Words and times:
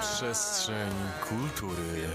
Przestrzeń 0.00 0.90
kultury. 1.28 2.08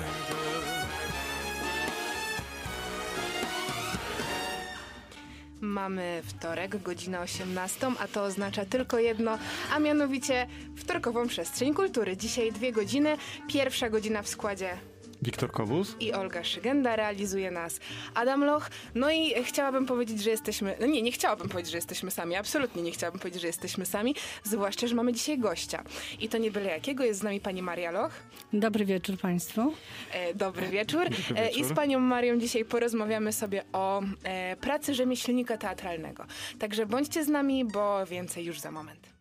Mamy 5.61 6.21
wtorek, 6.25 6.81
godzina 6.81 7.21
18, 7.21 7.87
a 7.99 8.07
to 8.07 8.23
oznacza 8.23 8.65
tylko 8.65 8.99
jedno, 8.99 9.37
a 9.73 9.79
mianowicie 9.79 10.47
wtorkową 10.77 11.27
przestrzeń 11.27 11.73
kultury. 11.73 12.17
Dzisiaj 12.17 12.51
dwie 12.51 12.71
godziny, 12.71 13.17
pierwsza 13.47 13.89
godzina 13.89 14.21
w 14.21 14.27
składzie 14.27 14.77
Wiktor 15.21 15.51
Kowus? 15.51 15.95
i 15.99 16.13
Olga 16.13 16.43
Szygenda, 16.43 16.95
realizuje 16.95 17.51
nas 17.51 17.79
Adam 18.13 18.43
Loch. 18.43 18.69
No 18.95 19.11
i 19.11 19.43
chciałabym 19.43 19.85
powiedzieć, 19.85 20.23
że 20.23 20.29
jesteśmy, 20.29 20.75
no 20.79 20.87
nie, 20.87 21.01
nie 21.01 21.11
chciałabym 21.11 21.49
powiedzieć, 21.49 21.71
że 21.71 21.77
jesteśmy 21.77 22.11
sami, 22.11 22.35
absolutnie 22.35 22.81
nie 22.81 22.91
chciałabym 22.91 23.19
powiedzieć, 23.19 23.41
że 23.41 23.47
jesteśmy 23.47 23.85
sami, 23.85 24.15
zwłaszcza, 24.43 24.87
że 24.87 24.95
mamy 24.95 25.13
dzisiaj 25.13 25.39
gościa. 25.39 25.83
I 26.19 26.29
to 26.29 26.37
nie 26.37 26.51
byle 26.51 26.69
jakiego, 26.69 27.03
jest 27.03 27.19
z 27.19 27.23
nami 27.23 27.39
pani 27.39 27.61
Maria 27.61 27.91
Loch. 27.91 28.11
Dobry 28.53 28.85
wieczór 28.85 29.17
Państwu. 29.17 29.73
E, 30.11 30.33
dobry 30.33 30.67
wieczór. 30.67 31.03
Dobry 31.03 31.35
E, 31.35 31.49
I 31.49 31.53
wieczór. 31.55 31.71
z 31.71 31.75
panią 31.75 31.99
Marią 31.99 32.39
dzisiaj 32.39 32.65
porozmawiamy 32.65 33.33
sobie 33.33 33.63
o 33.73 34.01
e, 34.23 34.55
pracy 34.55 34.93
rzemieślnika 34.93 35.57
teatralnego. 35.57 36.25
Także 36.59 36.85
bądźcie 36.85 37.23
z 37.23 37.27
nami, 37.27 37.65
bo 37.65 38.05
więcej 38.05 38.45
już 38.45 38.59
za 38.59 38.71
moment. 38.71 39.18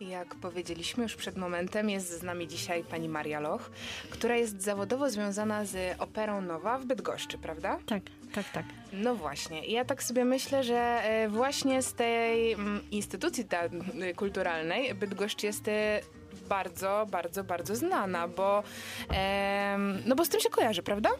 Jak 0.00 0.34
powiedzieliśmy 0.34 1.02
już 1.02 1.16
przed 1.16 1.36
momentem, 1.36 1.90
jest 1.90 2.20
z 2.20 2.22
nami 2.22 2.48
dzisiaj 2.48 2.84
pani 2.84 3.08
Maria 3.08 3.40
Loch, 3.40 3.70
która 4.10 4.36
jest 4.36 4.62
zawodowo 4.62 5.10
związana 5.10 5.64
z 5.64 6.00
Operą 6.00 6.40
Nowa 6.40 6.78
w 6.78 6.84
Bydgoszczy, 6.84 7.38
prawda? 7.38 7.78
Tak, 7.86 8.02
tak, 8.34 8.50
tak. 8.52 8.64
No 8.92 9.14
właśnie. 9.14 9.66
Ja 9.66 9.84
tak 9.84 10.02
sobie 10.02 10.24
myślę, 10.24 10.64
że 10.64 10.78
e, 10.78 11.28
właśnie 11.28 11.82
z 11.82 11.94
tej 11.94 12.52
mm, 12.52 12.80
instytucji 12.90 13.44
y, 14.10 14.14
kulturalnej 14.14 14.94
Bydgoszcz 14.94 15.42
jest 15.42 15.68
e, 15.68 16.00
bardzo, 16.48 17.06
bardzo, 17.10 17.44
bardzo 17.44 17.76
znana, 17.76 18.28
bo 18.28 18.62
no 20.06 20.16
bo 20.16 20.24
z 20.24 20.28
tym 20.28 20.40
się 20.40 20.50
kojarzy, 20.50 20.82
prawda? 20.82 21.10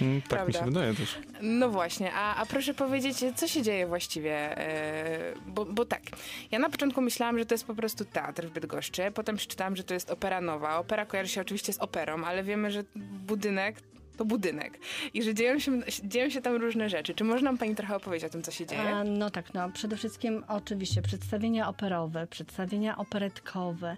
Mm, 0.00 0.22
tak 0.22 0.28
Prawda. 0.28 0.46
mi 0.46 0.54
się 0.54 0.64
wydaje 0.64 0.94
też. 0.94 1.18
No 1.42 1.68
właśnie, 1.68 2.12
a, 2.12 2.36
a 2.36 2.46
proszę 2.46 2.74
powiedzieć, 2.74 3.16
co 3.36 3.48
się 3.48 3.62
dzieje 3.62 3.86
właściwie? 3.86 4.58
E, 4.58 5.34
bo, 5.46 5.64
bo 5.64 5.84
tak, 5.84 6.02
ja 6.50 6.58
na 6.58 6.70
początku 6.70 7.00
myślałam, 7.00 7.38
że 7.38 7.46
to 7.46 7.54
jest 7.54 7.66
po 7.66 7.74
prostu 7.74 8.04
teatr 8.04 8.46
w 8.46 8.50
Bydgoszczy, 8.50 9.02
potem 9.14 9.36
przeczytałam, 9.36 9.76
że 9.76 9.84
to 9.84 9.94
jest 9.94 10.10
opera 10.10 10.40
nowa. 10.40 10.78
Opera 10.78 11.06
kojarzy 11.06 11.30
się 11.30 11.40
oczywiście 11.40 11.72
z 11.72 11.78
operą, 11.78 12.24
ale 12.24 12.44
wiemy, 12.44 12.70
że 12.70 12.84
budynek 13.26 13.76
to 14.16 14.24
budynek 14.24 14.78
i 15.14 15.22
że 15.22 15.34
dzieją 15.34 15.58
się, 15.58 15.82
dzieją 16.04 16.30
się 16.30 16.42
tam 16.42 16.56
różne 16.56 16.88
rzeczy. 16.88 17.14
Czy 17.14 17.24
można 17.24 17.50
nam 17.50 17.58
pani 17.58 17.74
trochę 17.74 17.96
opowiedzieć 17.96 18.26
o 18.26 18.32
tym, 18.32 18.42
co 18.42 18.50
się 18.50 18.66
dzieje? 18.66 18.82
A, 18.82 19.04
no 19.04 19.30
tak, 19.30 19.54
no 19.54 19.70
przede 19.70 19.96
wszystkim 19.96 20.44
oczywiście 20.48 21.02
przedstawienia 21.02 21.68
operowe, 21.68 22.26
przedstawienia 22.26 22.96
operetkowe, 22.96 23.96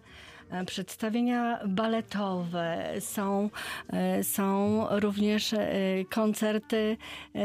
przedstawienia 0.67 1.59
baletowe, 1.67 2.93
są, 3.01 3.51
e, 3.93 4.25
są 4.25 4.85
również 4.91 5.53
e, 5.53 5.69
koncerty 6.11 6.97
e, 7.35 7.41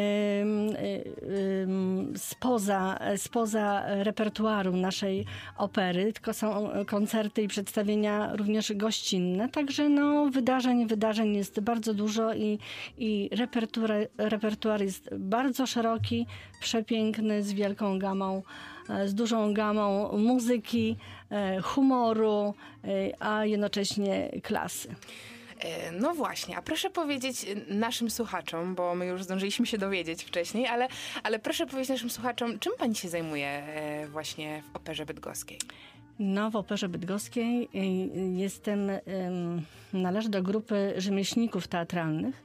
spoza, 2.18 3.00
spoza 3.18 3.84
repertuaru 3.88 4.76
naszej 4.76 5.26
opery, 5.58 6.14
tylko 6.14 6.34
są 6.34 6.70
koncerty 6.88 7.42
i 7.42 7.48
przedstawienia 7.48 8.36
również 8.36 8.74
gościnne, 8.74 9.50
także 9.50 9.90
no 9.90 10.30
wydarzeń, 10.30 10.88
wydarzeń 10.88 11.36
jest 11.36 11.60
bardzo 11.60 11.94
dużo 11.94 12.34
i, 12.34 12.60
i 12.98 13.30
repertuar, 13.32 13.92
repertuar 14.18 14.82
jest 14.82 15.10
bardzo 15.16 15.68
szeroki, 15.68 16.28
przepiękny, 16.64 17.44
z 17.44 17.54
wielką 17.54 18.00
gamą, 18.00 18.44
e, 18.90 19.08
z 19.08 19.16
dużą 19.16 19.54
gamą 19.54 20.18
muzyki, 20.18 20.96
e, 20.96 21.23
humoru, 21.64 22.54
e, 22.84 22.88
a 23.24 23.46
jednocześnie 23.46 24.30
klasy. 24.44 24.96
E, 25.60 25.92
No 25.92 26.14
właśnie, 26.16 26.58
a 26.58 26.62
proszę 26.62 26.90
powiedzieć 26.90 27.46
e, 27.70 27.74
naszym 27.74 28.10
słuchaczom, 28.10 28.76
bo 28.76 28.96
my 28.96 29.06
już 29.06 29.24
zdążyliśmy 29.24 29.66
się 29.66 29.78
dowiedzieć 29.78 30.24
wcześniej, 30.24 30.68
ale, 30.68 30.88
ale 31.24 31.40
proszę 31.40 31.66
powiedzieć 31.66 31.90
naszym 31.90 32.10
słuchaczom, 32.10 32.60
czym 32.60 32.74
pani 32.78 32.96
się 32.96 33.10
zajmuje 33.10 33.48
e, 33.48 34.08
właśnie 34.08 34.64
w 34.74 34.76
Operze 34.76 35.06
Bydgoskiej? 35.06 35.60
No, 36.20 36.52
w 36.52 36.56
Operze 36.56 36.90
Bydgoskiej 36.90 37.70
jestem, 38.36 38.92
należę 39.94 40.30
do 40.30 40.44
grupy 40.44 40.94
rzemieślników 40.98 41.68
teatralnych, 41.68 42.44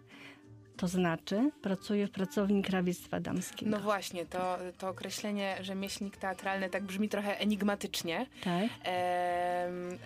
to 0.78 0.88
znaczy 0.88 1.50
pracuję 1.62 2.06
w 2.06 2.10
pracowni 2.10 2.62
krawiectwa 2.62 3.20
damskiego. 3.20 3.70
No 3.70 3.80
właśnie, 3.80 4.26
to, 4.26 4.58
to 4.78 4.88
określenie 4.88 5.56
rzemieślnik 5.60 6.16
teatralny 6.16 6.70
tak 6.70 6.82
brzmi 6.82 7.08
trochę 7.08 7.38
enigmatycznie. 7.38 8.26
Tak? 8.44 8.64
Em, 8.82 9.98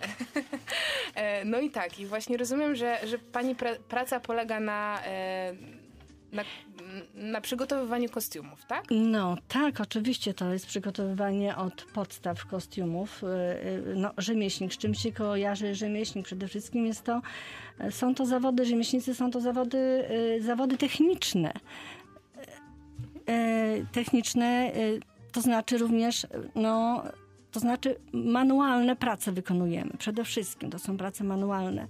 e, 1.15 1.45
no 1.45 1.59
i 1.59 1.69
tak, 1.69 1.99
i 1.99 2.05
właśnie 2.05 2.37
rozumiem, 2.37 2.75
że, 2.75 2.99
że 3.07 3.17
pani 3.17 3.55
pra, 3.55 3.71
praca 3.89 4.19
polega 4.19 4.59
na, 4.59 5.01
e, 5.05 5.53
na, 6.33 6.43
na 7.13 7.41
kostiumów, 8.09 8.65
tak? 8.65 8.83
No 8.91 9.37
tak, 9.47 9.81
oczywiście 9.81 10.33
to 10.33 10.53
jest 10.53 10.65
przygotowywanie 10.67 11.57
od 11.57 11.83
podstaw 11.93 12.45
kostiumów. 12.45 13.23
Y, 13.23 13.27
y, 13.89 13.95
No, 13.95 14.11
rzemieślnik, 14.17 14.73
z 14.73 14.77
czym 14.77 14.93
się 14.93 15.11
kojarzy 15.11 15.75
rzemieślnik? 15.75 16.25
Przede 16.25 16.47
wszystkim 16.47 16.85
jest 16.85 17.03
to, 17.03 17.21
są 17.89 18.15
to 18.15 18.25
zawody, 18.25 18.65
rzemieślnicy 18.65 19.15
są 19.15 19.31
to 19.31 19.41
zawody, 19.41 19.77
y, 20.37 20.41
zawody 20.43 20.77
techniczne. 20.77 21.53
Y, 23.29 23.85
Techniczne, 23.91 24.71
y, 24.75 24.99
to 25.31 25.41
znaczy 25.41 25.77
również, 25.77 26.23
y, 26.23 26.27
no, 26.55 27.03
to 27.53 27.59
znaczy 27.59 27.95
manualne 28.13 28.95
prace 28.95 29.31
wykonujemy. 29.31 29.91
Przede 29.97 30.23
wszystkim 30.23 30.69
to 30.69 30.79
są 30.79 30.97
prace 30.97 31.23
manualne. 31.23 31.87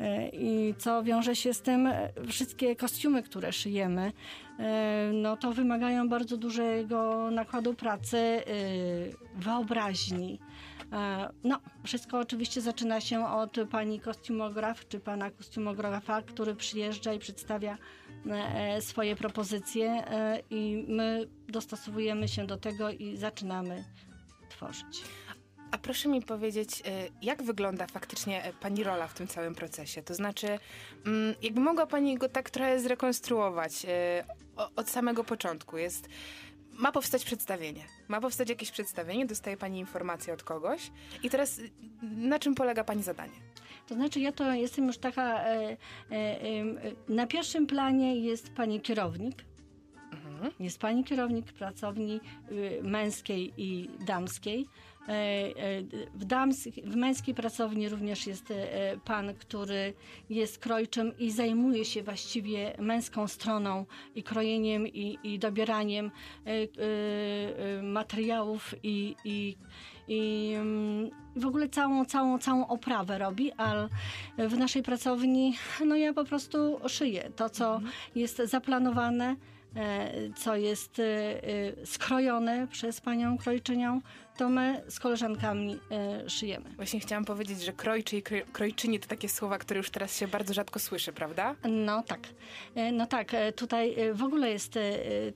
Y, 0.00 0.30
I 0.32 0.74
co 0.78 1.02
wiąże 1.02 1.36
się 1.36 1.54
z 1.54 1.62
tym, 1.62 1.86
y, 1.86 2.10
wszystkie 2.28 2.76
kostiumy, 2.76 3.22
które 3.22 3.52
szyjemy, 3.52 4.12
y, 4.12 4.62
no 5.12 5.36
to 5.36 5.52
wymagają 5.52 6.08
bardzo 6.08 6.36
dużego 6.36 7.30
nakładu 7.30 7.74
pracy, 7.74 8.42
wyobraźni. 9.36 10.38
E, 10.92 11.30
No, 11.44 11.60
wszystko 11.84 12.18
oczywiście 12.18 12.60
zaczyna 12.60 13.00
się 13.00 13.26
od 13.26 13.56
pani 13.70 14.00
kostiumograf 14.00 14.88
czy 14.88 15.00
pana 15.00 15.30
kostiumografa, 15.30 16.22
który 16.22 16.54
przyjeżdża 16.54 17.12
i 17.12 17.18
przedstawia 17.18 17.78
e, 18.30 18.82
swoje 18.82 19.16
propozycje 19.16 19.90
e, 19.90 20.40
i 20.50 20.84
my 20.88 21.26
dostosowujemy 21.48 22.28
się 22.28 22.46
do 22.46 22.56
tego 22.56 22.90
i 22.90 23.16
zaczynamy 23.16 23.84
tworzyć. 24.64 25.02
A 25.70 25.78
proszę 25.78 26.08
mi 26.08 26.22
powiedzieć, 26.22 26.80
e, 26.80 27.08
jak 27.22 27.42
wygląda 27.42 27.86
faktycznie 27.86 28.44
e, 28.44 28.52
pani 28.52 28.84
rola 28.84 29.06
w 29.06 29.14
tym 29.14 29.26
całym 29.28 29.54
procesie? 29.54 30.02
To 30.02 30.14
znaczy, 30.14 30.58
mm, 31.06 31.34
jakby 31.42 31.60
mogła 31.60 31.86
pani 31.86 32.18
go 32.18 32.28
tak 32.28 32.50
trochę 32.50 32.80
zrekonstruować 32.80 33.86
o- 34.56 34.70
od 34.76 34.88
samego 34.90 35.24
początku. 35.24 35.76
Jest, 35.78 36.08
ma 36.72 36.92
powstać 36.92 37.24
przedstawienie. 37.24 37.84
Ma 38.08 38.20
powstać 38.20 38.48
jakieś 38.48 38.70
przedstawienie, 38.70 39.26
dostaje 39.26 39.56
pani 39.56 39.78
informację 39.78 40.34
od 40.34 40.42
kogoś. 40.42 40.90
I 41.22 41.30
teraz 41.30 41.58
y, 41.58 41.70
na 42.02 42.38
czym 42.38 42.54
polega 42.54 42.84
pani 42.84 43.02
zadanie? 43.02 43.40
To 43.88 43.94
znaczy, 43.94 44.20
ja 44.20 44.32
to 44.32 44.52
jestem 44.52 44.86
już 44.86 44.98
taka. 44.98 45.40
E, 45.44 45.56
e, 45.60 45.76
e, 46.10 46.36
na 47.08 47.26
pierwszym 47.26 47.66
planie 47.66 48.16
jest 48.20 48.52
pani 48.54 48.80
kierownik. 48.80 49.44
Jest 50.60 50.78
pani 50.78 51.04
kierownik 51.04 51.52
pracowni 51.52 52.20
y, 52.52 52.80
męskiej 52.82 53.52
i 53.56 53.90
damskiej. 54.06 54.66
E, 55.08 55.12
e, 55.12 55.82
W, 56.14 56.24
dams, 56.24 56.68
w 56.84 56.96
męskiej 56.96 57.34
pracowni 57.34 57.88
również 57.88 58.26
jest 58.26 58.50
e, 58.50 58.96
pan, 59.04 59.34
który 59.34 59.94
jest 60.30 60.58
krojczym 60.58 61.18
i 61.18 61.30
zajmuje 61.30 61.84
się 61.84 62.02
właściwie 62.02 62.76
męską 62.78 63.28
stroną 63.28 63.86
i 64.14 64.22
krojeniem 64.22 64.88
i, 64.88 65.18
i 65.22 65.38
dobieraniem 65.38 66.10
materiałów 67.82 68.74
i, 68.82 69.16
i, 69.24 69.56
i 70.08 70.52
mm, 70.56 71.10
w 71.36 71.46
ogóle 71.46 71.68
całą, 71.68 72.04
całą, 72.04 72.38
całą 72.38 72.66
oprawę 72.66 73.18
robi, 73.18 73.52
a 73.56 73.88
w 74.38 74.58
naszej 74.58 74.82
pracowni 74.82 75.56
no 75.86 75.96
ja 75.96 76.12
po 76.12 76.24
prostu 76.24 76.80
szyję 76.88 77.30
to, 77.36 77.50
co 77.50 77.80
jest 78.14 78.42
zaplanowane, 78.44 79.36
co 80.36 80.56
jest 80.56 80.98
e, 80.98 81.02
e, 81.82 81.86
skrojone 81.86 82.66
przez 82.68 83.00
panią 83.00 83.38
krojczynią, 83.38 84.00
to 84.36 84.48
my 84.48 84.82
z 84.88 85.00
koleżankami 85.00 85.78
e, 85.90 86.30
szyjemy. 86.30 86.70
Właśnie 86.76 87.00
chciałam 87.00 87.24
powiedzieć, 87.24 87.62
że 87.62 87.72
krojczy 87.72 88.16
i 88.16 88.22
kroj- 88.22 88.42
krojczyni 88.52 89.00
to 89.00 89.08
takie 89.08 89.28
słowa, 89.28 89.58
które 89.58 89.78
już 89.78 89.90
teraz 89.90 90.18
się 90.18 90.28
bardzo 90.28 90.54
rzadko 90.54 90.78
słyszy, 90.78 91.12
prawda? 91.12 91.54
No 91.68 92.02
tak. 92.02 92.20
E, 92.74 92.92
No 92.92 93.06
tak, 93.06 93.34
e, 93.34 93.52
tutaj 93.52 93.94
e, 94.00 94.14
w 94.14 94.22
ogóle 94.22 94.50
jest 94.50 94.76
e, 94.76 94.82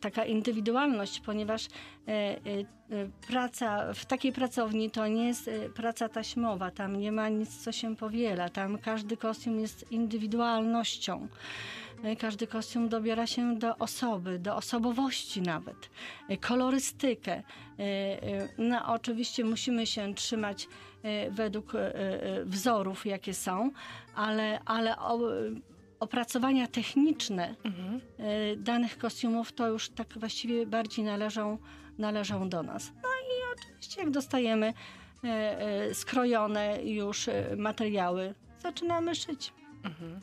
taka 0.00 0.25
indywidualność, 0.25 1.20
ponieważ 1.20 1.67
e, 1.67 1.70
e, 2.11 2.37
e, 2.37 2.37
praca 3.29 3.94
w 3.94 4.05
takiej 4.06 4.32
pracowni 4.32 4.90
to 4.90 5.06
nie 5.08 5.26
jest 5.29 5.49
e, 5.49 5.69
praca 5.69 6.08
taśmowa, 6.08 6.70
tam 6.70 6.96
nie 7.00 7.12
ma 7.12 7.29
nic, 7.29 7.56
co 7.64 7.73
się 7.73 7.96
powiela, 7.96 8.49
tam 8.49 8.79
każdy 8.79 9.17
kostium 9.17 9.61
jest 9.61 9.93
indywidualnością. 9.93 11.29
E, 12.02 12.16
każdy 12.16 12.46
kostium 12.46 12.88
dobiera 12.88 13.26
się 13.26 13.58
do 13.58 13.76
osoby, 13.76 14.38
do 14.38 14.56
osobowości 14.56 15.42
nawet, 15.42 15.90
e, 16.28 16.36
kolorystykę. 16.36 17.32
E, 17.32 17.42
No, 18.58 18.86
oczywiście 18.94 19.44
musimy 19.44 19.86
się 19.86 20.14
trzymać 20.14 20.68
według 21.30 21.72
wzorów, 22.44 23.06
jakie 23.06 23.34
są, 23.34 23.70
ale, 24.14 24.60
ale 24.64 24.96
opracowania 26.00 26.66
techniczne 26.66 27.54
Mhm. 27.64 28.00
danych 28.62 28.98
kostiumów 28.98 29.52
to 29.52 29.68
już 29.68 29.88
tak 29.90 30.18
właściwie 30.18 30.66
bardziej 30.66 31.04
należą, 31.04 31.58
należą 31.98 32.48
do 32.48 32.62
nas. 32.62 32.92
No 33.02 33.08
i 33.08 33.58
oczywiście 33.58 34.00
jak 34.00 34.10
dostajemy 34.10 34.72
skrojone 35.92 36.84
już 36.84 37.26
materiały, 37.56 38.34
zaczynamy 38.62 39.14
szyć. 39.14 39.52
Mhm. 39.84 40.20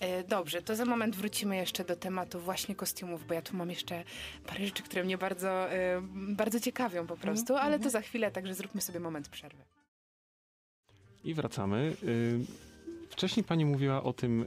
E, 0.00 0.24
Dobrze, 0.24 0.62
to 0.62 0.76
za 0.76 0.84
moment 0.84 1.16
wrócimy 1.16 1.56
jeszcze 1.56 1.84
do 1.84 1.96
tematu 1.96 2.40
właśnie 2.40 2.74
kostiumów, 2.74 3.26
bo 3.26 3.34
ja 3.34 3.42
tu 3.42 3.56
mam 3.56 3.70
jeszcze 3.70 4.04
parę 4.46 4.64
rzeczy, 4.64 4.82
które 4.82 5.04
mnie 5.04 5.18
bardzo, 5.18 5.72
e, 5.72 6.02
bardzo 6.12 6.60
ciekawią 6.60 7.06
po 7.06 7.16
prostu, 7.16 7.56
ale 7.56 7.78
to 7.78 7.90
za 7.90 8.00
chwilę, 8.00 8.30
także 8.30 8.54
zróbmy 8.54 8.80
sobie 8.80 9.00
moment 9.00 9.28
przerwy. 9.28 9.62
I 11.24 11.34
wracamy. 11.34 11.96
Y, 12.02 12.38
Wcześniej 13.10 13.44
pani 13.44 13.64
mówiła 13.64 14.02
o 14.02 14.12
tym, 14.12 14.46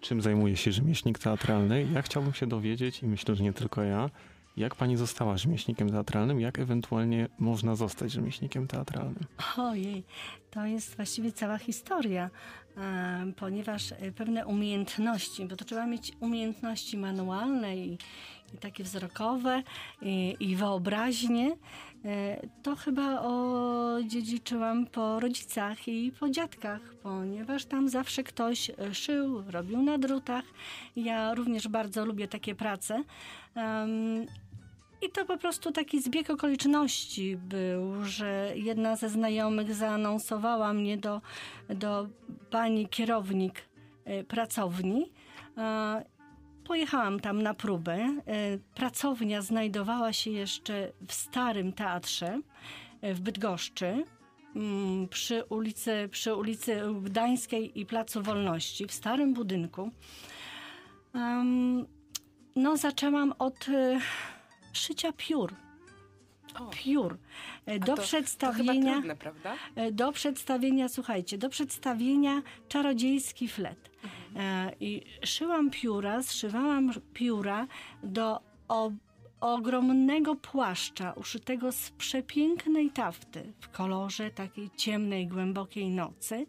czym 0.00 0.22
zajmuje 0.22 0.56
się 0.56 0.72
rzemieślnik 0.72 1.18
teatralny. 1.18 1.86
Ja 1.94 2.02
chciałbym 2.02 2.34
się 2.34 2.46
dowiedzieć, 2.46 3.02
i 3.02 3.06
myślę, 3.06 3.34
że 3.34 3.44
nie 3.44 3.52
tylko 3.52 3.82
ja, 3.82 4.10
jak 4.56 4.74
pani 4.74 4.96
została 4.96 5.36
rzemieślnikiem 5.36 5.90
teatralnym, 5.90 6.40
jak 6.40 6.58
ewentualnie 6.58 7.28
można 7.38 7.74
zostać 7.74 8.12
rzemieślnikiem 8.12 8.66
teatralnym. 8.66 9.24
Ojej, 9.56 10.04
to 10.50 10.66
jest 10.66 10.96
właściwie 10.96 11.32
cała 11.32 11.58
historia, 11.58 12.30
ponieważ 13.36 13.92
e, 13.92 14.12
pewne 14.12 14.46
umiejętności, 14.46 15.46
bo 15.46 15.56
to 15.56 15.64
trzeba 15.64 15.86
mieć 15.86 16.12
umiejętności 16.20 16.98
manualne 16.98 17.76
i, 17.76 17.98
i 18.54 18.58
takie 18.60 18.84
wzrokowe 18.84 19.62
i, 20.02 20.36
i 20.40 20.56
wyobraźnie, 20.56 21.56
e, 22.04 22.46
to 22.62 22.76
chyba 22.76 23.20
odziedziczyłam 23.20 24.86
po 24.86 25.20
rodzicach 25.20 25.88
i 25.88 26.12
po 26.20 26.30
dziadkach, 26.30 26.80
ponieważ 27.02 27.64
tam 27.64 27.88
zawsze 27.88 28.22
ktoś 28.22 28.70
e, 28.70 28.94
szył, 28.94 29.50
robił 29.50 29.82
na 29.82 29.98
drutach. 29.98 30.44
Ja 30.96 31.34
również 31.34 31.68
bardzo 31.68 32.04
lubię 32.04 32.28
takie 32.28 32.54
prace. 32.54 33.04
I 35.02 35.10
to 35.10 35.24
po 35.24 35.36
prostu 35.38 35.72
taki 35.72 36.02
zbieg 36.02 36.30
okoliczności 36.30 37.36
był, 37.36 38.04
że 38.04 38.52
jedna 38.54 38.96
ze 38.96 39.08
znajomych 39.08 39.74
zaanonsowała 39.74 40.72
mnie 40.72 40.96
do, 40.96 41.20
do 41.68 42.08
pani 42.50 42.88
kierownik 42.88 43.62
e, 44.04 44.24
pracowni. 44.24 45.12
E, 45.58 46.04
Pojechałam 46.64 47.20
tam 47.20 47.42
na 47.42 47.54
próbę. 47.54 47.94
E, 47.94 48.22
Pracownia 48.74 49.42
znajdowała 49.42 50.12
się 50.12 50.30
jeszcze 50.30 50.92
w 51.08 51.12
starym 51.12 51.72
teatrze 51.72 52.40
w 53.02 53.20
Bydgoszczy. 53.20 54.04
mm, 54.56 55.08
Przy 55.08 55.44
ulicy, 55.44 56.08
przy 56.10 56.34
ulicy 56.34 56.80
Gdańskiej 57.02 57.80
i 57.80 57.86
Placu 57.86 58.22
Wolności, 58.22 58.86
w 58.86 58.92
starym 58.92 59.34
budynku. 59.34 59.90
No, 62.56 62.76
zaczęłam 62.76 63.34
od 63.38 63.66
szycia 64.72 65.12
piór. 65.16 65.54
O, 66.60 66.66
Piór. 66.70 67.18
E, 67.66 67.78
Do 67.78 67.86
to, 67.86 67.96
To 67.96 68.02
przedstawienia, 68.02 68.92
trudne, 68.92 69.16
prawda? 69.16 69.54
e, 69.76 69.92
do 69.92 70.12
przedstawienia, 70.12 70.88
słuchajcie, 70.88 71.38
do 71.38 71.48
przedstawienia 71.48 72.42
czarodziejski 72.68 73.48
flet. 73.48 73.90
E, 74.36 74.72
I 74.80 75.02
szyłam 75.24 75.70
pióra, 75.70 76.22
zszywałam 76.22 76.90
pióra 77.14 77.66
do 78.02 78.40
ogromnego 79.40 80.34
płaszcza 80.36 81.12
uszytego 81.12 81.72
z 81.72 81.90
przepięknej 81.90 82.90
tafty 82.90 83.52
w 83.60 83.68
kolorze 83.68 84.30
takiej 84.30 84.70
ciemnej, 84.76 85.26
głębokiej 85.28 85.90
nocy, 85.90 86.46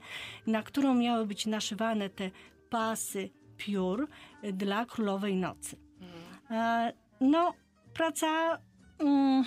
na 0.47 0.63
którą 0.63 0.93
miały 0.95 1.25
być 1.25 1.45
naszywane 1.45 2.09
te 2.09 2.31
pasy 2.69 3.29
piór 3.57 4.07
dla 4.53 4.85
królowej 4.85 5.35
nocy. 5.35 5.77
E, 6.51 6.93
No, 7.21 7.53
praca. 7.93 8.59
mm, 8.99 9.43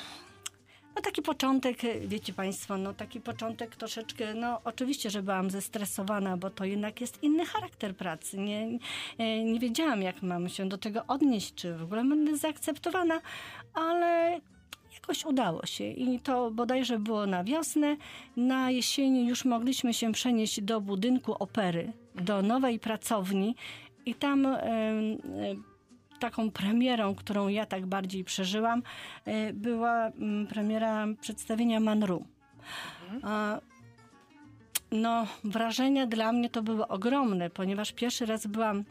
No 0.97 1.03
taki 1.03 1.23
początek, 1.23 1.77
wiecie 2.07 2.33
Państwo, 2.33 2.79
no 2.79 2.93
taki 2.95 3.21
początek 3.21 3.77
troszeczkę, 3.77 4.35
no 4.35 4.61
oczywiście, 4.65 5.11
że 5.11 5.23
byłam 5.23 5.51
zestresowana, 5.51 6.37
bo 6.37 6.51
to 6.51 6.65
jednak 6.65 7.01
jest 7.01 7.23
inny 7.23 7.47
charakter 7.47 7.97
pracy. 7.97 8.39
Nie, 8.39 8.79
e, 9.19 9.45
nie 9.45 9.61
wiedziałam, 9.61 10.03
jak 10.03 10.23
mam 10.23 10.49
się 10.49 10.69
do 10.69 10.79
tego 10.79 11.05
odnieść, 11.09 11.55
czy 11.55 11.75
w 11.75 11.83
ogóle 11.83 12.05
będę 12.05 12.37
zaakceptowana, 12.37 13.21
ale 13.75 14.41
jakoś 14.95 15.25
udało 15.25 15.67
się 15.67 15.85
i 15.85 16.21
to 16.21 16.51
bodajże 16.51 16.99
było 16.99 17.27
na 17.27 17.45
wiosnę. 17.45 17.97
Na 18.37 18.71
jesieni 18.71 19.29
już 19.29 19.45
mogliśmy 19.45 19.95
się 19.95 20.13
przenieść 20.13 20.61
do 20.61 20.81
budynku 20.81 21.33
opery, 21.33 21.93
do 22.15 22.43
nowej 22.43 22.79
pracowni 22.79 23.55
i 24.07 24.15
tam 24.15 24.47
em, 24.47 24.55
e, 24.55 25.76
taką 26.17 26.51
premierą, 26.51 27.15
którą 27.15 27.49
ja 27.49 27.67
tak 27.67 27.87
bardziej 27.87 28.25
przeżyłam, 28.25 28.83
e, 29.25 29.53
była 29.53 30.07
mm, 30.07 30.47
premiera 30.47 31.07
przedstawienia 31.21 31.81
Manru. 31.81 32.27
A, 33.23 33.61
No, 34.93 35.27
wrażenia 35.45 36.07
dla 36.07 36.33
mnie 36.33 36.51
to 36.51 36.63
były 36.63 36.89
ogromne, 36.89 37.51
ponieważ 37.51 37.93
pierwszy 37.93 38.27
raz 38.27 38.47
byłam 38.47 38.85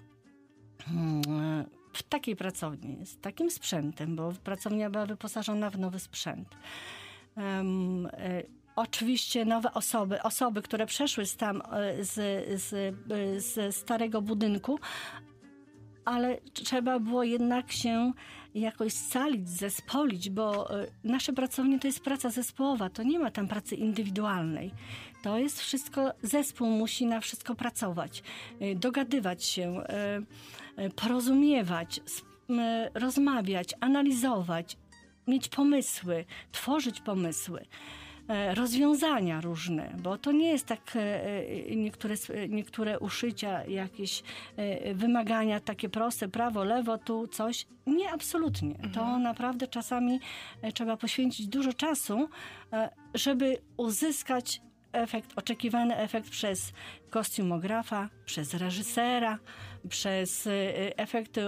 mm, 0.91 1.65
w 1.93 2.03
takiej 2.03 2.35
pracowni, 2.35 3.05
z 3.05 3.19
takim 3.19 3.51
sprzętem, 3.51 4.15
bo 4.15 4.33
pracownia 4.43 4.89
była 4.89 5.05
wyposażona 5.05 5.69
w 5.69 5.79
nowy 5.79 5.99
sprzęt. 5.99 6.47
E, 7.37 7.63
Oczywiście 8.75 9.45
nowe 9.45 9.73
osoby, 9.73 10.21
osoby, 10.21 10.61
które 10.61 10.85
przeszły 10.85 11.25
z 11.25 11.37
tam, 11.37 11.61
e, 11.71 12.03
z, 12.03 12.13
z, 12.61 12.95
z 13.45 13.75
starego 13.75 14.21
budynku, 14.21 14.79
ale 16.05 16.37
trzeba 16.53 16.99
było 16.99 17.23
jednak 17.23 17.71
się 17.71 18.13
jakoś 18.55 18.93
scalić, 18.93 19.49
zespolić, 19.49 20.29
bo 20.29 20.79
e, 20.81 20.87
nasze 21.03 21.33
pracownie 21.33 21.79
to 21.79 21.87
jest 21.87 21.99
praca 21.99 22.29
zespołowa, 22.29 22.89
to 22.89 23.03
nie 23.03 23.19
ma 23.19 23.31
tam 23.31 23.47
pracy 23.47 23.75
indywidualnej. 23.75 24.71
To 25.23 25.37
jest 25.37 25.61
wszystko, 25.61 26.13
zespół 26.21 26.69
musi 26.69 27.05
na 27.05 27.21
wszystko 27.21 27.55
pracować, 27.55 28.23
e, 28.59 28.75
dogadywać 28.75 29.43
się, 29.43 29.81
e, 30.77 30.89
porozumiewać, 30.95 32.01
rozmawiać, 32.93 33.73
analizować, 33.79 34.77
mieć 35.27 35.47
pomysły, 35.47 36.25
tworzyć 36.51 37.01
pomysły 37.01 37.65
rozwiązania 38.53 39.41
różne, 39.41 39.95
bo 40.03 40.17
to 40.17 40.31
nie 40.31 40.49
jest 40.49 40.65
tak 40.65 40.95
e, 40.95 40.99
e, 40.99 41.75
niektóre, 41.75 42.15
e, 42.29 42.47
niektóre 42.47 42.99
uszycia, 42.99 43.65
jakieś 43.65 44.23
e, 44.57 44.93
wymagania 44.93 45.59
takie 45.59 45.89
proste, 45.89 46.27
prawo, 46.27 46.63
lewo, 46.63 46.97
tu 46.97 47.27
coś. 47.27 47.67
Nie, 47.87 48.11
absolutnie. 48.11 48.75
To 48.93 49.19
naprawdę 49.19 49.67
czasami 49.67 50.19
e, 50.61 50.71
trzeba 50.71 50.97
poświęcić 50.97 51.47
dużo 51.47 51.73
czasu, 51.73 52.29
e, 52.73 52.89
żeby 53.13 53.57
uzyskać 53.77 54.61
efekt, 54.93 55.33
oczekiwany 55.35 55.97
efekt 55.97 56.29
przez 56.29 56.73
kostiumografa, 57.09 58.09
przez 58.25 58.53
reżysera, 58.53 59.39
przez 59.89 60.47
e, 60.47 60.51
efekt, 60.97 61.37
e, 61.37 61.43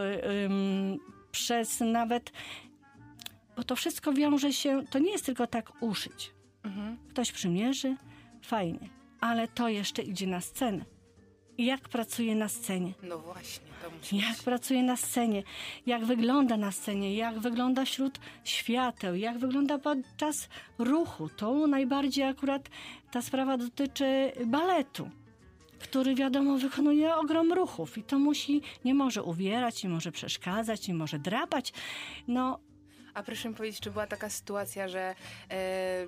przez 1.32 1.80
nawet 1.80 2.32
bo 3.56 3.63
to 3.63 3.75
wszystko 3.75 4.13
wiąże 4.13 4.54
się, 4.54 4.84
to 4.90 5.00
nie 5.00 5.12
jest 5.12 5.25
tylko 5.25 5.48
tak 5.48 5.72
uszyć. 5.82 6.37
Mhm. 6.64 6.98
Ktoś 7.10 7.32
przymierzy, 7.32 7.96
fajnie, 8.42 8.90
ale 9.22 9.48
to 9.48 9.70
jeszcze 9.70 10.02
idzie 10.02 10.28
na 10.28 10.42
scenę. 10.42 10.86
Jak 11.58 11.82
pracuje 11.90 12.36
na 12.36 12.50
scenie? 12.50 12.94
No 13.04 13.18
właśnie, 13.20 13.66
to 13.84 13.90
musi 13.98 14.18
Jak 14.18 14.34
być. 14.36 14.44
pracuje 14.44 14.84
na 14.84 14.98
scenie? 14.98 15.44
Jak 15.86 16.06
wygląda 16.06 16.58
na 16.58 16.72
scenie? 16.72 17.16
Jak 17.16 17.40
wygląda 17.40 17.86
wśród 17.86 18.20
świateł? 18.44 19.16
Jak 19.16 19.38
wygląda 19.38 19.78
podczas 19.78 20.50
ruchu? 20.78 21.30
To 21.30 21.68
najbardziej 21.68 22.24
akurat 22.24 22.70
ta 23.12 23.22
sprawa 23.22 23.58
dotyczy 23.58 24.32
baletu, 24.46 25.10
który 25.80 26.16
wiadomo 26.16 26.58
wykonuje 26.58 27.16
ogrom 27.16 27.54
ruchów 27.54 27.98
i 27.98 28.04
to 28.04 28.20
musi, 28.20 28.62
nie 28.86 28.94
może 28.94 29.24
uwierać, 29.24 29.84
nie 29.84 29.90
może 29.90 30.12
przeszkadzać, 30.12 30.88
nie 30.88 30.94
może 30.94 31.20
drapać. 31.20 31.74
No, 32.28 32.60
A 33.18 33.24
proszę 33.24 33.50
mi 33.50 33.56
powiedzieć, 33.56 33.82
czy 33.82 33.92
była 33.92 34.08
taka 34.08 34.30
sytuacja, 34.30 34.88
że, 34.88 35.16
e, 35.52 36.08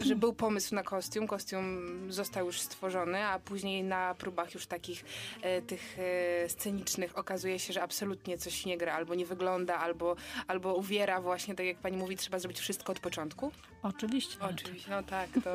że 0.00 0.16
był 0.16 0.32
pomysł 0.32 0.74
na 0.74 0.82
kostium, 0.82 1.26
kostium 1.26 1.86
został 2.12 2.46
już 2.46 2.60
stworzony, 2.60 3.24
a 3.24 3.38
później 3.38 3.84
na 3.84 4.14
próbach 4.14 4.54
już 4.54 4.66
takich 4.66 5.04
e, 5.42 5.62
tych 5.62 5.96
e, 5.98 6.48
scenicznych 6.48 7.18
okazuje 7.18 7.58
się, 7.58 7.72
że 7.72 7.82
absolutnie 7.82 8.38
coś 8.38 8.66
nie 8.66 8.78
gra, 8.78 8.94
albo 8.94 9.14
nie 9.14 9.26
wygląda, 9.26 9.76
albo, 9.76 10.16
albo 10.46 10.74
uwiera 10.74 11.20
właśnie, 11.20 11.54
tak 11.54 11.66
jak 11.66 11.78
pani 11.78 11.96
mówi, 11.96 12.16
trzeba 12.16 12.38
zrobić 12.38 12.58
wszystko 12.58 12.92
od 12.92 13.00
początku? 13.00 13.52
Oczywiście. 13.82 14.36
Oczywiście, 14.40 14.90
no 14.90 15.02
tak, 15.02 15.28
to, 15.44 15.52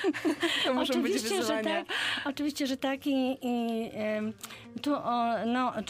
to 0.64 0.74
muszą 0.74 1.02
być 1.02 1.22
że 1.22 1.60
tak. 1.64 1.86
Oczywiście, 2.24 2.66
że 2.66 2.76
tak 2.76 3.06
i, 3.06 3.38
i 3.42 3.90
em, 3.92 4.32
tu 4.82 4.94
o, 4.94 5.46
no, 5.46 5.78
e, 5.78 5.82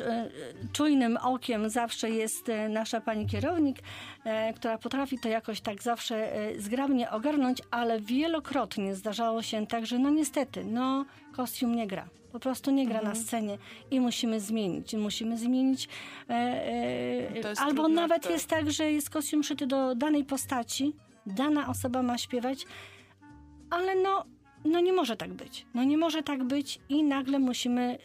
czujnym 0.73 1.17
okiem 1.17 1.71
zawsze 1.71 2.11
jest 2.11 2.49
e, 2.49 2.69
nasza 2.69 3.01
pani 3.01 3.27
kierownik, 3.27 3.79
e, 4.25 4.53
która 4.53 4.79
potrafi 4.79 5.19
to 5.19 5.29
jakoś 5.29 5.61
tak 5.61 5.83
zawsze 5.83 6.37
e, 6.37 6.61
zgrabnie 6.61 7.11
ogarnąć, 7.11 7.63
ale 7.71 7.84
wielokrotnie 8.01 8.95
zdarzało 8.95 9.43
się 9.43 9.67
tak, 9.67 9.87
że 9.87 9.99
no 9.99 10.11
niestety, 10.11 10.65
no 10.65 11.05
kostium 11.33 11.75
nie 11.77 11.87
gra. 11.87 12.09
Po 12.33 12.41
prostu 12.41 12.71
nie 12.71 12.87
gra 12.87 12.99
Mhm. 12.99 13.15
na 13.19 13.23
scenie 13.25 13.59
i 13.91 14.01
musimy 14.01 14.41
zmienić. 14.41 14.95
Musimy 14.95 15.39
zmienić. 15.39 15.89
E, 16.31 16.33
e, 16.33 17.61
albo 17.61 17.89
nawet 17.89 18.23
to- 18.23 18.31
jest 18.31 18.49
tak, 18.49 18.71
że 18.71 18.93
jest 18.93 19.11
kostium 19.11 19.43
szyty 19.45 19.67
do 19.67 19.95
danej 19.95 20.25
postaci, 20.25 20.93
dana 21.27 21.69
osoba 21.69 22.03
ma 22.03 22.19
śpiewać, 22.19 22.67
ale 23.71 23.95
no, 23.95 24.25
no 24.65 24.81
nie 24.81 24.93
może 24.93 25.17
tak 25.17 25.33
być. 25.35 25.67
No 25.75 25.85
nie 25.85 25.99
może 25.99 26.23
tak 26.23 26.45
być 26.45 26.81
i 26.89 27.03
nagle 27.03 27.39
musimy 27.39 27.99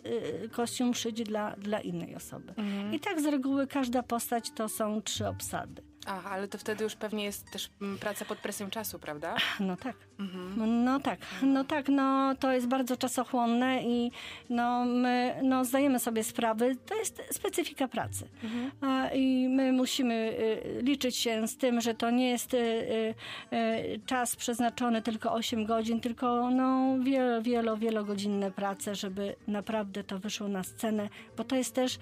y, 0.45 0.49
kostium 0.49 0.93
szyć 0.93 1.23
dla, 1.23 1.55
dla 1.55 1.79
innej 1.81 2.15
osoby. 2.15 2.53
Mhm. 2.57 2.93
I 2.93 2.99
tak 2.99 3.21
z 3.21 3.25
reguły 3.25 3.67
każda 3.67 4.03
postać 4.03 4.51
to 4.51 4.69
są 4.69 5.01
trzy 5.01 5.27
obsady. 5.27 5.81
Aha, 6.05 6.29
ale 6.29 6.47
to 6.47 6.57
wtedy 6.57 6.83
już 6.83 6.95
pewnie 6.95 7.23
jest 7.23 7.51
też 7.51 7.69
mm, 7.81 7.97
praca 7.97 8.25
pod 8.25 8.37
presją 8.37 8.69
czasu, 8.69 8.99
prawda? 8.99 9.35
No 9.59 9.77
tak. 9.77 9.95
Mhm. 10.19 10.83
No 10.83 10.99
tak, 10.99 11.19
no 11.41 11.63
tak, 11.63 11.89
no 11.89 12.35
to 12.39 12.51
jest 12.51 12.67
bardzo 12.67 12.97
czasochłonne 12.97 13.83
i 13.83 14.11
no 14.49 14.85
my 14.85 15.39
no, 15.43 15.65
zdajemy 15.65 15.99
sobie 15.99 16.23
sprawy, 16.23 16.75
to 16.85 16.95
jest 16.95 17.23
specyfika 17.31 17.87
pracy. 17.87 18.27
Mhm. 18.43 18.71
A, 18.81 19.09
I 19.09 19.49
my 19.49 19.71
musimy 19.71 20.13
y, 20.15 20.81
liczyć 20.81 21.15
się 21.15 21.47
z 21.47 21.57
tym, 21.57 21.81
że 21.81 21.93
to 21.93 22.09
nie 22.09 22.29
jest 22.29 22.53
y, 22.53 22.57
y, 22.57 24.01
czas 24.05 24.35
przeznaczony 24.35 25.01
tylko 25.01 25.33
8 25.33 25.65
godzin, 25.65 25.99
tylko 26.01 26.51
no 26.51 26.97
wielo, 27.03 27.41
wielo, 27.41 27.77
wielogodzinne 27.77 28.51
prace, 28.51 28.95
żeby 28.95 29.35
naprawdę 29.47 30.03
to 30.03 30.19
wyszło 30.19 30.47
na 30.47 30.63
scenę, 30.63 31.09
bo 31.37 31.43
to 31.43 31.55
jest 31.55 31.75
też 31.75 31.99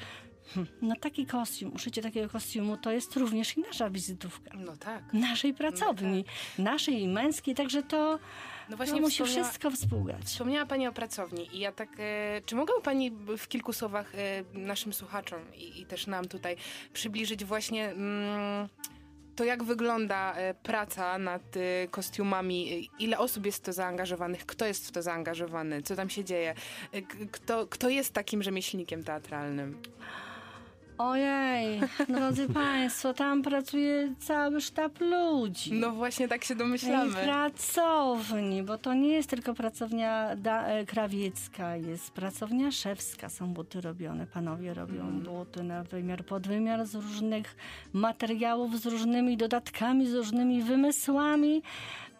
hmm, 0.53 0.73
no 0.81 0.95
taki 0.95 1.25
kostium, 1.25 1.73
uszycie 1.73 2.01
takiego 2.01 2.29
kostiumu 2.29 2.77
to 2.77 2.91
jest 2.91 3.15
również 3.15 3.57
i 3.57 3.61
nasza 3.61 3.89
wizytówka. 3.89 4.51
No 4.57 4.77
tak. 4.77 5.13
Naszej 5.13 5.53
pracowni, 5.53 6.25
naszej 6.59 7.01
i 7.01 7.07
męskiej, 7.07 7.55
także 7.55 7.83
to 7.83 8.19
No 8.69 8.77
właśnie 8.77 8.95
no, 8.95 9.01
musi 9.01 9.23
wszystko 9.23 9.71
współgrać. 9.71 10.23
Wspomniała 10.23 10.65
Pani 10.65 10.87
o 10.87 10.91
pracowni 10.91 11.55
i 11.55 11.59
ja 11.59 11.71
tak, 11.71 11.89
e, 11.99 12.41
czy 12.45 12.55
mogłaby 12.55 12.81
Pani 12.81 13.11
w 13.37 13.47
kilku 13.47 13.73
słowach 13.73 14.15
e, 14.15 14.43
naszym 14.53 14.93
słuchaczom 14.93 15.39
i, 15.55 15.81
i 15.81 15.85
też 15.85 16.07
nam 16.07 16.27
tutaj 16.27 16.55
przybliżyć 16.93 17.45
właśnie 17.45 17.89
mm, 17.89 18.69
to, 19.37 19.43
jak 19.43 19.63
wygląda 19.63 20.33
e, 20.33 20.53
praca 20.53 21.17
nad 21.17 21.41
e, 21.57 21.87
kostiumami, 21.87 22.73
e, 22.73 23.03
ile 23.03 23.17
osób 23.17 23.45
jest 23.45 23.57
w 23.57 23.61
to 23.61 23.73
zaangażowanych, 23.73 24.45
kto 24.45 24.65
jest 24.65 24.87
w 24.87 24.91
to 24.91 25.01
zaangażowany, 25.01 25.81
co 25.81 25.95
tam 25.95 26.09
się 26.09 26.23
dzieje, 26.23 26.53
kto, 27.31 27.67
kto 27.67 27.89
jest 27.89 28.13
takim 28.13 28.43
rzemieślnikiem 28.43 29.03
teatralnym? 29.03 29.81
Ojej, 30.97 31.79
drodzy 32.09 32.47
Państwo, 32.53 33.13
tam 33.13 33.41
pracuje 33.41 34.13
cały 34.19 34.61
sztab 34.61 34.99
ludzi. 35.01 35.73
No 35.73 35.91
właśnie 35.91 36.27
tak 36.27 36.43
się 36.43 36.53
I 36.53 36.57
domyślamy. 36.57 37.13
pracowni, 37.13 38.63
bo 38.63 38.77
to 38.77 38.93
nie 38.93 39.07
jest 39.13 39.29
tylko 39.29 39.53
pracownia 39.53 40.35
da, 40.35 40.67
e, 40.67 40.85
krawiecka, 40.85 41.75
jest 41.75 42.11
pracownia 42.11 42.71
szewska, 42.71 43.29
są 43.29 43.53
buty 43.53 43.81
robione, 43.81 44.27
panowie 44.27 44.73
robią 44.73 45.01
Mhm. 45.01 45.19
buty 45.19 45.63
na 45.63 45.83
wymiar, 45.83 46.25
podwymiar 46.25 46.85
z 46.85 46.95
różnych 46.95 47.55
materiałów, 47.93 48.79
z 48.81 48.85
różnymi 48.85 49.37
dodatkami, 49.37 50.07
z 50.07 50.13
różnymi 50.13 50.61
wymysłami. 50.63 51.61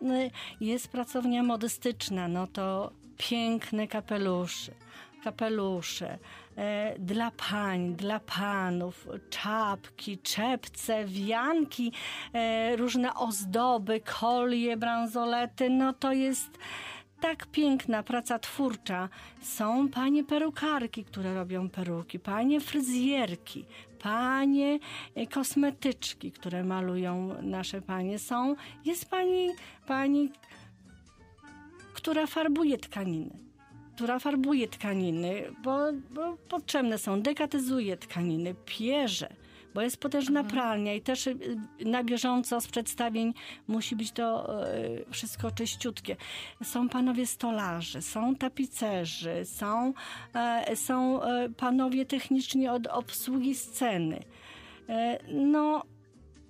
Y, 0.01 0.31
Jest 0.61 0.87
pracownia 0.87 1.43
modystyczna, 1.43 2.27
no 2.27 2.47
to 2.47 2.91
piękne 3.17 3.87
kapelusze, 3.87 4.71
kapelusze 5.23 6.11
e, 6.13 6.17
dla 6.99 7.31
pań, 7.31 7.95
dla 7.95 8.19
panów, 8.19 9.07
czapki, 9.29 10.17
czepce, 10.17 11.05
wianki, 11.05 11.91
e, 12.33 12.75
różne 12.75 13.13
ozdoby, 13.13 14.01
kolie, 14.19 14.77
bransolety, 14.77 15.69
no 15.69 15.93
to 15.93 16.11
jest 16.11 16.57
tak 17.19 17.47
piękna 17.47 18.03
praca 18.03 18.39
twórcza. 18.39 19.09
Są 19.41 19.89
panie 19.89 20.23
perukarki, 20.23 21.03
które 21.03 21.33
robią 21.33 21.69
peruki, 21.69 22.19
panie 22.19 22.59
fryzjerki, 22.59 23.65
panie 23.99 24.79
e, 25.15 25.27
kosmetyczki, 25.27 26.31
które 26.31 26.63
malują 26.63 27.41
nasze 27.41 27.81
panie. 27.81 28.19
Są, 28.19 28.55
jest 28.85 29.09
pani, 29.09 29.49
pani, 29.87 30.31
która 31.93 32.27
farbuje 32.27 32.77
tkaniny 32.77 33.46
która 33.97 34.19
farbuje 34.19 34.67
tkaniny, 34.67 35.43
bo, 35.63 35.77
bo 36.11 36.37
potrzebne 36.49 36.97
są, 36.97 37.21
dekatyzuje 37.21 37.97
tkaniny, 37.97 38.55
pierze, 38.65 39.29
bo 39.73 39.81
jest 39.81 39.97
potężna 39.97 40.43
pralnia 40.43 40.93
i 40.93 41.01
też 41.01 41.27
y, 41.27 41.37
na 41.85 42.03
bieżąco 42.03 42.61
z 42.61 42.67
przedstawień 42.67 43.33
musi 43.67 43.95
być 43.95 44.11
to 44.11 44.57
y, 44.75 45.05
wszystko 45.11 45.51
czyściutkie. 45.51 46.15
Są 46.63 46.89
panowie 46.89 47.27
stolarze, 47.27 48.01
są 48.01 48.35
tapicerzy, 48.35 49.45
są, 49.45 49.93
e, 50.33 50.75
są 50.75 51.23
e, 51.23 51.49
panowie 51.49 52.05
techniczni 52.05 52.67
od 52.67 52.87
obsługi 52.87 53.55
sceny. 53.55 54.19
E, 54.89 55.19
No, 55.33 55.83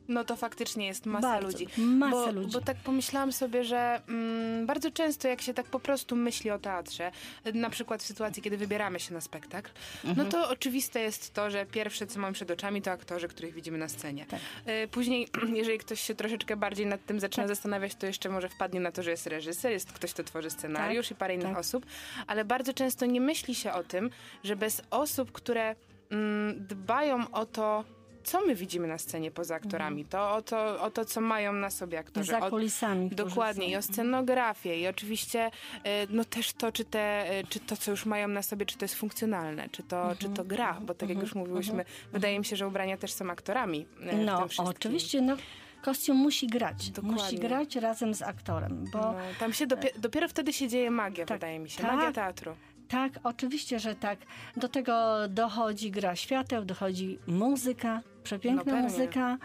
No 0.07 0.23
to 0.23 0.35
faktycznie 0.35 0.85
jest 0.87 1.05
masa 1.05 1.27
Bardzo, 1.27 1.47
ludzi. 1.47 1.67
masa 1.77 2.11
bo, 2.25 2.31
ludzi. 2.31 2.51
Bo 2.53 2.61
tak 2.61 2.77
pomyślałam 2.77 3.31
sobie, 3.31 3.63
że 3.63 4.01
mm, 4.09 4.65
bardzo 4.65 4.91
często 4.91 5.27
jak 5.27 5.41
się 5.41 5.53
tak 5.53 5.65
po 5.65 5.79
prostu 5.79 6.15
myśli 6.15 6.51
o 6.51 6.59
teatrze, 6.59 7.11
na 7.53 7.69
przykład 7.69 8.03
w 8.03 8.05
sytuacji, 8.05 8.43
kiedy 8.43 8.57
wybieramy 8.57 8.99
się 8.99 9.13
na 9.13 9.21
spektakl, 9.21 9.71
no 10.03 10.09
Mhm. 10.09 10.29
to 10.29 10.49
oczywiste 10.49 10.99
jest 10.99 11.33
to, 11.33 11.49
że 11.51 11.65
pierwsze, 11.65 12.07
co 12.07 12.19
mam 12.19 12.33
przed 12.33 12.51
oczami, 12.51 12.81
to 12.81 12.91
aktorzy, 12.91 13.27
których 13.27 13.53
widzimy 13.53 13.77
na 13.77 13.87
scenie. 13.89 14.25
Tak. 14.25 14.39
Y, 14.83 14.87
Później, 14.87 15.27
jeżeli 15.53 15.77
ktoś 15.77 16.01
się 16.01 16.15
troszeczkę 16.15 16.55
bardziej 16.57 16.85
nad 16.85 17.05
tym 17.05 17.19
zaczyna 17.19 17.43
Tak. 17.47 17.55
zastanawiać, 17.55 17.95
to 17.95 18.05
jeszcze 18.07 18.29
może 18.29 18.49
wpadnie 18.49 18.79
na 18.79 18.91
to, 18.91 19.03
że 19.03 19.11
jest 19.11 19.27
reżyser, 19.27 19.71
jest 19.71 19.91
ktoś, 19.93 20.13
kto 20.13 20.23
tworzy 20.23 20.49
scenariusz 20.49 21.07
Tak, 21.07 21.17
i 21.17 21.19
parę 21.19 21.33
innych 21.35 21.47
tak. 21.47 21.57
osób, 21.57 21.85
ale 22.27 22.45
bardzo 22.45 22.73
często 22.73 23.05
nie 23.05 23.21
myśli 23.21 23.55
się 23.55 23.73
o 23.73 23.83
tym, 23.83 24.09
że 24.43 24.55
bez 24.55 24.81
osób, 24.89 25.31
które 25.31 25.75
mm, 26.11 26.67
dbają 26.67 27.31
o 27.31 27.45
to, 27.45 27.83
co 28.27 28.41
my 28.45 28.55
widzimy 28.55 28.87
na 28.87 28.97
scenie 28.97 29.31
poza 29.31 29.55
aktorami, 29.55 30.05
to, 30.05 30.35
o 30.35 30.41
to 30.41 30.81
o 30.81 30.91
to, 30.91 31.05
co 31.05 31.21
mają 31.21 31.53
na 31.53 31.69
sobie 31.69 31.99
aktorzy. 31.99 32.31
Mhm. 32.33 32.41
za 32.41 32.47
o, 32.47 32.49
kulisami. 32.49 33.09
którzy 33.09 33.29
Dokładnie, 33.29 33.65
są. 33.65 33.71
i 33.71 33.75
o 33.75 33.81
scenografię, 33.81 34.79
i 34.79 34.87
oczywiście 34.87 35.51
e, 35.83 36.07
no 36.09 36.23
też 36.25 36.53
to, 36.53 36.71
czy, 36.71 36.85
te, 36.85 37.29
e, 37.29 37.43
czy 37.43 37.59
to, 37.59 37.77
co 37.77 37.91
już 37.91 38.05
mają 38.05 38.27
na 38.27 38.41
sobie, 38.41 38.65
czy 38.65 38.77
to 38.77 38.85
jest 38.85 38.95
funkcjonalne, 38.95 39.69
czy 39.71 39.83
to, 39.83 40.11
czy 40.19 40.29
to 40.29 40.43
gra, 40.43 40.77
bo 40.81 40.93
tak 40.93 41.09
jak 41.09 41.17
już 41.21 41.35
mówiłyśmy, 41.35 41.85
wydaje 42.13 42.39
mi 42.39 42.45
się, 42.45 42.55
że 42.55 42.67
ubrania 42.67 42.97
też 42.97 43.11
są 43.13 43.29
aktorami 43.31 43.85
e, 44.01 44.17
No, 44.17 44.47
oczywiście, 44.57 45.21
no, 45.21 45.35
kostium 45.81 46.17
musi 46.17 46.47
grać. 46.47 46.89
Dokładnie. 46.89 47.23
Musi 47.23 47.35
grać 47.39 47.75
razem 47.75 48.13
z 48.13 48.21
aktorem, 48.21 48.85
bo 48.93 48.99
No, 48.99 49.15
tam 49.39 49.53
się 49.53 49.67
dopie- 49.67 49.99
dopiero 49.99 50.27
wtedy 50.27 50.53
się 50.53 50.67
dzieje 50.67 50.91
magia, 50.91 51.25
Tak, 51.25 51.37
wydaje 51.37 51.59
mi 51.59 51.69
się, 51.69 51.81
tak. 51.81 51.91
magia 51.95 52.11
teatru. 52.11 52.55
tak, 52.87 53.19
oczywiście, 53.23 53.79
że 53.79 53.95
tak. 53.95 54.19
Do 54.57 54.67
tego 54.69 55.13
dochodzi 55.29 55.91
gra 55.91 56.15
świateł, 56.15 56.65
dochodzi 56.65 57.19
muzyka, 57.27 58.01
przepiękna 58.27 58.73
No 58.75 58.81
muzyka. 58.81 59.37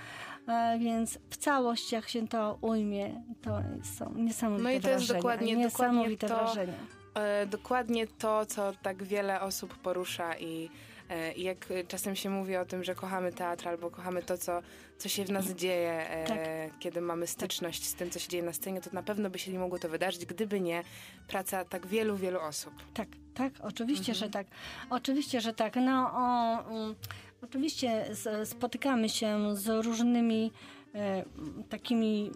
E, 0.49 0.79
więc 0.79 1.19
w 1.31 1.37
całość, 1.37 1.93
jak 1.93 2.09
się 2.09 2.29
to 2.29 2.59
ujmie, 2.61 3.23
to 3.43 3.63
są 3.99 4.15
niesamowite 4.15 4.65
No 4.65 4.71
i 4.71 4.81
to 4.81 4.89
jest 4.89 4.99
wrażenia. 5.07 5.19
dokładnie- 5.21 5.57
niesamowite 5.57 6.27
dokładnie 6.27 6.47
to- 6.47 6.55
wrażenia. 6.55 6.79
E, 7.15 7.47
dokładnie 7.47 8.07
to, 8.07 8.47
co 8.47 8.73
tak 8.83 9.03
wiele 9.03 9.41
osób 9.41 9.75
porusza 9.79 10.37
i 10.37 10.71
e, 11.11 11.33
i 11.33 11.43
jak 11.43 11.69
czasem 11.89 12.17
się 12.17 12.31
mówi 12.31 12.57
o 12.57 12.65
tym, 12.65 12.85
że 12.85 12.95
kochamy 12.95 13.33
teatr 13.33 13.69
albo 13.69 13.91
kochamy 13.91 14.23
to, 14.23 14.39
co, 14.39 14.61
co 14.99 15.09
się 15.09 15.25
w 15.25 15.31
nas 15.31 15.47
dzieje, 15.51 16.11
e, 16.11 16.25
Tak. 16.27 16.39
kiedy 16.79 17.01
mamy 17.01 17.27
styczność 17.27 17.85
z 17.87 17.95
tym, 17.95 18.11
co 18.11 18.19
się 18.19 18.29
dzieje 18.29 18.43
na 18.43 18.53
scenie, 18.53 18.81
to 18.81 18.91
na 18.93 19.03
pewno 19.03 19.31
by 19.31 19.39
się 19.39 19.53
nie 19.53 19.59
mogło 19.59 19.79
to 19.79 19.89
wydarzyć, 19.89 20.27
gdyby 20.27 20.61
nie 20.61 20.83
praca 21.29 21.65
tak 21.65 21.87
wielu, 21.87 22.17
wielu 22.17 22.41
osób. 22.41 22.75
Tak, 22.95 23.09
tak, 23.35 23.53
oczywiście, 23.63 24.13
Mhm. 24.13 24.15
że 24.19 24.31
tak. 24.31 24.47
Oczywiście, 24.91 25.41
że 25.41 25.53
tak. 25.55 25.77
No, 25.77 26.11
o, 26.15 26.59
mm, 26.71 26.95
oczywiście 27.43 28.07
spotykamy 28.45 29.09
się 29.09 29.57
z 29.57 29.85
różnymi 29.85 30.53
e, 30.95 31.25
takimi 31.69 32.31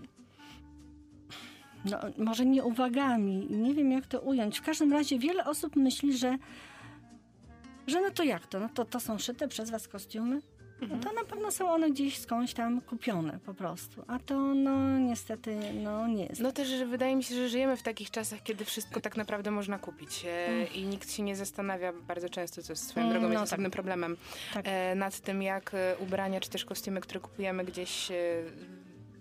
no, 1.85 1.99
może 2.19 2.47
nie 2.47 2.65
uwagami, 2.65 3.47
nie 3.51 3.75
wiem 3.75 3.93
jak 3.93 4.07
to 4.07 4.21
ująć. 4.21 4.59
W 4.59 4.63
każdym 4.63 4.93
razie 4.93 5.19
wiele 5.19 5.45
osób 5.45 5.77
myśli, 5.77 6.19
że 6.19 6.39
że 7.87 8.01
no 8.01 8.11
to 8.11 8.25
jak 8.25 8.47
to? 8.47 8.61
No 8.61 8.69
to, 8.75 8.85
to 8.85 9.01
są 9.01 9.19
szyte 9.19 9.49
przez 9.49 9.71
was 9.71 9.89
kostiumy? 9.89 10.41
No 10.81 10.99
to 10.99 11.13
na 11.13 11.25
pewno 11.25 11.51
są 11.51 11.71
one 11.71 11.91
gdzieś 11.91 12.19
skądś 12.19 12.53
tam 12.55 12.81
kupione 12.81 13.39
po 13.47 13.55
prostu. 13.55 14.05
A 14.07 14.19
to 14.19 14.35
no 14.55 14.99
niestety 14.99 15.57
no 15.83 16.07
nie 16.09 16.27
jest. 16.27 16.41
No 16.41 16.53
też, 16.53 16.69
że 16.69 16.87
wydaje 16.87 17.17
mi 17.17 17.25
się, 17.25 17.35
że 17.35 17.49
żyjemy 17.49 17.77
w 17.77 17.83
takich 17.83 18.11
czasach, 18.11 18.43
kiedy 18.43 18.65
wszystko 18.65 19.01
tak 19.01 19.17
naprawdę 19.17 19.51
można 19.51 19.79
kupić 19.79 20.25
e, 20.29 20.65
i 20.67 20.85
nikt 20.85 21.13
się 21.13 21.23
nie 21.23 21.37
zastanawia 21.37 21.93
bardzo 21.93 22.29
często, 22.29 22.63
co 22.63 22.73
jest 22.73 22.89
swoją 22.89 23.07
Mm, 23.07 23.13
drogą 23.19 23.35
no 23.35 23.41
jest 23.41 23.43
tak. 23.43 23.49
osobnym 23.53 23.71
problemem, 23.71 24.17
Tak. 24.55 24.65
e, 24.69 24.95
nad 24.95 25.21
tym, 25.21 25.43
jak 25.43 25.75
e, 25.75 25.97
ubrania 25.99 26.41
czy 26.41 26.51
też 26.51 26.65
kostiumy, 26.65 27.01
które 27.01 27.21
kupujemy 27.21 27.65
gdzieś 27.65 28.11
e, 28.11 28.15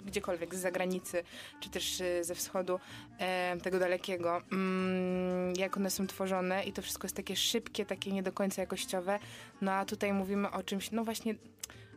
gdziekolwiek 0.06 0.56
z 0.56 0.60
zagranicy, 0.60 1.24
czy 1.60 1.70
też 1.70 2.02
e, 2.02 2.24
ze 2.24 2.36
wschodu, 2.36 2.80
tego 3.64 3.80
dalekiego, 3.80 4.42
mm, 4.52 5.54
jak 5.58 5.78
one 5.78 5.90
są 5.90 6.08
tworzone 6.08 6.64
i 6.64 6.74
to 6.74 6.82
wszystko 6.82 7.06
jest 7.06 7.16
takie 7.16 7.36
szybkie, 7.36 7.86
takie 7.86 8.12
nie 8.12 8.24
do 8.24 8.32
końca 8.32 8.62
jakościowe, 8.62 9.20
no 9.62 9.72
a 9.72 9.86
tutaj 9.86 10.14
mówimy 10.14 10.52
o 10.52 10.64
czymś, 10.64 10.92
no 10.92 11.04
właśnie, 11.04 11.36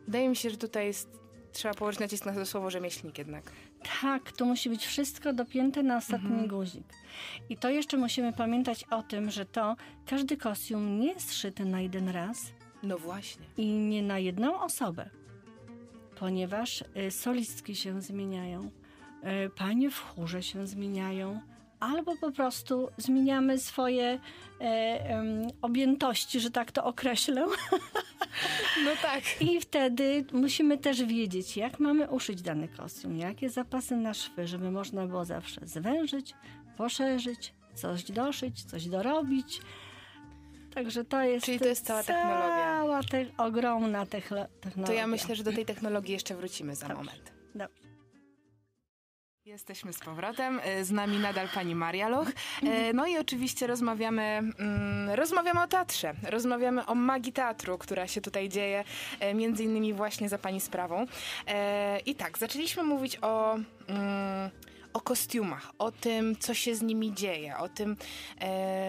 wydaje 0.06 0.28
mi 0.28 0.36
się, 0.36 0.50
że 0.50 0.56
tutaj 0.56 0.86
jest, 0.86 1.08
trzeba 1.52 1.74
położyć 1.74 2.00
nacisk 2.00 2.26
na 2.26 2.32
to 2.32 2.46
słowo 2.46 2.70
rzemieślnik 2.70 3.18
jednak. 3.18 3.52
Tak, 4.00 4.32
to 4.32 4.44
musi 4.44 4.68
być 4.70 4.86
wszystko 4.86 5.32
dopięte 5.32 5.82
na 5.82 5.96
ostatni 5.96 6.28
Mhm. 6.30 6.48
guzik. 6.48 6.84
I 7.48 7.56
to 7.56 7.70
jeszcze 7.70 7.96
musimy 7.96 8.32
pamiętać 8.32 8.84
o 8.90 9.02
tym, 9.02 9.30
że 9.30 9.46
to 9.46 9.76
każdy 10.06 10.36
kostium 10.36 11.00
nie 11.00 11.12
jest 11.12 11.34
szyty 11.34 11.64
na 11.64 11.80
jeden 11.80 12.08
raz 12.08 12.52
No 12.82 12.98
właśnie. 12.98 13.46
i 13.56 13.66
nie 13.66 14.02
na 14.02 14.18
jedną 14.18 14.60
osobę, 14.62 15.10
ponieważ 16.20 16.84
y, 17.06 17.10
solistki 17.10 17.76
się 17.76 18.02
zmieniają, 18.02 18.70
y, 19.44 19.50
panie 19.50 19.90
w 19.90 20.00
chórze 20.00 20.42
się 20.42 20.66
zmieniają, 20.66 21.40
albo 21.80 22.16
po 22.16 22.32
prostu 22.32 22.88
zmieniamy 22.96 23.58
swoje 23.58 24.20
em, 24.60 25.46
objętości, 25.62 26.40
że 26.40 26.50
tak 26.50 26.72
to 26.72 26.84
określę. 26.84 27.46
No 28.84 28.90
tak. 29.02 29.22
I 29.40 29.60
wtedy 29.60 30.24
musimy 30.32 30.78
też 30.78 31.04
wiedzieć, 31.04 31.56
jak 31.56 31.80
mamy 31.80 32.10
uszyć 32.10 32.42
dany 32.42 32.68
kostium, 32.68 33.16
jakie 33.16 33.50
zapasy 33.50 33.96
na 33.96 34.14
szwy, 34.14 34.46
żeby 34.46 34.70
można 34.70 35.06
było 35.06 35.24
zawsze 35.24 35.60
zwężyć, 35.64 36.34
poszerzyć, 36.76 37.54
coś 37.74 38.04
doszyć, 38.04 38.64
coś 38.64 38.88
dorobić. 38.88 39.60
Także 40.78 41.04
to 41.04 41.22
jest, 41.22 41.46
Czyli 41.46 41.58
to 41.58 41.64
jest 41.66 41.86
cała 41.86 42.02
technologia. 42.02 42.78
Cała 42.80 43.02
te, 43.02 43.24
ogromna 43.38 44.04
techlo- 44.06 44.46
technologia. 44.60 44.86
To 44.86 44.92
ja 44.92 45.06
myślę, 45.06 45.36
że 45.36 45.42
do 45.44 45.52
tej 45.52 45.66
technologii 45.66 46.12
jeszcze 46.12 46.34
wrócimy 46.34 46.74
za 46.74 46.88
Dobrze. 46.88 47.02
moment. 47.04 47.32
Dobrze. 47.54 47.88
Jesteśmy 49.44 49.92
z 49.92 49.98
powrotem. 49.98 50.60
E, 50.64 50.84
Z 50.84 50.90
nami 50.90 51.18
nadal 51.18 51.48
pani 51.54 51.74
Maria 51.74 52.08
Loch. 52.08 52.28
E, 52.62 52.92
No 52.92 53.06
i 53.06 53.18
oczywiście 53.18 53.66
rozmawiamy, 53.66 54.22
mm, 54.22 55.10
rozmawiamy 55.10 55.62
o 55.62 55.66
teatrze. 55.66 56.14
Rozmawiamy 56.30 56.86
o 56.86 56.94
magii 56.94 57.32
teatru, 57.32 57.78
która 57.78 58.06
się 58.08 58.20
tutaj 58.20 58.48
dzieje, 58.48 58.84
e, 59.20 59.34
między 59.34 59.64
innymi 59.64 59.92
właśnie 59.94 60.28
za 60.28 60.38
pani 60.38 60.60
sprawą. 60.60 61.06
I 62.06 62.14
tak, 62.14 62.38
zaczęliśmy 62.38 62.82
mówić 62.82 63.18
o. 63.22 63.54
Mm, 63.54 64.50
o 64.92 65.00
kostiumach, 65.00 65.72
o 65.78 65.90
tym, 65.92 66.36
co 66.36 66.54
się 66.54 66.74
z 66.74 66.82
nimi 66.82 67.14
dzieje, 67.14 67.56
o 67.58 67.68
tym, 67.68 67.96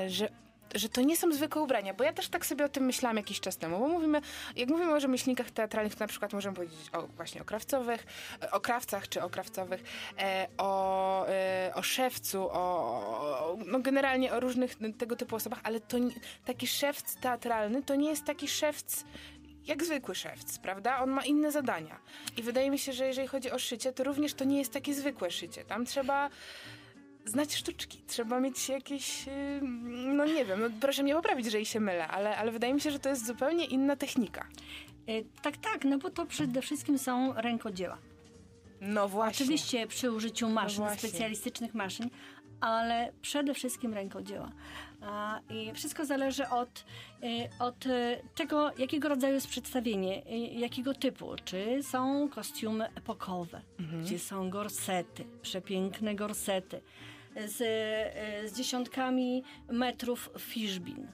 że 0.07 0.29
że 0.75 0.89
to 0.89 1.01
nie 1.01 1.17
są 1.17 1.31
zwykłe 1.31 1.61
ubrania, 1.61 1.93
bo 1.93 2.03
ja 2.03 2.13
też 2.13 2.29
tak 2.29 2.45
sobie 2.45 2.65
o 2.65 2.69
tym 2.69 2.85
myślałam 2.85 3.17
jakiś 3.17 3.39
czas 3.39 3.57
temu, 3.57 3.79
bo 3.79 3.87
mówimy, 3.87 4.21
jak 4.55 4.69
mówimy 4.69 4.93
o 4.93 4.99
rzemieślnikach 4.99 5.51
teatralnych, 5.51 5.95
to 5.95 6.03
na 6.03 6.07
przykład 6.07 6.33
możemy 6.33 6.55
powiedzieć 6.55 6.89
o 6.93 7.07
właśnie 7.07 7.41
o 7.41 7.45
krawcowych, 7.45 8.05
e, 8.43 8.51
o 8.51 8.59
krawcach 8.59 9.09
czy 9.09 9.23
o 9.23 9.29
krawcowych, 9.29 9.83
e, 10.19 10.47
o, 10.57 11.27
e, 11.27 11.71
o 11.75 11.81
szewcu, 11.81 12.49
o, 12.51 12.53
o, 12.53 13.57
no 13.65 13.79
generalnie 13.79 14.33
o 14.33 14.39
różnych 14.39 14.77
tego 14.97 15.15
typu 15.15 15.35
osobach, 15.35 15.59
ale 15.63 15.79
to 15.79 15.97
nie, 15.97 16.11
taki 16.45 16.67
szewc 16.67 17.15
teatralny 17.15 17.83
to 17.83 17.95
nie 17.95 18.09
jest 18.09 18.25
taki 18.25 18.47
szewc 18.47 19.03
jak 19.69 19.83
zwykły 19.83 20.15
szewc, 20.15 20.59
prawda? 20.59 20.99
On 20.99 21.09
ma 21.09 21.25
inne 21.25 21.51
zadania. 21.51 21.99
I 22.37 22.43
wydaje 22.43 22.69
mi 22.71 22.79
się, 22.79 22.93
że 22.93 23.07
jeżeli 23.07 23.27
chodzi 23.27 23.51
o 23.51 23.59
szycie, 23.59 23.93
to 23.93 24.03
również 24.03 24.33
to 24.33 24.43
nie 24.43 24.57
jest 24.59 24.73
takie 24.73 24.93
zwykłe 24.93 25.31
szycie. 25.31 25.65
Tam 25.65 25.85
trzeba 25.85 26.29
znać 27.25 27.55
sztuczki, 27.55 28.01
trzeba 28.07 28.39
mieć 28.39 28.69
jakieś, 28.69 29.27
yy, 29.27 29.61
no 30.13 30.25
nie 30.25 30.45
wiem, 30.45 30.59
no 30.61 30.67
proszę 30.81 31.03
mnie 31.03 31.15
poprawić, 31.15 31.45
jeżeli 31.45 31.65
się 31.65 31.79
mylę, 31.79 32.07
ale, 32.07 32.37
ale 32.37 32.51
wydaje 32.51 32.73
mi 32.73 32.81
się, 32.81 32.91
że 32.91 32.99
to 32.99 33.09
jest 33.09 33.25
zupełnie 33.25 33.65
inna 33.65 33.95
technika. 33.95 34.47
E, 35.07 35.23
Tak, 35.41 35.57
tak, 35.57 35.85
no 35.85 35.97
bo 35.97 36.09
to 36.09 36.25
przede 36.25 36.61
wszystkim 36.61 36.97
są 36.97 37.33
rękodzieła. 37.33 37.97
No 38.81 39.07
właśnie. 39.07 39.45
Oczywiście 39.45 39.87
przy 39.87 40.11
użyciu 40.11 40.49
maszyn, 40.49 40.77
właśnie. 40.83 41.09
specjalistycznych 41.09 41.73
maszyn, 41.73 42.09
ale 42.61 43.11
przede 43.21 43.53
wszystkim 43.53 43.93
rękodzieła. 43.93 44.51
I 45.49 45.71
wszystko 45.73 46.05
zależy 46.05 46.47
od, 46.49 46.85
y, 47.23 47.49
od 47.59 47.85
y, 47.85 48.21
tego, 48.35 48.71
jakiego 48.77 49.09
rodzaju 49.09 49.33
jest 49.33 49.47
przedstawienie, 49.47 50.25
y, 50.27 50.37
jakiego 50.37 50.93
typu. 50.93 51.35
Czy 51.45 51.83
są 51.83 52.29
kostiumy 52.29 52.89
epokowe, 52.95 53.61
gdzie 54.01 54.19
są 54.19 54.49
gorsety, 54.49 55.25
przepiękne 55.41 56.15
gorsety 56.15 56.81
z, 57.47 57.61
y, 58.45 58.49
z 58.49 58.57
dziesiątkami 58.57 59.43
metrów 59.69 60.29
fiszbin. 60.39 61.07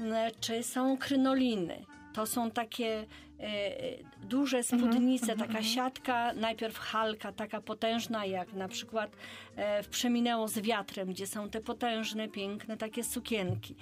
Y, 0.00 0.04
Czy 0.40 0.62
są 0.62 0.98
krynoliny. 0.98 1.84
To 2.12 2.26
są 2.26 2.50
takie 2.50 3.06
e, 3.40 3.42
e, 3.42 3.96
duże 4.22 4.62
spódnice, 4.62 5.36
taka 5.36 5.62
siatka, 5.62 6.32
najpierw 6.32 6.78
halka 6.78 7.32
taka 7.32 7.60
potężna, 7.60 8.24
jak 8.26 8.52
na 8.52 8.68
przykład 8.68 9.16
e, 9.56 9.82
w 9.82 9.88
Przeminęło 9.88 10.48
z 10.48 10.58
wiatrem, 10.58 11.08
gdzie 11.08 11.26
są 11.26 11.50
te 11.50 11.60
potężne, 11.60 12.28
piękne 12.28 12.76
takie 12.76 13.04
sukienki. 13.04 13.76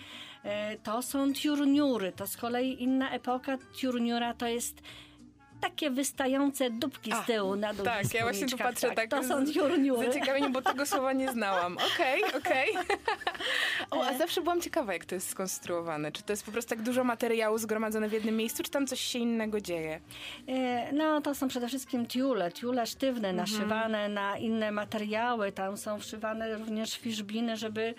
E, 0.44 0.76
to 0.76 1.02
są 1.02 1.32
tiurniury, 1.32 2.12
to 2.12 2.26
z 2.26 2.36
kolei 2.36 2.82
inna 2.82 3.10
epoka. 3.10 3.58
Tiurniura 3.72 4.34
to 4.34 4.46
jest 4.46 4.82
takie 5.60 5.90
wystające 5.90 6.70
dupki 6.70 7.12
A, 7.12 7.22
z 7.22 7.26
tyłu 7.26 7.56
na 7.56 7.74
dół. 7.74 7.84
tak, 7.84 8.14
ja 8.14 8.22
właśnie 8.22 8.46
tu 8.48 8.58
patrzę 8.58 8.90
tak 8.90 9.10
To 9.10 9.22
z- 9.22 9.28
są 9.28 9.46
tiurniury. 9.46 10.06
Zaciekawienie, 10.06 10.50
bo 10.50 10.62
tego 10.62 10.86
słowa 10.86 11.12
nie 11.12 11.32
znałam. 11.32 11.76
Okej, 11.94 12.24
okej. 12.24 12.68
O, 13.90 14.04
E. 14.04 14.08
a 14.08 14.18
zawsze 14.18 14.40
byłam 14.40 14.60
ciekawa, 14.60 14.92
jak 14.92 15.04
to 15.04 15.14
jest 15.14 15.28
skonstruowane. 15.30 16.12
Czy 16.12 16.22
to 16.22 16.32
jest 16.32 16.44
po 16.44 16.52
prostu 16.52 16.68
tak 16.70 16.82
dużo 16.82 17.04
materiału 17.04 17.58
zgromadzone 17.58 18.08
w 18.08 18.12
jednym 18.12 18.36
miejscu, 18.36 18.62
czy 18.62 18.70
tam 18.70 18.86
coś 18.86 19.00
się 19.00 19.18
innego 19.18 19.60
dzieje? 19.60 20.00
E, 20.48 20.92
No, 20.92 21.20
to 21.20 21.34
są 21.34 21.48
przede 21.48 21.68
wszystkim 21.68 22.06
tiule, 22.06 22.52
tiule 22.52 22.86
sztywne, 22.86 23.28
Mhm. 23.28 23.36
naszywane 23.36 24.08
na 24.08 24.38
inne 24.38 24.70
materiały. 24.72 25.52
Tam 25.52 25.76
są 25.76 26.00
wszywane 26.00 26.54
również 26.54 26.98
fiszbiny, 26.98 27.56
żeby 27.56 27.94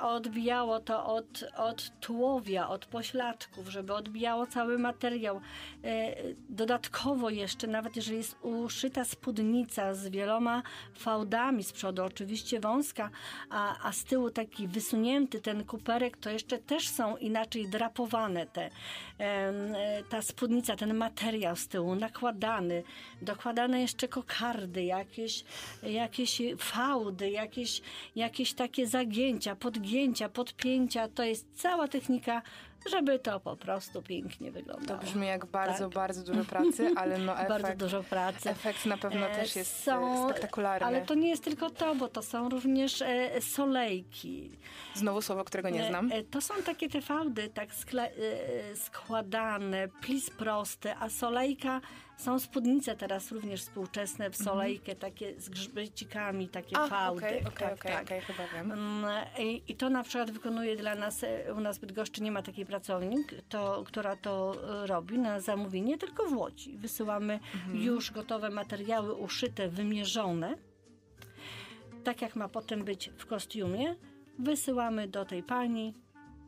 odbijało 0.00 0.80
to 0.80 1.06
od, 1.06 1.44
od 1.56 2.00
tułowia, 2.00 2.68
od 2.68 2.86
pośladków, 2.86 3.68
żeby 3.68 3.94
odbijało 3.94 4.46
cały 4.46 4.78
materiał. 4.78 5.40
E, 5.84 6.14
dodatkowo 6.48 7.30
jeszcze, 7.30 7.66
nawet 7.66 7.96
jeżeli 7.96 8.16
jest 8.18 8.36
uszyta 8.42 9.04
spódnica 9.04 9.94
z 9.94 10.08
wieloma 10.08 10.62
fałdami 10.98 11.64
z 11.64 11.72
przodu, 11.72 12.04
oczywiście 12.04 12.60
wąska, 12.60 13.10
a, 13.50 13.88
a 13.88 13.92
z 13.92 14.04
tyłu 14.04 14.30
taki 14.30 14.68
wysunięty 14.68 15.40
ten 15.40 15.64
kuperek, 15.64 16.16
to 16.16 16.30
jeszcze 16.30 16.58
też 16.58 16.88
są 16.88 17.16
inaczej 17.16 17.68
drapowane 17.68 18.46
te, 18.46 18.64
e, 18.64 18.70
ta 20.08 20.22
spódnica, 20.22 20.76
ten 20.76 20.94
materiał 20.94 21.56
z 21.56 21.68
tyłu 21.68 21.94
nakładany, 21.94 22.82
dokładane 23.22 23.80
jeszcze 23.80 24.08
kokardy, 24.08 24.84
jakieś, 24.84 25.44
jakieś 25.82 26.42
fałdy, 26.58 27.30
jakieś, 27.30 27.82
jakieś 28.16 28.52
takie 28.52 28.86
zagięcia, 28.86 29.56
podgięcia, 29.56 30.28
podpięcia. 30.28 31.08
To 31.08 31.22
jest 31.22 31.46
cała 31.54 31.88
technika, 31.88 32.42
żeby 32.90 33.18
to 33.18 33.40
po 33.40 33.56
prostu 33.56 34.02
pięknie 34.02 34.46
To 34.48 34.52
wyglądało. 34.54 35.00
brzmi 35.00 35.26
jak 35.26 35.46
bardzo, 35.46 35.84
Tak. 35.84 35.94
bardzo 35.94 36.22
dużo 36.22 36.44
pracy, 36.54 36.90
ale 36.96 37.18
no 37.18 37.32
efekt, 37.34 37.48
Bardzo 37.48 37.74
dużo 37.76 38.02
pracy. 38.02 38.50
efekt 38.50 38.86
na 38.86 38.96
pewno 38.96 39.26
E, 39.26 39.34
też 39.34 39.56
jest 39.56 39.82
są- 39.84 40.24
e, 40.26 40.30
spektakularny. 40.30 40.86
Ale 40.86 41.02
to 41.02 41.14
nie 41.14 41.28
jest 41.28 41.44
tylko 41.44 41.70
to, 41.70 41.94
bo 41.94 42.08
to 42.08 42.22
są 42.22 42.48
również 42.48 43.02
e, 43.02 43.40
solejki. 43.40 44.50
Znowu 44.94 45.22
słowo, 45.22 45.44
którego 45.44 45.70
nie 45.70 45.84
E, 45.86 45.88
znam. 45.88 46.12
e, 46.12 46.22
To 46.22 46.40
są 46.40 46.54
takie 46.62 46.88
te 46.88 47.00
fałdy 47.00 47.48
tak 47.48 47.74
skle, 47.74 48.10
e, 48.10 48.76
składane, 48.76 49.88
plis 50.00 50.30
prosty, 50.30 50.94
a 51.00 51.08
solejka 51.08 51.80
są 52.20 52.38
spódnice 52.38 52.96
teraz 52.96 53.32
również 53.32 53.60
współczesne 53.60 54.30
w 54.30 54.36
solejkę, 54.36 54.94
takie 54.94 55.40
z 55.40 55.48
grzbecikami, 55.48 56.48
takie. 56.48 56.76
A, 56.76 56.86
fałdy. 56.86 57.26
okej, 57.26 57.40
okej, 57.40 57.52
tak, 57.52 57.72
okej, 57.78 57.92
tak. 57.92 58.04
okej, 58.04 58.20
chyba 58.20 58.42
wiem. 58.54 58.72
Mm, 58.72 59.04
I, 59.38 59.62
I 59.68 59.74
to 59.74 59.90
na 59.90 60.02
przykład 60.02 60.30
wykonuje 60.30 60.76
dla 60.76 60.94
nas, 60.94 61.24
e, 61.24 61.54
u 61.54 61.60
nas 61.60 61.78
w 61.78 61.80
Bydgoszczy 61.80 62.22
nie 62.22 62.32
ma 62.32 62.42
takiej 62.42 62.66
pracownik, 62.66 63.34
to, 63.48 63.82
która 63.86 64.16
to 64.16 64.54
e, 64.82 64.86
robi 64.86 65.18
na 65.18 65.40
zamówienie, 65.40 65.98
tylko 65.98 66.26
w 66.26 66.32
Łodzi. 66.36 66.76
Wysyłamy 66.76 67.40
Mhm. 67.54 67.76
już 67.82 68.10
gotowe 68.10 68.50
materiały 68.50 69.14
uszyte, 69.14 69.68
wymierzone, 69.68 70.54
tak 72.04 72.22
jak 72.22 72.36
ma 72.36 72.48
potem 72.48 72.84
być 72.84 73.10
w 73.18 73.26
kostiumie. 73.26 73.96
Wysyłamy 74.38 75.08
do 75.08 75.24
tej 75.24 75.42
pani, 75.42 75.94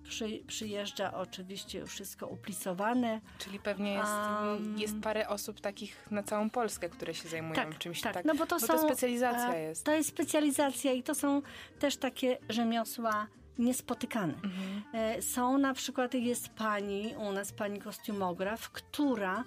Przy, 0.09 0.43
przyjeżdża 0.47 1.15
oczywiście 1.15 1.79
już 1.79 1.91
wszystko 1.91 2.27
uplisowane. 2.27 3.21
Czyli 3.38 3.59
pewnie 3.59 3.93
jest, 3.93 4.12
Um, 4.12 4.79
jest 4.79 5.01
parę 5.03 5.29
osób 5.29 5.61
takich 5.61 6.11
na 6.11 6.23
całą 6.23 6.51
Polskę, 6.51 6.88
które 6.88 7.15
się 7.15 7.29
zajmują 7.29 7.55
Tak, 7.55 7.79
czymś 7.79 8.01
tak, 8.01 8.15
tak. 8.15 8.25
no 8.25 8.35
bo 8.35 8.47
to 8.47 8.57
bo 8.57 8.67
są... 8.67 8.73
to 8.73 8.79
specjalizacja 8.79 9.55
e, 9.55 9.62
jest. 9.62 9.85
To 9.85 9.93
jest 9.93 10.09
specjalizacja 10.09 10.93
i 10.93 11.03
to 11.03 11.15
są 11.15 11.43
też 11.79 11.97
takie 11.97 12.38
rzemiosła 12.49 13.27
niespotykane. 13.59 14.35
Mhm. 14.35 14.83
E, 14.93 15.23
Są 15.23 15.59
na 15.59 15.75
przykład, 15.75 16.15
jest 16.15 16.49
pani, 16.49 17.15
u 17.17 17.33
nas 17.33 17.53
pani 17.53 17.81
kostiumograf, 17.81 18.71
która 18.71 19.45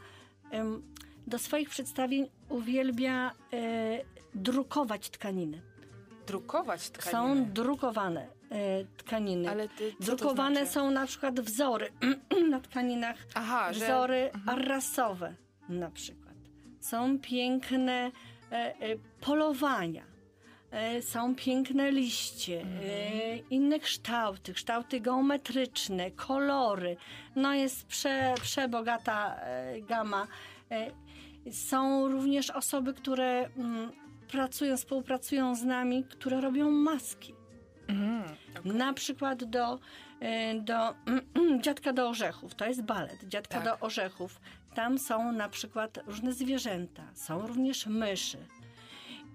do 1.28 1.40
swoich 1.40 1.70
przedstawień 1.70 2.30
uwielbia 2.50 3.32
e, 3.54 4.02
drukować 4.36 5.10
tkaniny. 5.10 5.62
Drukować 6.28 6.90
tkaniny. 6.90 7.12
Są 7.12 7.52
drukowane 7.52 8.28
tkaniny. 8.98 9.50
Ale 9.50 9.70
ty, 9.70 9.96
Drukowane 10.00 10.56
znaczy? 10.56 10.72
są 10.72 10.92
na 10.92 11.06
przykład 11.06 11.40
wzory 11.40 11.92
na 12.52 12.60
tkaninach, 12.60 13.18
Aha, 13.36 13.74
że... 13.74 13.86
wzory 13.86 14.30
rasowe 14.58 15.36
na 15.70 15.92
przykład. 15.92 16.36
Są 16.80 17.20
piękne 17.20 18.12
e, 18.52 18.56
e, 18.56 18.96
polowania. 19.22 20.16
E, 20.72 21.02
Są 21.02 21.36
piękne 21.36 21.92
liście, 21.92 22.62
e, 22.62 23.38
inne 23.38 23.80
kształty, 23.80 24.54
kształty 24.54 25.00
geometryczne, 25.00 26.12
kolory. 26.12 26.98
No 27.36 27.54
jest 27.54 27.86
prze, 27.86 28.36
przebogata 28.42 29.36
e, 29.36 29.82
gama. 29.82 30.28
E, 30.72 30.92
Są 31.52 32.08
również 32.08 32.50
osoby, 32.50 32.94
które 32.94 33.50
mm, 33.58 33.92
pracują, 34.28 34.78
współpracują 34.78 35.56
z 35.56 35.64
nami, 35.64 36.04
które 36.04 36.42
robią 36.42 36.72
maski. 36.72 37.34
Mhm. 37.88 38.24
Na 38.66 38.94
przykład 38.94 39.44
do, 39.44 39.80
e, 40.20 40.60
do 40.60 40.94
Dziadka 41.64 41.94
do 41.94 42.10
Orzechów. 42.10 42.56
To 42.56 42.66
jest 42.66 42.82
balet. 42.82 43.24
Dziadka 43.28 43.62
Tak. 43.62 43.64
do 43.64 43.86
Orzechów. 43.86 44.42
Tam 44.76 44.98
są 45.00 45.32
na 45.32 45.50
przykład 45.50 46.00
różne 46.08 46.34
zwierzęta. 46.34 47.04
Są 47.14 47.48
również 47.48 47.86
myszy. 47.86 48.38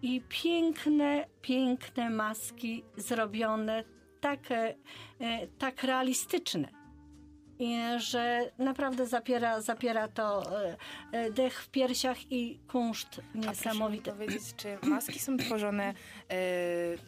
I 0.03 0.23
piękne, 0.29 1.27
piękne 1.43 2.11
maski 2.11 2.85
zrobione 2.97 3.85
tak, 4.21 4.51
e, 4.51 4.75
e, 5.21 5.47
tak 5.47 5.83
realistyczne. 5.83 6.80
I, 7.61 7.81
że 7.97 8.51
naprawdę 8.59 9.07
zapiera, 9.07 9.61
zapiera 9.61 10.09
to 10.09 10.43
e, 10.63 10.77
e, 11.13 11.31
dech 11.31 11.63
w 11.63 11.69
piersiach 11.69 12.33
i 12.33 12.59
kunszt 12.69 13.09
A 13.09 13.13
proszę 13.15 13.39
mi 13.39 13.41
niesamowity. 13.41 14.11
powiedzieć, 14.11 14.43
czy 14.57 14.79
maski 14.83 15.19
są 15.19 15.37
tworzone 15.37 15.85
e, 15.85 15.95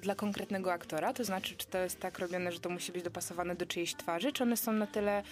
dla 0.02 0.14
konkretnego 0.14 0.72
aktora? 0.72 1.12
To 1.12 1.24
znaczy, 1.24 1.56
czy 1.56 1.66
to 1.66 1.78
jest 1.78 2.00
tak 2.00 2.18
robione, 2.18 2.52
że 2.52 2.60
to 2.60 2.70
musi 2.70 2.92
być 2.92 3.02
dopasowane 3.02 3.54
do 3.54 3.66
czyjejś 3.66 3.94
twarzy? 3.94 4.32
Czy 4.32 4.42
one 4.42 4.56
są 4.56 4.72
na 4.72 4.86
tyle, 4.86 5.22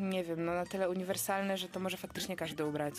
nie 0.00 0.24
wiem, 0.24 0.44
no, 0.44 0.54
na 0.54 0.66
tyle 0.66 0.90
uniwersalne, 0.90 1.56
że 1.58 1.68
to 1.68 1.80
może 1.80 1.96
faktycznie 1.96 2.36
każdy 2.36 2.64
ubrać? 2.64 2.94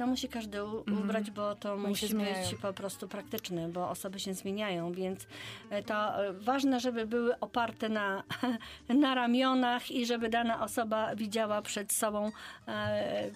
No 0.00 0.06
musi 0.06 0.28
każdy 0.28 0.58
Mhm. 0.60 0.98
ubrać, 0.98 1.30
bo 1.30 1.54
to 1.54 1.76
się 1.76 1.88
musi 1.88 2.06
zmieniają. 2.08 2.50
być 2.50 2.54
po 2.60 2.72
prostu 2.72 3.08
praktyczne, 3.08 3.68
bo 3.68 3.90
osoby 3.90 4.20
się 4.20 4.34
zmieniają, 4.34 4.92
więc 4.92 5.26
e, 5.70 5.82
to 5.82 6.24
e, 6.26 6.32
ważne, 6.32 6.80
żeby 6.80 7.06
były 7.06 7.38
oparte 7.40 7.88
na, 7.88 8.22
na 8.88 9.14
ramionach 9.14 9.90
i 9.90 10.06
żeby 10.06 10.28
dana 10.28 10.64
osoba 10.64 11.16
widziała 11.16 11.62
przed 11.62 11.92
sobą 11.92 12.30
e, 12.68 13.30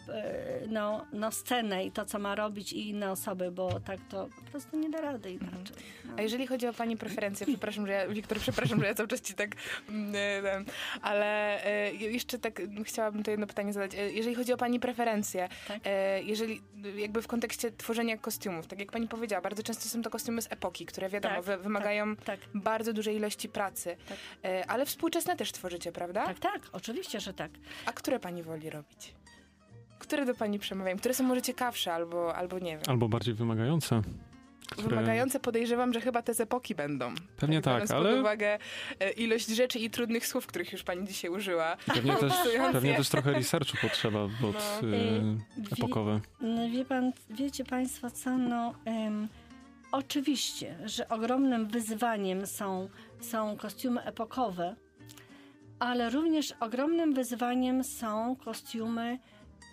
no, 0.68 1.04
no 1.12 1.32
scenę 1.32 1.84
i 1.86 1.90
to, 1.92 2.04
co 2.04 2.18
ma 2.18 2.34
robić 2.34 2.72
i 2.72 2.88
inne 2.88 3.10
osoby, 3.10 3.50
bo 3.50 3.80
tak 3.80 3.98
to 4.10 4.28
po 4.44 4.50
prostu 4.50 4.78
nie 4.78 4.90
da 4.90 5.00
rady 5.00 5.30
inaczej. 5.30 5.76
No. 6.04 6.14
A 6.18 6.22
jeżeli 6.22 6.46
chodzi 6.46 6.66
o 6.66 6.72
pani 6.72 6.96
preferencje, 6.96 7.46
przepraszam, 7.46 7.86
że 7.86 7.92
ja, 7.92 8.08
Wiktor, 8.08 8.38
przepraszam, 8.38 8.80
że 8.80 8.86
ja 8.86 8.94
cały 8.94 9.08
czas 9.08 9.20
ci 9.20 9.34
tak, 9.34 9.50
mm, 9.88 10.64
ale 11.02 11.60
jeszcze 11.98 12.38
tak 12.38 12.60
mm, 12.60 12.84
chciałabym 12.84 13.22
to 13.22 13.30
jedno 13.30 13.46
pytanie 13.46 13.72
zadać. 13.72 13.92
Jeżeli 14.14 14.34
chodzi 14.34 14.52
o 14.52 14.56
pani 14.56 14.80
preferencje, 14.80 15.48
Tak. 15.68 15.78
jeżeli 16.24 16.53
jakby 16.96 17.22
w 17.22 17.26
kontekście 17.26 17.70
tworzenia 17.72 18.16
kostiumów, 18.18 18.66
tak 18.66 18.78
jak 18.80 18.92
pani 18.92 19.08
powiedziała, 19.08 19.42
bardzo 19.42 19.62
często 19.62 19.88
są 19.88 20.02
to 20.02 20.10
kostiumy 20.10 20.42
z 20.42 20.52
epoki, 20.52 20.86
które 20.86 21.08
wiadomo, 21.08 21.34
Tak, 21.34 21.44
wy, 21.44 21.56
wymagają 21.56 22.16
Tak, 22.16 22.40
bardzo 22.54 22.92
dużej 22.92 23.16
ilości 23.16 23.48
pracy, 23.48 23.96
Tak. 24.08 24.18
e, 24.44 24.66
ale 24.70 24.86
współczesne 24.86 25.36
też 25.36 25.52
tworzycie, 25.52 25.92
prawda? 25.92 26.26
tak, 26.26 26.38
tak, 26.38 26.62
oczywiście, 26.72 27.20
że 27.20 27.34
tak. 27.34 27.50
A 27.86 27.92
które 27.92 28.20
pani 28.20 28.42
woli 28.42 28.70
robić? 28.70 29.14
Które 29.98 30.26
do 30.26 30.34
pani 30.34 30.58
przemawiają? 30.58 30.98
Które 30.98 31.14
są 31.14 31.24
może 31.24 31.42
ciekawsze 31.42 31.94
albo, 31.94 32.34
albo 32.36 32.58
nie 32.58 32.70
wiem. 32.76 32.82
Albo 32.86 33.08
bardziej 33.08 33.34
wymagające. 33.34 34.02
Które- 34.70 34.88
Wymagające 34.88 35.40
podejrzewam, 35.40 35.92
że 35.92 36.00
chyba 36.00 36.22
te 36.22 36.34
z 36.34 36.40
epoki 36.40 36.74
będą. 36.74 37.14
Pewnie 37.36 37.60
tak, 37.62 37.74
biorąc 37.74 37.90
ale- 37.90 38.10
pod 38.10 38.20
uwagę 38.20 38.58
e, 39.00 39.10
ilość 39.10 39.46
rzeczy 39.48 39.78
i 39.78 39.90
trudnych 39.90 40.26
słów, 40.26 40.46
których 40.46 40.72
już 40.72 40.82
pani 40.82 41.06
dzisiaj 41.08 41.30
użyła. 41.30 41.76
Pewnie 41.86 42.14
też, 42.16 42.32
pewnie 42.72 42.94
też 42.94 43.08
trochę 43.08 43.32
researchu 43.42 43.76
potrzeba 43.82 44.28
pod 44.40 44.54
No. 44.82 44.88
y, 44.88 45.22
epokowe. 45.78 46.20
No, 46.40 46.68
Wie 46.70 46.84
pan, 46.84 47.12
wiecie 47.30 47.64
państwo 47.64 48.10
co, 48.10 48.38
no 48.38 48.74
em, 48.84 49.28
oczywiście, 49.92 50.76
że 50.84 51.08
ogromnym 51.08 51.66
wyzwaniem 51.68 52.46
są, 52.46 52.88
są 53.20 53.56
kostiumy 53.56 54.02
epokowe, 54.02 54.76
ale 55.78 56.10
również 56.10 56.54
ogromnym 56.60 57.14
wyzwaniem 57.14 57.84
są 57.84 58.36
kostiumy 58.36 59.18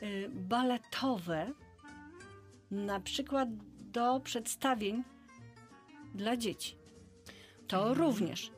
y, 0.04 0.30
baletowe, 0.30 1.52
na 2.72 3.00
przykład 3.00 3.50
do 3.92 4.20
przedstawień 4.20 5.04
dla 6.16 6.38
dzieci. 6.38 6.76
To 7.68 7.94
również. 7.94 8.52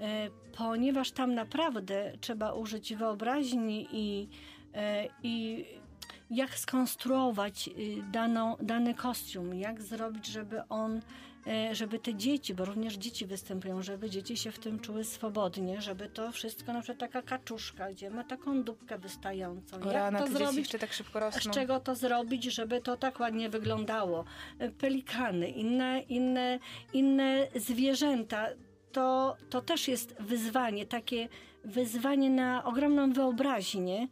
E, 0.00 0.30
Ponieważ 0.58 1.10
tam 1.10 1.34
naprawdę 1.34 2.12
trzeba 2.20 2.52
użyć 2.52 2.94
wyobraźni 2.94 3.88
i, 3.92 4.28
e, 4.74 5.08
i 5.22 5.64
jak 6.30 6.58
skonstruować 6.58 7.68
y, 7.68 8.02
daną, 8.12 8.56
dany 8.60 8.94
kostium, 8.94 9.54
jak 9.54 9.82
zrobić, 9.82 10.26
żeby 10.26 10.68
on, 10.68 11.00
żeby 11.72 11.98
te 11.98 12.14
dzieci, 12.14 12.54
bo 12.54 12.64
również 12.64 12.94
dzieci 12.94 13.26
występują, 13.26 13.82
żeby 13.82 14.10
dzieci 14.10 14.36
się 14.36 14.52
w 14.52 14.58
tym 14.58 14.80
czuły 14.80 15.04
swobodnie, 15.04 15.80
żeby 15.80 16.08
to 16.08 16.32
wszystko, 16.32 16.72
na 16.72 16.80
przykład 16.80 16.98
taka 16.98 17.22
kaczuszka, 17.22 17.92
gdzie 17.92 18.10
ma 18.10 18.24
taką 18.24 18.62
dupkę 18.62 18.98
wystającą. 18.98 19.82
O 19.82 19.92
jak 19.92 20.18
to 20.18 20.26
zrobić? 20.26 20.58
jeszcze 20.58 20.78
tak 20.78 20.92
szybko 20.92 21.20
rosną. 21.20 21.52
Z 21.52 21.54
czego 21.54 21.80
to 21.80 21.94
zrobić, 21.94 22.44
żeby 22.44 22.80
to 22.80 22.96
tak 22.96 23.20
ładnie 23.20 23.48
wyglądało? 23.48 24.24
E, 24.58 24.70
Pelikany, 24.70 25.50
inne, 25.50 26.00
inne, 26.00 26.58
inne 26.92 27.46
zwierzęta. 27.56 28.46
To, 28.92 29.36
to 29.50 29.62
też 29.62 29.88
jest 29.88 30.14
wyzwanie, 30.20 30.86
takie 30.86 31.28
wyzwanie 31.64 32.30
na 32.30 32.64
ogromną 32.64 33.12
wyobraźnię, 33.12 34.08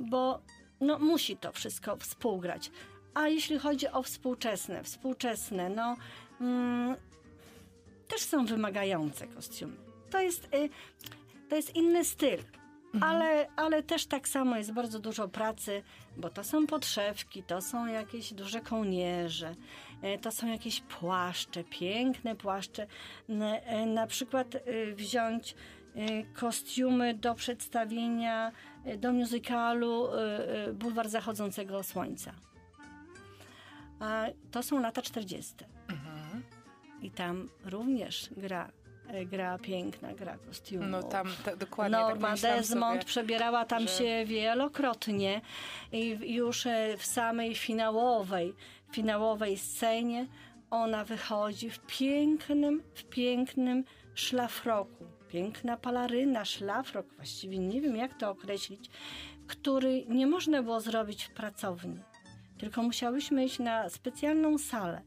bo 0.00 0.42
no, 0.80 0.98
musi 0.98 1.36
to 1.36 1.52
wszystko 1.52 1.96
współgrać. 1.96 2.70
A 3.18 3.28
jeśli 3.28 3.58
chodzi 3.58 3.88
o 3.88 4.02
współczesne, 4.02 4.84
współczesne, 4.84 5.68
no 5.68 5.96
mm, 6.40 6.96
też 8.08 8.20
są 8.20 8.46
wymagające 8.46 9.26
kostiumy. 9.26 9.76
To 10.10 10.20
jest, 10.20 10.44
y, 10.54 10.68
to 11.48 11.56
jest 11.56 11.76
inny 11.76 12.04
styl. 12.04 12.38
Ale, 13.00 13.46
ale 13.56 13.82
też 13.82 14.06
tak 14.06 14.28
samo 14.28 14.56
jest 14.56 14.72
bardzo 14.72 14.98
dużo 14.98 15.28
pracy, 15.28 15.82
bo 16.16 16.30
to 16.30 16.44
są 16.44 16.66
podszewki, 16.66 17.42
to 17.42 17.60
są 17.60 17.86
jakieś 17.86 18.32
duże 18.34 18.60
kołnierze, 18.60 19.54
e, 20.02 20.18
to 20.18 20.30
są 20.30 20.46
jakieś 20.46 20.80
płaszcze, 20.80 21.64
piękne 21.64 22.36
płaszcze. 22.36 22.86
E, 23.28 23.86
Na 23.86 24.06
przykład 24.06 24.54
e, 24.54 24.60
wziąć 24.94 25.54
kostiumy 26.34 27.14
do 27.14 27.34
przedstawienia, 27.34 28.52
do 28.98 29.12
musicalu 29.12 30.08
e, 30.08 30.72
Bulwar 30.72 31.08
Zachodzącego 31.08 31.82
Słońca. 31.82 32.32
A 34.00 34.24
to 34.50 34.62
są 34.62 34.80
lata 34.80 35.02
40. 35.02 35.54
Mhm. 35.88 36.42
I 37.02 37.10
tam 37.10 37.48
również 37.64 38.30
gra, 38.36 38.70
e, 39.08 39.24
gra 39.26 39.58
piękna 39.58 40.12
gra 40.14 40.38
kostiumów. 40.38 40.88
No 40.90 41.02
tam 41.02 41.26
ta, 41.44 41.56
dokładnie 41.56 41.96
tak 41.98 42.08
Norma 42.08 42.26
pomyślałam 42.28 42.58
Desmond 42.58 42.92
sobie. 43.00 43.04
przebierała 43.04 43.64
tam 43.64 43.82
że- 43.82 43.88
się 43.88 44.24
wielokrotnie 44.26 45.40
i 45.92 46.34
już 46.34 46.66
e, 46.66 46.96
w 46.98 47.06
samej 47.06 47.54
finałowej, 47.54 48.54
finałowej 48.92 49.58
scenie 49.58 50.26
ona 50.70 51.04
wychodzi 51.04 51.70
w 51.70 51.78
pięknym, 51.86 52.82
w 52.94 53.04
pięknym 53.04 53.84
szlafroku. 54.14 55.04
Piękna 55.28 55.76
palaryna, 55.76 56.44
szlafrok, 56.44 57.06
właściwie 57.16 57.58
nie 57.58 57.80
wiem 57.80 57.96
jak 57.96 58.14
to 58.14 58.30
określić, 58.30 58.90
który 59.46 60.04
nie 60.06 60.26
można 60.26 60.62
było 60.62 60.80
zrobić 60.80 61.24
w 61.24 61.30
pracowni. 61.30 62.00
Tylko 62.58 62.82
musiałyśmy 62.82 63.44
iść 63.44 63.58
na 63.58 63.88
specjalną 63.90 64.58
salę 64.58 65.02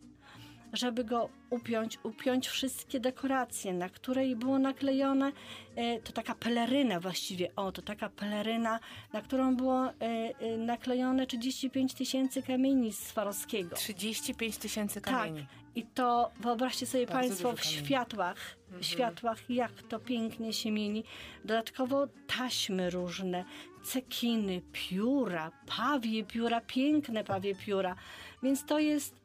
żeby 0.74 1.04
go 1.04 1.30
upiąć, 1.50 2.00
upiąć 2.04 2.48
wszystkie 2.48 3.00
dekoracje, 3.00 3.74
na 3.74 3.90
której 3.90 4.36
było 4.36 4.60
naklejone, 4.60 5.32
e, 5.76 6.00
to 6.00 6.12
taka 6.12 6.36
peleryna 6.36 7.00
właściwie, 7.00 7.56
o, 7.56 7.72
to 7.72 7.82
taka 7.82 8.10
peleryna, 8.10 8.80
na 9.14 9.22
którą 9.22 9.56
było 9.56 9.86
e, 9.90 9.94
e, 10.02 10.58
naklejone 10.58 11.28
35 11.28 11.94
tysięcy 11.94 12.44
kamieni 12.44 12.94
z 12.94 13.00
Swarowskiego. 13.00 13.76
35 13.76 14.58
tysięcy 14.58 15.02
Tak. 15.02 15.14
kamieni. 15.14 15.46
I 15.76 15.84
to 15.86 16.32
wyobraźcie 16.40 16.86
sobie 16.86 17.06
Bardzo 17.06 17.20
Państwo 17.20 17.54
w 17.54 17.64
światłach, 17.66 18.58
Mhm. 18.68 18.84
światłach, 18.84 19.50
jak 19.50 19.72
to 19.90 20.00
pięknie 20.00 20.54
się 20.54 20.72
mieni. 20.72 21.04
Dodatkowo 21.46 22.08
taśmy 22.28 22.90
różne, 22.90 23.46
cekiny, 23.84 24.62
pióra, 24.72 25.52
pawie 25.78 26.24
pióra, 26.24 26.62
piękne 26.62 27.24
pawie 27.24 27.56
pióra. 27.56 27.96
Więc 28.44 28.66
to 28.66 28.80
jest. 28.80 29.22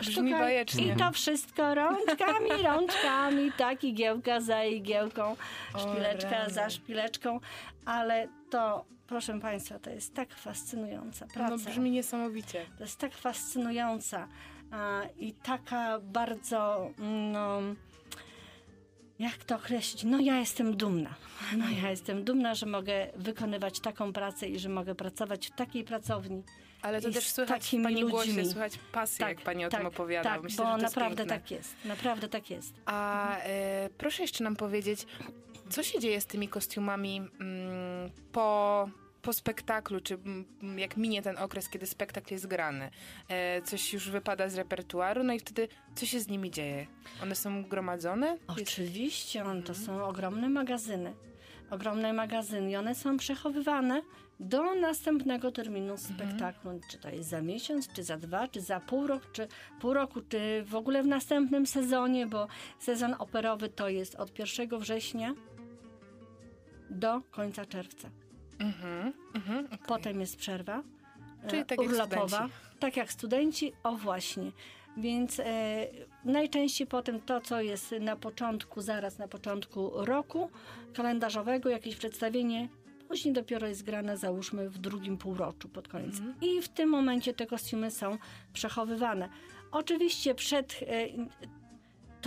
Brzmi 0.00 0.30
bajecznie. 0.30 0.92
I 0.92 0.96
to 0.96 1.12
wszystko 1.12 1.74
rączkami, 1.74 2.50
rączkami, 2.68 3.52
tak, 3.52 3.84
igiełka 3.84 4.40
za 4.40 4.64
igiełką, 4.64 5.36
szpileczka 5.78 6.50
za 6.50 6.70
szpileczką, 6.70 7.40
ale 7.84 8.28
to, 8.50 8.84
proszę 9.06 9.40
Państwa, 9.40 9.78
to 9.78 9.90
jest 9.90 10.14
tak 10.14 10.34
fascynująca 10.34 11.26
praca. 11.26 11.50
No 11.50 11.58
brzmi 11.58 11.90
niesamowicie. 11.90 12.66
To 12.78 12.84
jest 12.84 12.98
tak 12.98 13.14
fascynująca 13.14 14.28
a, 14.70 15.02
i 15.18 15.32
taka 15.32 16.00
bardzo, 16.00 16.90
no, 17.32 17.60
jak 19.18 19.44
to 19.44 19.56
określić? 19.56 20.04
No 20.04 20.20
ja 20.20 20.38
jestem 20.38 20.76
dumna. 20.76 21.14
No 21.56 21.64
ja 21.82 21.90
jestem 21.90 22.24
dumna, 22.24 22.54
że 22.54 22.66
mogę 22.66 23.06
wykonywać 23.16 23.80
taką 23.80 24.12
pracę 24.12 24.48
i 24.48 24.58
że 24.58 24.68
mogę 24.68 24.94
pracować 24.94 25.46
w 25.46 25.50
takiej 25.50 25.84
pracowni. 25.84 26.42
Ale 26.82 27.00
to 27.00 27.10
też 27.10 27.28
słychać 27.28 27.66
w 27.66 27.82
pani 27.82 28.04
głosie, 28.04 28.30
ludźmi. 28.30 28.44
słychać 28.52 28.78
pasję, 28.92 29.26
jak 29.26 29.40
pani 29.40 29.64
o 29.64 29.68
tak, 29.68 29.80
tym 29.80 29.86
opowiada. 29.86 30.30
Tak, 30.30 30.42
Myślę, 30.42 30.64
bo 30.64 30.70
że 30.70 30.76
to 30.76 30.82
jest 30.82 30.96
naprawdę 30.96 31.16
piękne. 31.16 31.40
tak 31.40 31.50
jest. 31.50 31.74
Naprawdę 31.84 32.28
tak 32.28 32.50
jest. 32.50 32.74
A 32.86 33.30
e, 33.38 33.88
proszę 33.98 34.22
jeszcze 34.22 34.44
nam 34.44 34.56
powiedzieć, 34.56 35.06
co 35.70 35.82
się 35.82 36.00
dzieje 36.00 36.20
z 36.20 36.26
tymi 36.26 36.48
kostiumami 36.48 37.16
mm, 37.16 38.10
po, 38.32 38.88
po 39.26 39.32
spektaklu, 39.32 40.00
czy 40.00 40.18
jak 40.76 40.96
minie 40.96 41.22
ten 41.22 41.38
okres, 41.38 41.68
kiedy 41.68 41.86
spektakl 41.86 42.34
jest 42.34 42.46
grany? 42.46 42.90
E, 43.28 43.62
coś 43.62 43.92
już 43.92 44.10
wypada 44.10 44.48
z 44.48 44.54
repertuaru, 44.54 45.22
no 45.24 45.32
i 45.32 45.38
wtedy 45.38 45.68
co 45.94 46.06
się 46.06 46.20
z 46.20 46.28
nimi 46.28 46.50
dzieje? 46.50 46.86
One 47.22 47.34
są 47.34 47.64
gromadzone? 47.64 48.36
Oczywiście, 48.46 49.44
on, 49.44 49.62
to 49.62 49.74
są 49.74 50.04
ogromne 50.04 50.48
magazyny. 50.48 51.14
Ogromne 51.70 52.12
magazyny 52.12 52.70
i 52.70 52.76
one 52.76 52.94
są 52.94 53.16
przechowywane 53.16 54.02
do 54.40 54.74
następnego 54.74 55.52
terminu 55.52 55.96
spektaklu. 55.96 56.80
Czy 56.90 56.98
to 56.98 57.08
jest 57.08 57.28
za 57.28 57.42
miesiąc, 57.42 57.92
czy 57.92 58.04
za 58.04 58.16
dwa, 58.16 58.48
czy 58.48 58.60
za 58.60 58.80
pół 58.80 59.06
roku, 59.06 59.26
czy 59.32 59.48
pół 59.80 59.94
roku, 59.94 60.20
czy 60.28 60.64
w 60.64 60.74
ogóle 60.74 61.02
w 61.02 61.06
następnym 61.06 61.66
sezonie, 61.66 62.26
bo 62.26 62.48
sezon 62.78 63.14
operowy 63.18 63.68
to 63.68 63.88
jest 63.88 64.14
od 64.14 64.38
1 64.38 64.78
września 64.78 65.34
do 66.90 67.20
końca 67.30 67.66
czerwca. 67.66 68.10
Mhm, 68.58 69.12
mhm, 69.34 69.66
okej. 69.66 69.78
Potem 69.86 70.20
jest 70.20 70.36
przerwa. 70.36 70.82
Czyli 71.48 71.62
e, 71.62 71.64
tak 71.64 71.78
jak 71.78 71.90
urlopowa. 71.90 72.26
studenci. 72.28 72.54
Tak 72.80 72.96
jak 72.96 73.12
studenci, 73.12 73.72
o 73.82 73.96
właśnie. 73.96 74.52
Więc 74.96 75.40
e, 75.40 75.86
najczęściej 76.24 76.86
potem 76.86 77.20
to, 77.20 77.40
co 77.40 77.60
jest 77.60 77.94
na 78.00 78.16
początku, 78.16 78.80
zaraz 78.80 79.18
na 79.18 79.28
początku 79.28 79.90
roku 79.94 80.50
kalendarzowego, 80.94 81.68
jakieś 81.68 81.96
przedstawienie, 81.96 82.68
później 83.08 83.34
dopiero 83.34 83.66
jest 83.66 83.82
grane, 83.82 84.16
załóżmy, 84.16 84.70
w 84.70 84.78
drugim 84.78 85.18
półroczu 85.18 85.68
pod 85.68 85.88
koniec. 85.88 86.18
Mhm. 86.18 86.34
I 86.40 86.62
w 86.62 86.68
tym 86.68 86.88
momencie 86.88 87.34
te 87.34 87.46
kostiumy 87.46 87.90
są 87.90 88.18
przechowywane. 88.52 89.28
Oczywiście 89.72 90.34
przed 90.34 90.80
e, 90.82 91.06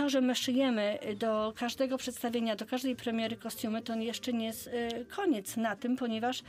to, 0.00 0.08
że 0.08 0.20
my 0.20 0.34
szyjemy 0.34 0.98
do 1.16 1.52
każdego 1.56 1.98
przedstawienia, 1.98 2.56
do 2.56 2.66
każdej 2.66 2.96
premiery 2.96 3.36
kostiumy, 3.36 3.82
to 3.82 3.94
jeszcze 3.94 4.32
nie 4.32 4.46
jest 4.46 4.70
e, 4.72 5.04
koniec 5.04 5.56
na 5.56 5.76
tym, 5.76 5.96
ponieważ 5.96 6.42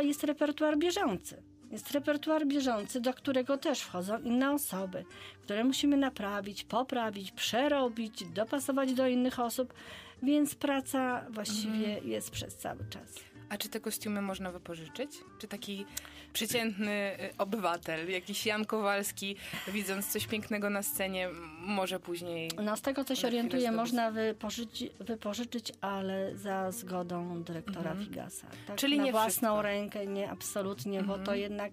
jest 0.00 0.24
repertuar 0.24 0.78
bieżący. 0.78 1.42
Jest 1.70 1.90
repertuar 1.90 2.46
bieżący, 2.46 3.00
do 3.00 3.14
którego 3.14 3.58
też 3.58 3.80
wchodzą 3.80 4.18
inne 4.18 4.52
osoby, 4.52 5.04
które 5.42 5.64
musimy 5.64 5.96
naprawić, 5.96 6.64
poprawić, 6.64 7.32
przerobić, 7.32 8.24
dopasować 8.24 8.92
do 8.92 9.06
innych 9.06 9.40
osób, 9.40 9.74
więc 10.22 10.54
praca 10.54 11.24
właściwie 11.30 11.98
jest 11.98 12.30
przez 12.30 12.56
cały 12.56 12.84
czas. 12.90 13.29
A 13.50 13.56
czy 13.56 13.68
te 13.68 13.80
kostiumy 13.80 14.22
można 14.22 14.52
wypożyczyć? 14.52 15.10
Czy 15.38 15.48
taki 15.48 15.86
przeciętny 16.32 16.90
y, 16.90 17.36
obywatel, 17.38 18.10
jakiś 18.10 18.46
Jan 18.46 18.64
Kowalski, 18.64 19.36
widząc 19.68 20.06
coś 20.06 20.26
pięknego 20.26 20.70
na 20.70 20.82
scenie, 20.82 21.28
może 21.58 22.00
później... 22.00 22.50
No 22.62 22.76
z 22.76 22.80
tego, 22.80 23.04
co 23.04 23.14
się 23.14 23.26
orientuję, 23.26 23.72
można 23.72 24.10
wypożyczyć, 24.10 24.92
wypożyczyć, 25.00 25.72
ale 25.80 26.36
za 26.36 26.72
zgodą 26.72 27.42
dyrektora 27.42 27.94
Figasa. 27.94 28.46
Tak? 28.46 28.60
Mhm. 28.60 28.78
Czyli 28.78 28.98
Na 28.98 29.04
nie 29.04 29.12
własną 29.12 29.28
wszystko. 29.28 29.56
Mhm. 29.56 29.66
rękę, 29.66 30.06
nie, 30.06 30.30
absolutnie, 30.30 31.02
bo 31.02 31.18
to 31.18 31.34
jednak 31.34 31.72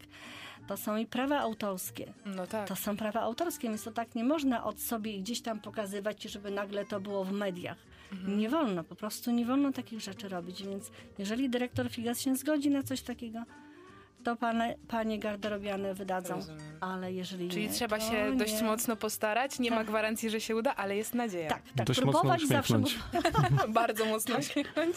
to 0.67 0.77
są 0.77 0.97
i 0.97 1.05
prawa 1.05 1.39
autorskie. 1.39 2.13
No 2.25 2.47
tak. 2.47 2.67
To 2.67 2.75
są 2.75 2.97
prawa 2.97 3.21
autorskie, 3.21 3.67
więc 3.69 3.83
to 3.83 3.91
tak 3.91 4.15
nie 4.15 4.23
można 4.23 4.63
od 4.63 4.81
sobie 4.81 5.19
gdzieś 5.19 5.41
tam 5.41 5.59
pokazywać, 5.59 6.23
żeby 6.23 6.51
nagle 6.51 6.85
to 6.85 6.99
było 6.99 7.23
w 7.23 7.31
mediach. 7.31 7.77
Mhm. 8.11 8.37
Nie 8.39 8.49
wolno, 8.49 8.83
po 8.83 8.95
prostu 8.95 9.31
nie 9.31 9.45
wolno 9.45 9.71
takich 9.71 9.99
rzeczy 10.01 10.29
robić, 10.29 10.63
więc 10.63 10.91
jeżeli 11.17 11.49
dyrektor 11.49 11.89
Figas 11.89 12.21
się 12.21 12.35
zgodzi 12.35 12.69
na 12.69 12.83
coś 12.83 13.01
takiego, 13.01 13.43
to 14.23 14.35
pane, 14.35 14.75
panie 14.87 15.19
garderobiane 15.19 15.93
wydadzą, 15.93 16.35
Rozumiem. 16.35 16.61
ale 16.81 17.13
jeżeli 17.13 17.49
Czyli 17.49 17.67
nie, 17.67 17.73
trzeba 17.73 17.97
to 17.97 18.03
się 18.11 18.37
dość 18.37 18.53
nie. 18.61 18.67
mocno 18.67 18.95
postarać, 18.95 19.59
nie 19.59 19.69
ma 19.71 19.77
Tak. 19.77 19.87
gwarancji, 19.87 20.29
że 20.29 20.41
się 20.41 20.55
uda, 20.55 20.75
ale 20.75 20.97
jest 20.97 21.15
nadzieja. 21.15 21.49
Tak, 21.49 21.61
tak, 21.75 21.87
Dość 21.87 22.01
mocno 22.01 22.11
próbować 22.21 22.41
zawsze... 22.47 22.77
uśmiechnąć. 22.79 22.97
Bardzo 23.73 24.05
mocno 24.05 24.37
uśmiechnąć. 24.37 24.95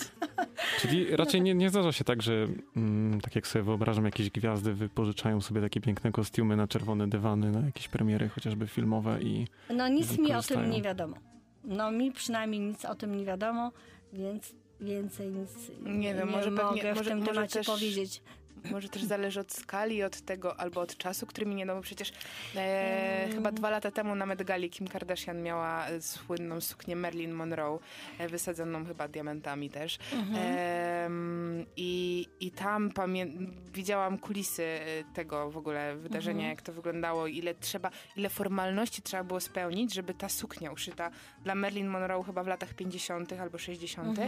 Czyli 0.81 1.17
raczej 1.17 1.43
nie, 1.43 1.55
nie 1.55 1.71
zdarza 1.71 1.93
się 1.93 2.05
tak, 2.05 2.23
że 2.23 2.47
mm, 2.77 3.21
tak 3.21 3.35
jak 3.35 3.47
sobie 3.47 3.63
wyobrażam, 3.63 4.05
jakieś 4.05 4.31
gwiazdy 4.31 4.75
wypożyczają 4.75 5.41
sobie 5.41 5.61
takie 5.61 5.81
piękne 5.81 6.13
kostiumy 6.13 6.57
na 6.57 6.69
czerwone 6.69 7.09
dywany, 7.09 7.51
na 7.51 7.61
jakieś 7.61 7.89
premiery 7.89 8.29
chociażby 8.29 8.67
filmowe 8.67 9.23
i 9.23 9.47
No 9.75 9.89
nic 9.89 10.19
mi 10.19 10.33
o 10.35 10.43
tym 10.43 10.71
nie 10.71 10.83
wiadomo. 10.83 11.17
No 11.65 11.91
mi 11.91 12.13
przynajmniej 12.13 12.61
nic 12.61 12.85
o 12.85 12.95
tym 12.95 13.15
nie 13.15 13.25
wiadomo, 13.25 13.73
więc 14.13 14.55
więcej 14.81 15.31
nic 15.31 15.51
Nie 15.81 16.15
wiem, 16.15 16.29
może 16.31 16.51
mogę 16.51 16.69
pewnie- 16.69 16.93
w 16.95 16.97
może- 16.97 17.11
tym 17.11 17.19
może 17.19 17.31
temacie 17.33 17.59
też- 17.59 17.67
powiedzieć. 17.67 18.23
Może 18.71 18.89
też 18.89 19.05
zależy 19.05 19.41
od 19.41 19.53
skali, 19.53 20.03
od 20.03 20.21
tego, 20.21 20.61
albo 20.61 20.81
od 20.81 20.97
czasu, 20.97 21.27
który 21.27 21.47
minie, 21.47 21.67
no 21.67 21.75
bo 21.75 21.81
przecież 21.81 22.13
e, 22.57 23.29
chyba 23.35 23.53
dwa 23.53 23.71
lata 23.71 23.91
temu 23.91 24.15
na 24.15 24.27
Met 24.27 24.43
Gali 24.43 24.71
Kim 24.71 24.89
Kardashian 24.89 25.43
miała 25.43 25.87
e, 25.87 26.03
słynną 26.03 26.61
suknię 26.61 26.97
Marilyn 26.97 27.33
Monroe, 27.33 27.79
e, 28.19 28.29
wysadzoną 28.29 28.85
chyba 28.87 29.09
diamentami 29.09 29.71
też. 29.71 29.99
Em, 30.37 31.67
i, 31.77 32.27
I 32.41 32.51
tam 32.51 32.91
pamię- 32.91 33.47
widziałam 33.73 34.19
kulisy 34.19 34.63
e, 34.65 35.05
tego 35.15 35.51
w 35.51 35.57
ogóle 35.57 35.97
wydarzenia, 35.97 36.49
jak 36.49 36.63
to 36.63 36.73
wyglądało, 36.73 37.27
ile 37.27 37.55
trzeba, 37.55 37.91
ile 38.17 38.29
formalności 38.29 39.03
trzeba 39.03 39.25
było 39.25 39.41
spełnić, 39.41 39.95
żeby 39.95 40.15
ta 40.15 40.29
suknia 40.29 40.73
uszyta 40.73 41.11
dla 41.45 41.55
Marilyn 41.55 41.87
Monroe 41.89 42.23
chyba 42.25 42.45
w 42.45 42.47
latach 42.47 42.75
50. 42.75 43.33
albo 43.33 43.59
60., 43.59 44.19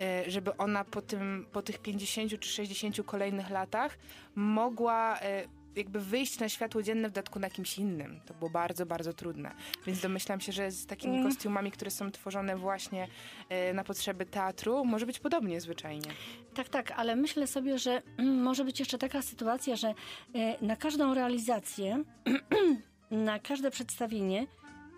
e, 0.00 0.30
żeby 0.30 0.56
ona 0.56 0.84
po, 0.84 1.02
tym, 1.02 1.46
po 1.52 1.62
tych 1.62 1.78
50 1.78 2.40
czy 2.40 2.48
60 2.48 2.96
kolejnych 3.06 3.50
latach 3.50 3.67
mogła 4.34 5.18
e, 5.20 5.44
jakby 5.76 6.00
wyjść 6.00 6.38
na 6.38 6.48
światło 6.48 6.82
dzienne 6.82 7.08
w 7.08 7.12
dodatku 7.12 7.38
na 7.38 7.50
kimś 7.50 7.78
innym. 7.78 8.20
To 8.26 8.34
było 8.34 8.50
bardzo, 8.50 8.86
bardzo 8.86 9.12
trudne. 9.12 9.54
Więc 9.86 10.00
domyślam 10.00 10.40
się, 10.40 10.52
że 10.52 10.70
z 10.70 10.86
takimi 10.86 11.14
Mm. 11.14 11.28
kostiumami, 11.28 11.70
które 11.70 11.90
są 11.90 12.10
tworzone 12.10 12.56
właśnie 12.56 13.08
e, 13.48 13.72
na 13.74 13.84
potrzeby 13.84 14.26
teatru, 14.26 14.84
może 14.84 15.06
być 15.06 15.18
podobnie 15.18 15.60
zwyczajnie. 15.60 16.10
Tak, 16.54 16.68
tak, 16.68 16.90
ale 16.90 17.16
myślę 17.16 17.46
sobie, 17.46 17.78
że 17.78 18.02
mm, 18.18 18.42
może 18.42 18.64
być 18.64 18.78
jeszcze 18.78 18.98
taka 18.98 19.22
sytuacja, 19.22 19.76
że 19.76 19.88
e, 20.34 20.66
na 20.66 20.76
każdą 20.76 21.14
realizację, 21.14 22.04
na 23.10 23.38
każde 23.38 23.70
przedstawienie 23.70 24.46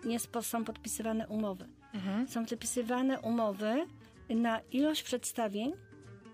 jest, 0.05 0.29
są 0.41 0.63
podpisywane 0.65 1.27
umowy. 1.27 1.67
Mhm. 1.93 2.27
Są 2.27 2.45
podpisywane 2.45 3.19
umowy 3.19 3.85
na 4.29 4.59
ilość 4.71 5.03
przedstawień, 5.03 5.73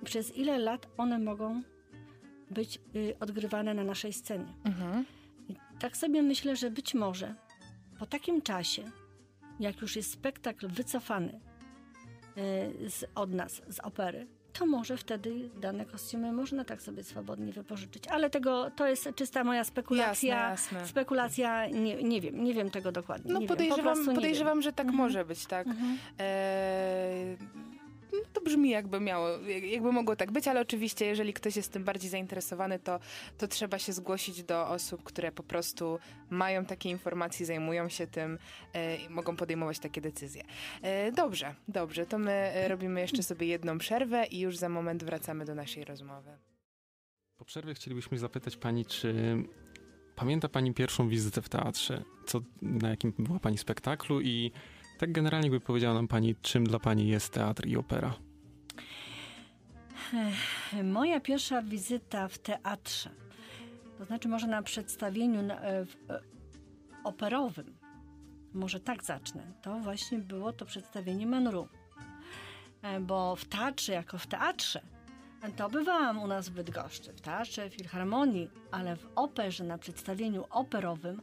przez 0.05 0.37
ile 0.37 0.57
lat 0.57 0.87
one 0.97 1.19
mogą 1.19 1.61
być 2.51 2.79
y, 2.95 3.15
odgrywane 3.19 3.73
na 3.73 3.83
naszej 3.83 4.13
scenie. 4.13 4.53
Mhm. 4.63 5.05
I 5.49 5.55
tak 5.79 5.97
sobie 5.97 6.21
myślę, 6.23 6.55
że 6.55 6.71
być 6.71 6.93
może 6.93 7.35
po 7.99 8.05
takim 8.05 8.41
czasie, 8.41 8.83
jak 9.59 9.81
już 9.81 9.95
jest 9.95 10.11
spektakl 10.11 10.67
wycofany 10.67 11.39
y, 12.83 12.89
z, 12.89 13.05
od 13.15 13.33
nas, 13.33 13.61
z 13.67 13.79
opery, 13.79 14.27
to 14.53 14.65
może 14.65 14.97
wtedy 14.97 15.49
dane 15.61 15.85
kostiumy 15.85 16.31
można 16.31 16.63
tak 16.63 16.81
sobie 16.81 17.03
swobodnie 17.03 17.53
wypożyczyć. 17.53 18.07
Ale 18.07 18.29
tego 18.29 18.71
to 18.71 18.87
jest 18.87 19.09
czysta 19.15 19.43
moja 19.43 19.63
spekulacja. 19.63 20.35
Jasne, 20.35 20.71
jasne. 20.75 20.87
Spekulacja, 20.89 21.67
nie, 21.67 22.03
nie 22.03 22.21
wiem, 22.21 22.43
nie 22.43 22.53
wiem 22.53 22.69
tego 22.69 22.91
dokładnie. 22.91 23.33
No 23.33 23.39
nie 23.39 23.47
wiem, 23.47 23.57
po 23.57 23.63
podejrzewam, 23.63 24.05
podejrzewam 24.15 24.61
że 24.61 24.73
tak 24.73 24.85
Mhm. 24.87 24.97
może 25.03 25.25
być, 25.25 25.45
tak. 25.45 25.67
Mhm. 25.67 25.97
No 26.17 27.47
to 28.33 28.41
brzmi 28.41 28.69
jakby 28.69 28.99
miało, 28.99 29.29
jak- 29.29 29.63
jakby 29.63 29.91
mogło 29.91 30.15
tak 30.15 30.31
być, 30.31 30.47
ale 30.47 30.61
oczywiście 30.61 31.05
jeżeli 31.05 31.33
ktoś 31.33 31.55
jest 31.55 31.71
tym 31.71 31.83
bardziej 31.83 32.09
zainteresowany, 32.09 32.79
to, 32.79 32.99
to 33.37 33.47
trzeba 33.47 33.79
się 33.79 33.93
zgłosić 33.93 34.43
do 34.43 34.67
osób, 34.67 35.03
które 35.03 35.31
po 35.31 35.43
prostu 35.43 35.99
mają 36.29 36.65
takie 36.65 36.89
informacje, 36.89 37.45
zajmują 37.45 37.89
się 37.89 38.07
tym 38.07 38.37
e, 38.73 38.97
i 38.97 39.09
mogą 39.09 39.35
podejmować 39.35 39.79
takie 39.79 40.01
decyzje. 40.01 40.43
E, 40.81 41.11
dobrze, 41.11 41.55
dobrze, 41.67 42.05
to 42.05 42.17
my 42.17 42.31
e, 42.31 42.67
robimy 42.67 43.01
jeszcze 43.01 43.23
sobie 43.23 43.47
jedną 43.47 43.77
przerwę 43.77 44.25
i 44.25 44.39
już 44.39 44.57
za 44.57 44.69
moment 44.69 45.03
wracamy 45.03 45.45
do 45.45 45.55
naszej 45.55 45.85
rozmowy. 45.85 46.37
Po 47.37 47.45
przerwie 47.45 47.73
chcielibyśmy 47.73 48.17
zapytać 48.17 48.57
pani, 48.57 48.85
czy 48.85 49.35
pamięta 50.15 50.49
pani 50.49 50.73
pierwszą 50.73 51.09
wizytę 51.09 51.41
w 51.41 51.49
teatrze? 51.49 52.03
Co, 52.25 52.41
na 52.61 52.89
jakim 52.89 53.13
była 53.19 53.39
pani 53.39 53.57
spektaklu 53.57 54.21
i 54.21 54.51
tak 54.97 55.11
generalnie 55.11 55.49
by 55.49 55.59
powiedziała 55.59 55.93
nam 55.93 56.07
pani, 56.07 56.35
czym 56.41 56.63
dla 56.63 56.79
pani 56.79 57.07
jest 57.07 57.33
teatr 57.33 57.67
i 57.67 57.77
opera? 57.77 58.13
Moja 60.83 61.19
pierwsza 61.19 61.61
wizyta 61.61 62.27
w 62.27 62.37
teatrze, 62.37 63.09
to 63.97 64.05
znaczy 64.05 64.27
może 64.27 64.47
na 64.47 64.63
przedstawieniu 64.63 65.39
e, 65.39 65.85
w, 65.85 66.11
e, 66.11 66.21
operowym, 67.03 67.77
może 68.53 68.79
tak 68.79 69.03
zacznę, 69.03 69.43
to 69.61 69.79
właśnie 69.79 70.19
było 70.19 70.53
to 70.53 70.65
przedstawienie 70.65 71.27
Manru. 71.27 71.67
E, 72.81 72.99
Bo 72.99 73.35
w 73.35 73.45
teatrze, 73.45 73.93
jako 73.93 74.17
w 74.17 74.27
teatrze, 74.27 74.81
to 75.55 75.69
bywałam 75.69 76.19
u 76.19 76.27
nas 76.27 76.49
w 76.49 76.53
Bydgoszczy, 76.53 77.13
w 77.13 77.21
teatrze, 77.21 77.69
filharmonii, 77.69 78.49
ale 78.71 78.95
w 78.95 79.07
operze, 79.15 79.63
na 79.63 79.77
przedstawieniu 79.77 80.45
operowym, 80.49 81.21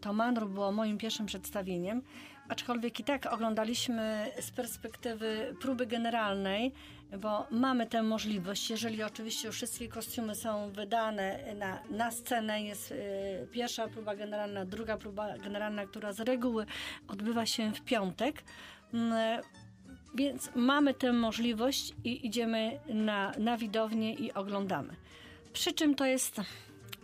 to 0.00 0.12
Manru 0.12 0.48
było 0.48 0.72
moim 0.72 0.98
pierwszym 0.98 1.26
przedstawieniem, 1.26 2.02
aczkolwiek 2.48 3.00
i 3.00 3.04
tak 3.04 3.32
oglądaliśmy 3.32 4.30
z 4.40 4.50
perspektywy 4.50 5.54
próby 5.60 5.86
generalnej, 5.86 6.72
bo 7.18 7.46
mamy 7.50 7.86
tę 7.86 8.02
możliwość, 8.02 8.70
jeżeli 8.70 9.02
oczywiście 9.02 9.50
wszystkie 9.52 9.88
kostiumy 9.88 10.34
są 10.34 10.70
wydane 10.70 11.54
na, 11.54 11.78
na 11.90 12.10
scenę, 12.10 12.62
jest 12.62 12.92
e, 12.92 13.46
pierwsza 13.46 13.88
próba 13.88 14.16
generalna, 14.16 14.64
druga 14.64 14.96
próba 14.96 15.38
generalna, 15.38 15.86
która 15.86 16.12
z 16.12 16.20
reguły 16.20 16.66
odbywa 17.08 17.46
się 17.46 17.72
w 17.72 17.80
piątek. 17.80 18.42
Mm, 18.94 19.42
więc 20.14 20.50
mamy 20.54 20.94
tę 20.94 21.12
możliwość 21.12 21.94
i 22.04 22.26
idziemy 22.26 22.78
na, 22.88 23.32
na 23.38 23.56
widownię 23.56 24.14
i 24.14 24.32
oglądamy. 24.32 24.96
Przy 25.52 25.72
czym 25.72 25.94
to 25.94 26.06
jest, 26.06 26.40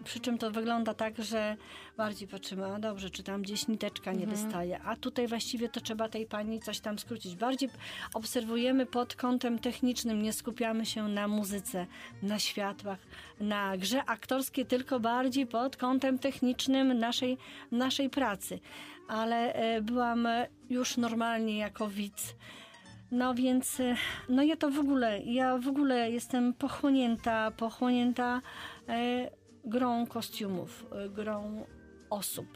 przy 0.04 0.20
czym 0.20 0.38
to 0.38 0.50
wygląda 0.50 0.94
tak, 0.94 1.24
że 1.24 1.56
bardziej 1.96 2.28
patrzymy, 2.28 2.66
a 2.66 2.78
dobrze, 2.78 3.10
czy 3.10 3.22
tam 3.22 3.42
gdzieś 3.42 3.68
niteczka 3.68 4.12
nie 4.12 4.26
wystaje, 4.26 4.80
a 4.82 4.96
tutaj 4.96 5.28
właściwie 5.28 5.68
to 5.68 5.80
trzeba 5.80 6.08
tej 6.08 6.26
pani 6.26 6.60
coś 6.60 6.80
tam 6.80 6.98
skrócić. 6.98 7.36
Bardziej 7.36 7.68
obserwujemy 8.14 8.86
pod 8.86 9.16
kątem 9.16 9.58
technicznym, 9.58 10.22
nie 10.22 10.32
skupiamy 10.32 10.86
się 10.86 11.08
na 11.08 11.28
muzyce, 11.28 11.86
na 12.22 12.38
światłach, 12.38 12.98
na 13.40 13.76
grze 13.76 14.04
aktorskiej, 14.04 14.66
tylko 14.66 15.00
bardziej 15.00 15.46
pod 15.46 15.76
kątem 15.76 16.18
technicznym 16.18 16.98
naszej, 16.98 17.38
naszej 17.72 18.10
pracy. 18.10 18.60
Ale 19.08 19.54
e, 19.54 19.80
byłam 19.80 20.28
już 20.70 20.96
normalnie 20.96 21.58
jako 21.58 21.88
widz. 21.88 22.34
No 23.10 23.34
więc, 23.34 23.80
e, 23.80 23.96
no 24.28 24.42
ja 24.42 24.56
to 24.56 24.70
w 24.70 24.78
ogóle, 24.78 25.20
ja 25.22 25.58
w 25.58 25.68
ogóle 25.68 26.10
jestem 26.10 26.54
pochłonięta, 26.54 27.50
pochłonięta 27.50 28.40
e, 28.88 29.30
grą 29.64 30.06
kostiumów, 30.06 30.86
e, 30.92 31.08
grą 31.08 31.66
osób, 32.10 32.46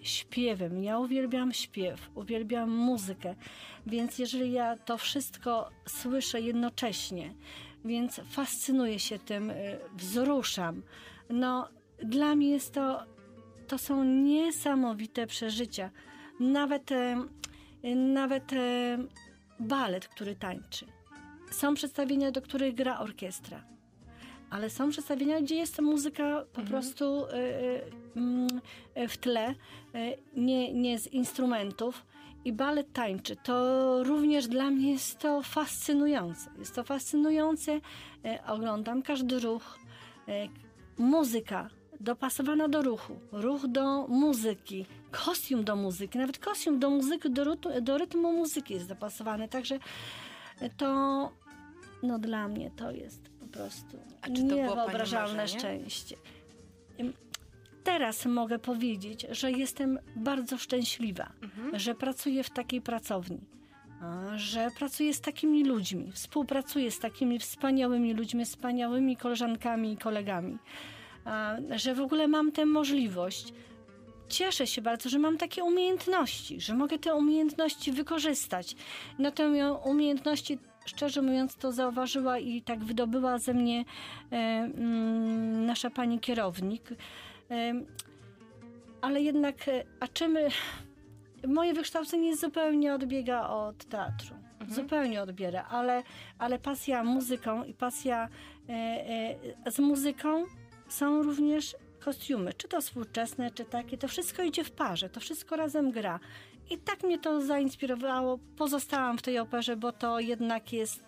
śpiewem. 0.00 0.82
Ja 0.82 0.98
uwielbiam 0.98 1.52
śpiew, 1.52 2.10
uwielbiam 2.14 2.70
muzykę, 2.70 3.34
więc 3.86 4.18
jeżeli 4.18 4.52
ja 4.52 4.76
to 4.76 4.98
wszystko 4.98 5.70
słyszę 5.88 6.40
jednocześnie, 6.40 7.34
więc 7.84 8.20
fascynuję 8.30 8.98
się 8.98 9.18
tym, 9.18 9.50
e, 9.50 9.54
wzruszam. 9.96 10.82
No, 11.30 11.68
dla 12.02 12.34
mnie 12.34 12.50
jest 12.50 12.74
to, 12.74 13.02
to 13.66 13.78
są 13.78 14.04
niesamowite 14.04 15.26
przeżycia. 15.26 15.90
Nawet, 16.40 16.92
e, 16.92 17.26
nawet 17.96 18.50
balet, 19.60 20.08
który 20.08 20.36
tańczy. 20.36 20.86
Są 21.50 21.74
przedstawienia, 21.74 22.30
do 22.30 22.42
których 22.42 22.74
gra 22.74 22.98
orkiestra. 22.98 23.75
Ale 24.56 24.70
są 24.70 24.90
przedstawienia, 24.90 25.40
gdzie 25.40 25.54
jest 25.54 25.80
muzyka 25.80 26.44
po 26.52 26.62
prostu 26.62 27.24
y, 27.24 27.34
y, 27.34 27.82
mm, 28.16 28.60
y, 28.96 29.08
w 29.08 29.16
tle, 29.16 29.54
nie, 30.36 30.72
nie 30.72 30.98
z 30.98 31.06
instrumentów. 31.06 32.06
I 32.44 32.52
balet 32.52 32.92
tańczy. 32.92 33.36
To 33.36 34.04
również 34.04 34.48
dla 34.48 34.70
mnie 34.70 34.92
jest 34.92 35.18
to 35.18 35.42
fascynujące. 35.42 36.50
Jest 36.58 36.74
to 36.74 36.84
fascynujące. 36.84 37.80
Oglądam 38.46 39.02
każdy 39.02 39.40
ruch. 39.40 39.78
Muzyka 40.98 41.70
dopasowana 42.00 42.68
do 42.68 42.82
ruchu, 42.82 43.16
ruch 43.32 43.66
do 43.66 44.06
muzyki, 44.08 44.86
kostium 45.10 45.64
do 45.64 45.76
muzyki, 45.76 46.18
nawet 46.18 46.38
kostium 46.38 46.78
do 46.78 46.90
muzyki, 46.90 47.30
do, 47.30 47.44
rytmu- 47.44 47.80
do 47.80 47.98
rytmu 47.98 48.32
muzyki 48.32 48.74
jest 48.74 48.88
dopasowany. 48.88 49.48
Także 49.48 49.78
to 50.76 51.30
no 52.02 52.18
dla 52.18 52.48
mnie 52.48 52.70
to 52.76 52.90
jest 52.90 53.35
po 53.46 53.58
prostu 53.58 53.96
A 54.22 54.26
czy 54.26 54.34
to 54.34 54.42
niewyobrażalne 54.42 55.48
szczęście. 55.48 56.16
Teraz 57.84 58.26
mogę 58.26 58.58
powiedzieć, 58.58 59.26
że 59.30 59.52
jestem 59.52 59.98
bardzo 60.16 60.58
szczęśliwa, 60.58 61.32
Mhm. 61.42 61.78
że 61.78 61.94
pracuję 61.94 62.42
w 62.44 62.50
takiej 62.50 62.80
pracowni, 62.80 63.40
że 64.36 64.68
pracuję 64.78 65.14
z 65.14 65.20
takimi 65.20 65.64
ludźmi, 65.64 66.12
współpracuję 66.12 66.90
z 66.90 66.98
takimi 66.98 67.38
wspaniałymi 67.38 68.14
ludźmi, 68.14 68.44
wspaniałymi 68.44 69.16
koleżankami 69.16 69.92
i 69.92 69.96
kolegami, 69.96 70.58
że 71.76 71.94
w 71.94 72.00
ogóle 72.00 72.28
mam 72.28 72.52
tę 72.52 72.66
możliwość. 72.66 73.52
Cieszę 74.28 74.66
się 74.66 74.82
bardzo, 74.82 75.08
że 75.08 75.18
mam 75.18 75.38
takie 75.38 75.64
umiejętności, 75.64 76.60
że 76.60 76.74
mogę 76.74 76.98
te 76.98 77.14
umiejętności 77.14 77.92
wykorzystać. 77.92 78.76
No 79.18 79.30
te 79.30 79.48
umie- 79.48 79.78
umiejętności, 79.84 80.58
szczerze 80.86 81.22
mówiąc, 81.22 81.56
to 81.56 81.72
zauważyła 81.72 82.38
i 82.38 82.62
tak 82.62 82.84
wydobyła 82.84 83.38
ze 83.38 83.54
mnie 83.54 83.84
e, 84.32 84.36
mm, 84.36 85.66
nasza 85.66 85.90
pani 85.90 86.20
kierownik. 86.20 86.90
E, 87.50 87.74
ale 89.00 89.22
jednak, 89.22 89.68
e, 89.68 89.84
a 90.00 90.08
czym 90.08 90.38
moje 91.46 91.74
wykształcenie 91.74 92.36
zupełnie 92.36 92.94
odbiega 92.94 93.48
od 93.48 93.84
teatru. 93.84 94.36
Zupełnie 94.68 95.22
odbiera, 95.22 95.66
ale, 95.70 96.02
ale 96.38 96.58
pasja 96.58 97.04
muzyką 97.04 97.64
i 97.64 97.74
pasja 97.74 98.28
z 99.66 99.78
muzyką 99.78 100.44
są 100.88 101.22
również 101.22 101.76
kostiumy, 102.06 102.52
czy 102.52 102.68
to 102.68 102.80
współczesne, 102.80 103.50
czy 103.50 103.64
takie. 103.64 103.98
To 103.98 104.08
wszystko 104.08 104.42
idzie 104.42 104.64
w 104.64 104.70
parze, 104.70 105.08
to 105.08 105.20
wszystko 105.20 105.56
razem 105.56 105.90
gra. 105.90 106.20
I 106.70 106.78
tak 106.78 107.02
mnie 107.02 107.18
to 107.18 107.40
zainspirowało. 107.40 108.38
Pozostałam 108.56 109.18
w 109.18 109.22
tej 109.22 109.38
operze, 109.38 109.76
bo 109.76 109.92
to 109.92 110.20
jednak 110.20 110.72
jest 110.72 111.04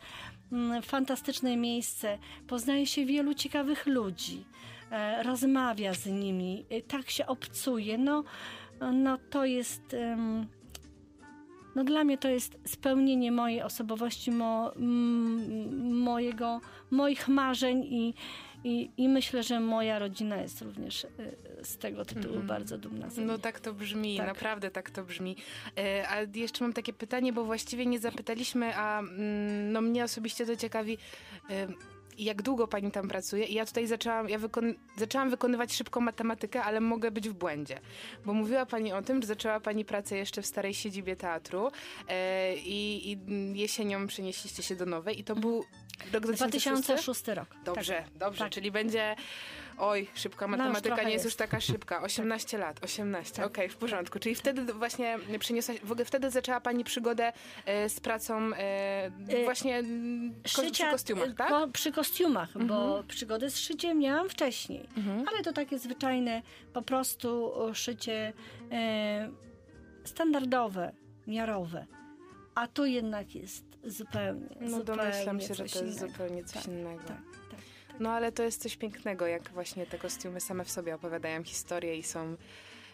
mm, 0.52 0.82
fantastyczne 0.82 1.56
miejsce. 1.56 2.18
Poznaje 2.46 2.86
się 2.86 3.06
wielu 3.06 3.34
ciekawych 3.34 3.86
ludzi, 3.86 4.44
e, 4.90 5.22
rozmawia 5.22 5.94
z 5.94 6.06
nimi, 6.06 6.64
e, 6.70 6.82
tak 6.82 7.10
się 7.10 7.26
obcuje. 7.26 7.98
No, 7.98 8.24
no 8.92 9.18
to 9.30 9.44
jest. 9.44 9.96
no 11.74 11.84
dla 11.84 12.04
mnie 12.04 12.18
to 12.18 12.28
jest 12.28 12.58
spełnienie 12.66 13.32
mojej 13.32 13.62
osobowości, 13.62 14.30
mo, 14.30 14.72
mojego, 15.90 16.60
moich 16.90 17.28
marzeń 17.28 17.84
i, 17.84 18.14
i, 18.64 18.90
i 18.96 19.08
myślę, 19.08 19.42
że 19.42 19.60
moja 19.60 19.98
rodzina 19.98 20.36
jest 20.36 20.62
również 20.62 21.04
e, 21.04 21.08
z 21.64 21.78
tego 21.78 22.04
tytułu 22.04 22.26
Mhm. 22.26 22.46
bardzo 22.46 22.78
dumna 22.78 23.10
ze 23.10 23.20
mnie. 23.20 23.32
No 23.32 23.38
tak 23.38 23.60
to 23.60 23.72
brzmi, 23.74 24.16
Tak. 24.16 24.26
naprawdę 24.26 24.70
tak 24.70 24.90
to 24.90 25.04
brzmi. 25.04 25.36
E, 25.78 26.08
a 26.08 26.16
jeszcze 26.34 26.64
mam 26.64 26.72
takie 26.72 26.92
pytanie, 26.92 27.32
bo 27.32 27.44
właściwie 27.44 27.86
nie 27.86 27.98
zapytaliśmy, 27.98 28.76
a 28.76 28.98
mm, 29.00 29.72
no 29.72 29.80
mnie 29.80 30.04
osobiście 30.04 30.46
to 30.46 30.56
ciekawi, 30.56 30.98
e, 31.50 31.68
jak 32.18 32.42
długo 32.42 32.68
pani 32.68 32.90
tam 32.90 33.08
pracuje? 33.08 33.44
I 33.44 33.54
ja 33.54 33.66
tutaj 33.66 33.86
zaczęłam, 33.86 34.28
ja 34.28 34.38
wykon- 34.38 34.74
zaczęłam 34.96 35.30
wykonywać 35.30 35.74
szybką 35.74 36.00
matematykę, 36.00 36.62
ale 36.64 36.80
mogę 36.80 37.10
być 37.10 37.28
w 37.28 37.32
błędzie. 37.32 37.78
Bo 38.26 38.32
mówiła 38.32 38.66
pani 38.66 38.92
o 38.92 39.02
tym, 39.02 39.22
że 39.22 39.28
zaczęła 39.28 39.60
pani 39.60 39.84
pracę 39.84 40.16
jeszcze 40.16 40.42
w 40.42 40.46
starej 40.46 40.74
siedzibie 40.74 41.16
teatru 41.16 41.70
e, 42.08 42.56
i, 42.56 43.10
i 43.12 43.18
jesienią 43.58 44.06
przenieśliście 44.06 44.62
się 44.62 44.76
do 44.76 44.86
nowej 44.86 45.20
i 45.20 45.24
to 45.24 45.36
był 45.36 45.64
rok 46.12 46.22
2006? 46.22 46.64
2006 46.86 47.28
rok. 47.28 47.48
Dobrze, 47.64 48.04
dobrze, 48.14 48.38
tak. 48.44 48.52
czyli 48.52 48.70
będzie. 48.70 49.16
Oj, 49.80 50.08
szybka 50.14 50.46
No 50.46 50.50
matematyka 50.56 50.86
trochę 50.94 51.04
nie 51.04 51.12
jest, 51.12 51.24
już 51.24 51.34
taka 51.36 51.60
szybka. 51.60 52.02
18 52.02 52.58
lat, 52.58 52.84
18, 52.84 53.34
Tak. 53.36 53.46
okej, 53.46 53.68
w 53.68 53.76
porządku. 53.76 54.18
Czyli 54.18 54.34
wtedy 54.34 54.72
właśnie 54.74 55.18
przyniosłaś, 55.38 55.80
w 55.80 55.92
ogóle 55.92 56.04
wtedy 56.04 56.30
zaczęła 56.30 56.60
pani 56.60 56.84
przygodę 56.84 57.32
e, 57.66 57.88
z 57.88 58.00
pracą 58.00 58.50
e, 58.54 58.58
E, 59.28 59.44
właśnie 59.44 59.82
ko, 60.56 60.62
przy 60.72 60.84
kostiumach, 60.90 61.34
tak? 61.36 61.48
ko- 61.48 61.68
przy 61.72 61.92
kostiumach, 61.92 62.64
bo 62.66 63.04
przygody 63.08 63.50
z 63.50 63.58
szyciem 63.58 63.98
miałam 63.98 64.28
wcześniej. 64.28 64.88
Mhm. 64.96 65.28
Ale 65.28 65.42
to 65.42 65.52
takie 65.52 65.78
zwyczajne, 65.78 66.42
po 66.72 66.82
prostu 66.82 67.52
szycie 67.74 68.32
e, 68.72 69.30
standardowe, 70.04 70.92
miarowe. 71.26 71.86
A 72.54 72.66
tu 72.68 72.84
jednak 72.86 73.34
jest 73.34 73.67
zupełnie, 73.84 74.46
No 74.60 74.70
zupełnie 74.78 75.02
domyślam 75.02 75.40
się, 75.40 75.54
że 75.54 75.56
to 75.56 75.62
jest 75.62 75.76
innego. 75.76 76.12
zupełnie 76.12 76.44
coś 76.44 76.62
Tak, 76.62 76.66
innego. 76.72 77.02
Tak, 77.02 77.16
tak. 77.50 77.60
No 78.00 78.10
ale 78.10 78.32
to 78.32 78.42
jest 78.42 78.62
coś 78.62 78.76
pięknego, 78.76 79.26
jak 79.26 79.50
właśnie 79.50 79.86
te 79.86 79.98
kostiumy 79.98 80.40
same 80.40 80.64
w 80.64 80.70
sobie 80.70 80.94
opowiadają 80.94 81.44
historię 81.44 81.96
i 81.96 82.02
są, 82.02 82.36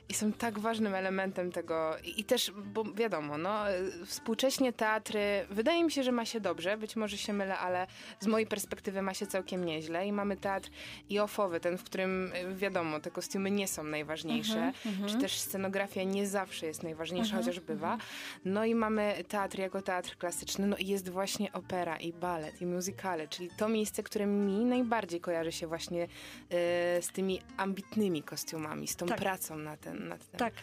i 0.08 0.14
są 0.14 0.32
tak 0.32 0.58
ważnym 0.58 0.94
elementem 0.94 1.52
tego. 1.52 1.96
I, 2.04 2.20
I 2.20 2.24
też, 2.24 2.52
bo 2.64 2.84
wiadomo, 2.84 3.38
no, 3.38 3.72
y, 3.72 4.06
współcześnie 4.06 4.72
teatry, 4.72 5.46
wydaje 5.50 5.84
mi 5.84 5.92
się, 5.92 6.02
że 6.02 6.12
ma 6.12 6.24
się 6.24 6.40
dobrze, 6.40 6.76
być 6.76 6.96
może 6.96 7.18
się 7.18 7.32
mylę, 7.32 7.58
ale 7.58 7.86
z 8.20 8.26
mojej 8.26 8.46
perspektywy 8.46 9.02
ma 9.02 9.14
się 9.14 9.26
całkiem 9.26 9.64
nieźle. 9.64 10.06
I 10.06 10.12
mamy 10.12 10.36
teatr 10.36 10.70
i 11.08 11.18
ofowy, 11.18 11.60
ten, 11.60 11.78
w 11.78 11.84
którym 11.84 12.32
y, 12.52 12.54
wiadomo, 12.54 13.00
te 13.00 13.10
kostiumy 13.10 13.50
nie 13.50 13.68
są 13.68 13.84
najważniejsze, 13.84 14.72
Mhm, 14.86 15.08
czy 15.08 15.18
też 15.18 15.38
scenografia 15.40 16.02
nie 16.02 16.26
zawsze 16.26 16.66
jest 16.66 16.82
najważniejsza, 16.82 17.24
Mhm, 17.36 17.42
chociaż 17.44 17.60
bywa. 17.60 17.98
No 18.44 18.64
i 18.64 18.74
mamy 18.74 19.24
teatr 19.28 19.58
jako 19.58 19.82
teatr 19.82 20.16
klasyczny, 20.16 20.66
no 20.66 20.76
i 20.76 20.86
jest 20.86 21.08
właśnie 21.08 21.52
opera 21.52 21.96
i 21.96 22.12
balet 22.12 22.62
i 22.62 22.66
musicale, 22.66 23.28
czyli 23.28 23.50
to 23.56 23.68
miejsce, 23.68 24.02
które 24.02 24.26
mi 24.26 24.64
najbardziej 24.64 25.20
kojarzy 25.20 25.52
się 25.52 25.66
właśnie 25.66 26.02
e, 26.02 26.08
z 27.02 27.08
tymi 27.12 27.40
ambitnymi 27.56 28.22
kostiumami, 28.22 28.88
z 28.88 28.96
tą 28.96 29.06
Tak. 29.06 29.18
pracą 29.18 29.56
na 29.58 29.76
ten, 29.76 29.93
nad 30.00 30.26
tym. 30.26 30.38
Tak. 30.38 30.54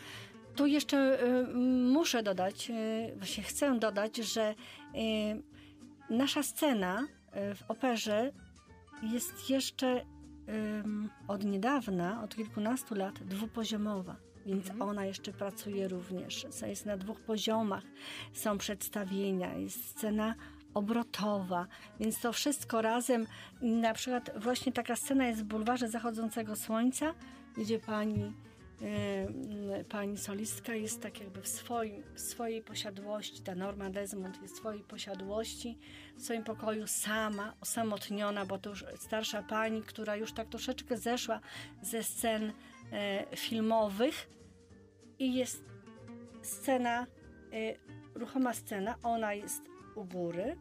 tu 0.56 0.66
jeszcze 0.66 1.24
y, 1.24 1.48
muszę 1.94 2.24
dodać, 2.24 2.70
y, 2.70 3.16
właśnie 3.18 3.44
chcę 3.44 3.80
dodać, 3.80 4.18
że 4.18 4.56
y, 4.96 6.14
nasza 6.14 6.44
scena 6.44 7.08
w 7.56 7.62
operze 7.68 8.32
jest 9.04 9.50
jeszcze 9.50 10.06
od 11.28 11.44
niedawna, 11.44 12.24
od 12.24 12.36
kilkunastu 12.36 12.96
lat 12.96 13.24
dwupoziomowa. 13.24 14.16
Więc 14.46 14.70
Mhm. 14.70 14.90
ona 14.90 15.06
jeszcze 15.06 15.34
pracuje 15.34 15.88
również. 15.88 16.46
Jest 16.68 16.86
na 16.86 16.98
dwóch 16.98 17.20
poziomach. 17.20 17.84
Są 18.34 18.58
przedstawienia, 18.58 19.54
jest 19.54 19.90
scena 19.90 20.36
obrotowa, 20.74 21.68
więc 22.00 22.22
to 22.22 22.34
wszystko 22.34 22.82
razem. 22.82 23.28
Na 23.62 23.94
przykład 23.94 24.32
właśnie 24.36 24.72
taka 24.72 24.96
scena 24.96 25.28
jest 25.28 25.42
w 25.42 25.46
bulwarze 25.46 25.90
zachodzącego 25.90 26.56
słońca, 26.56 27.14
gdzie 27.58 27.80
pani, 27.80 28.34
pani 29.90 30.18
solistka 30.18 30.76
jest 30.76 31.02
tak 31.02 31.20
jakby 31.20 31.42
w, 31.42 31.48
swoim, 31.48 32.04
w 32.14 32.20
swojej 32.20 32.62
posiadłości, 32.62 33.42
ta 33.42 33.56
Norma 33.56 33.90
Desmond 33.90 34.42
jest 34.42 34.54
w 34.54 34.58
swojej 34.58 34.84
posiadłości, 34.84 35.78
w 36.18 36.22
swoim 36.22 36.44
pokoju 36.44 36.88
sama, 36.88 37.54
osamotniona, 37.62 38.46
bo 38.46 38.58
to 38.58 38.70
już 38.70 38.86
starsza 38.98 39.44
pani, 39.44 39.82
która 39.82 40.16
już 40.16 40.34
tak 40.34 40.50
troszeczkę 40.50 40.98
zeszła 40.98 41.40
ze 41.82 42.04
scen 42.04 42.54
e, 42.92 43.26
filmowych 43.38 44.30
i 45.20 45.36
jest 45.36 45.64
scena, 46.42 47.08
e, 47.54 47.76
ruchoma 48.16 48.54
scena, 48.54 48.96
ona 49.04 49.34
jest 49.34 49.62
u 49.96 50.06
góry 50.06 50.58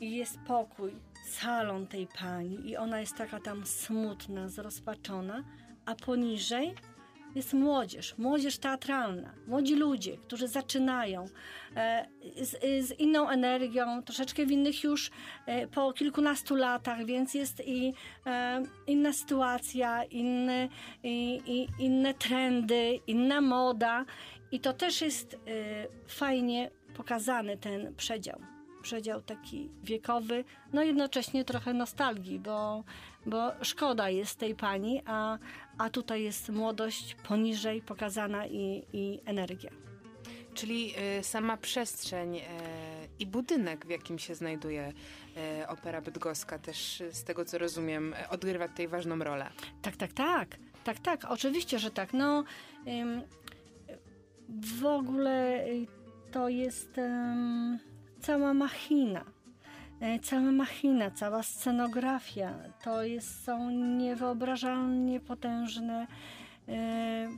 i 0.00 0.16
jest 0.16 0.38
pokój, 0.46 0.92
salon 1.26 1.86
tej 1.86 2.06
pani 2.06 2.70
i 2.70 2.76
ona 2.76 3.00
jest 3.00 3.16
taka 3.16 3.40
tam 3.40 3.66
smutna, 3.66 4.48
zrozpaczona, 4.48 5.44
a 5.86 5.94
poniżej 5.94 6.74
jest 7.36 7.54
młodzież, 7.54 8.18
młodzież 8.18 8.58
teatralna, 8.58 9.32
młodzi 9.46 9.74
ludzie, 9.74 10.16
którzy 10.16 10.48
zaczynają 10.48 11.28
e, 11.76 12.06
z, 12.36 12.50
z 12.88 13.00
inną 13.00 13.28
energią, 13.28 14.02
troszeczkę 14.02 14.46
w 14.46 14.50
innych 14.50 14.84
już 14.84 15.10
e, 15.46 15.66
po 15.66 15.92
kilkunastu 15.92 16.54
latach, 16.54 17.04
więc 17.04 17.34
jest 17.34 17.62
i 17.66 17.94
e, 18.26 18.62
inna 18.86 19.12
sytuacja, 19.12 20.04
inne, 20.04 20.68
i, 21.02 21.42
i, 21.46 21.84
inne 21.84 22.14
trendy, 22.14 23.00
inna 23.06 23.40
moda 23.40 24.04
i 24.52 24.60
to 24.60 24.72
też 24.72 25.00
jest 25.00 25.34
e, 25.34 25.38
fajnie 26.08 26.70
pokazany 26.96 27.56
ten 27.56 27.94
przedział. 27.94 28.40
Przedział 28.82 29.22
taki 29.22 29.70
wiekowy, 29.82 30.44
no 30.72 30.82
jednocześnie 30.82 31.44
trochę 31.44 31.74
nostalgii, 31.74 32.38
bo, 32.38 32.84
bo 33.26 33.52
szkoda 33.62 34.10
jest 34.10 34.38
tej 34.38 34.54
pani, 34.54 35.02
a, 35.06 35.38
a 35.78 35.90
tutaj 35.90 36.22
jest 36.22 36.48
młodość 36.48 37.14
poniżej 37.28 37.82
pokazana 37.82 38.46
i, 38.46 38.82
i 38.92 39.20
energia. 39.24 39.70
Czyli 40.54 40.94
y, 41.18 41.22
sama 41.22 41.56
przestrzeń 41.56 42.36
y, 42.36 42.42
i 43.18 43.26
budynek, 43.26 43.86
w 43.86 43.90
jakim 43.90 44.18
się 44.18 44.34
znajduje 44.34 44.92
y, 45.62 45.68
Opera 45.68 46.00
Bydgoska, 46.00 46.58
też 46.58 47.02
z 47.12 47.24
tego 47.24 47.44
co 47.44 47.58
rozumiem, 47.58 48.14
odgrywa 48.30 48.68
tutaj 48.68 48.88
ważną 48.88 49.18
rolę. 49.18 49.50
Tak, 49.82 49.96
tak, 49.96 50.12
tak. 50.12 50.56
Tak, 50.84 50.98
tak, 50.98 51.24
oczywiście, 51.28 51.78
że 51.78 51.90
tak. 51.90 52.12
No, 52.12 52.44
w 54.48 54.84
ogóle 54.84 55.64
to 56.32 56.48
jest 56.48 57.00
cała 58.20 58.54
machina. 58.54 59.35
E, 60.00 60.18
Cała 60.18 60.52
machina, 60.52 61.10
cała 61.10 61.42
scenografia 61.42 62.54
to 62.84 63.02
jest, 63.02 63.44
są 63.44 63.70
niewyobrażalnie 63.70 65.20
potężne. 65.20 66.06
e, 66.68 67.28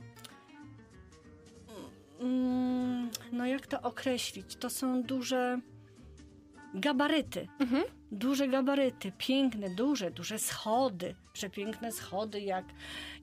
mm, 2.19 3.09
no, 3.31 3.45
jak 3.45 3.67
to 3.67 3.81
określić? 3.81 4.55
To 4.55 4.69
są 4.69 5.03
duże 5.03 5.59
gabaryty. 6.73 7.47
Duże 8.11 8.47
gabaryty, 8.47 9.11
piękne, 9.17 9.69
duże, 9.69 10.11
duże 10.11 10.39
schody, 10.39 11.15
przepiękne 11.33 11.91
schody, 11.91 12.41
jak, 12.41 12.65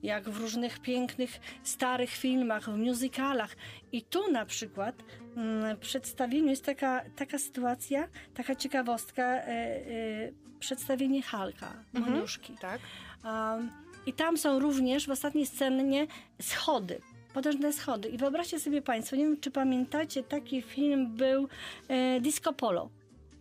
jak 0.03 0.29
w 0.29 0.41
różnych 0.41 0.79
pięknych, 0.79 1.39
starych 1.63 2.09
filmach, 2.09 2.69
w 2.69 2.77
musicalach. 2.77 3.55
I 3.91 4.01
tu 4.01 4.31
na 4.31 4.45
przykład 4.45 4.95
mm, 5.37 5.75
w 5.75 5.79
przedstawieniu 5.79 6.47
jest 6.49 6.65
taka, 6.65 7.01
taka 7.15 7.37
sytuacja, 7.39 8.07
taka 8.33 8.55
ciekawostka, 8.55 9.23
e, 9.23 9.47
e, 9.47 10.31
przedstawienie 10.59 11.21
Halka, 11.21 11.73
Mhm. 11.93 12.13
Moniuszki. 12.13 12.53
Tak? 12.61 12.81
Um, 13.25 13.71
I 14.05 14.13
tam 14.13 14.37
są 14.37 14.59
również 14.59 15.07
w 15.07 15.11
ostatniej 15.11 15.45
scenie 15.45 16.07
schody. 16.41 16.99
Potężne 17.33 17.73
schody. 17.73 18.09
I 18.09 18.17
wyobraźcie 18.17 18.59
sobie 18.59 18.81
Państwo, 18.81 19.15
nie 19.15 19.23
wiem, 19.23 19.39
czy 19.39 19.51
pamiętacie, 19.51 20.23
taki 20.23 20.61
film 20.61 21.15
był 21.15 21.47
e, 21.87 22.21
Disco 22.21 22.53
Polo. 22.53 22.89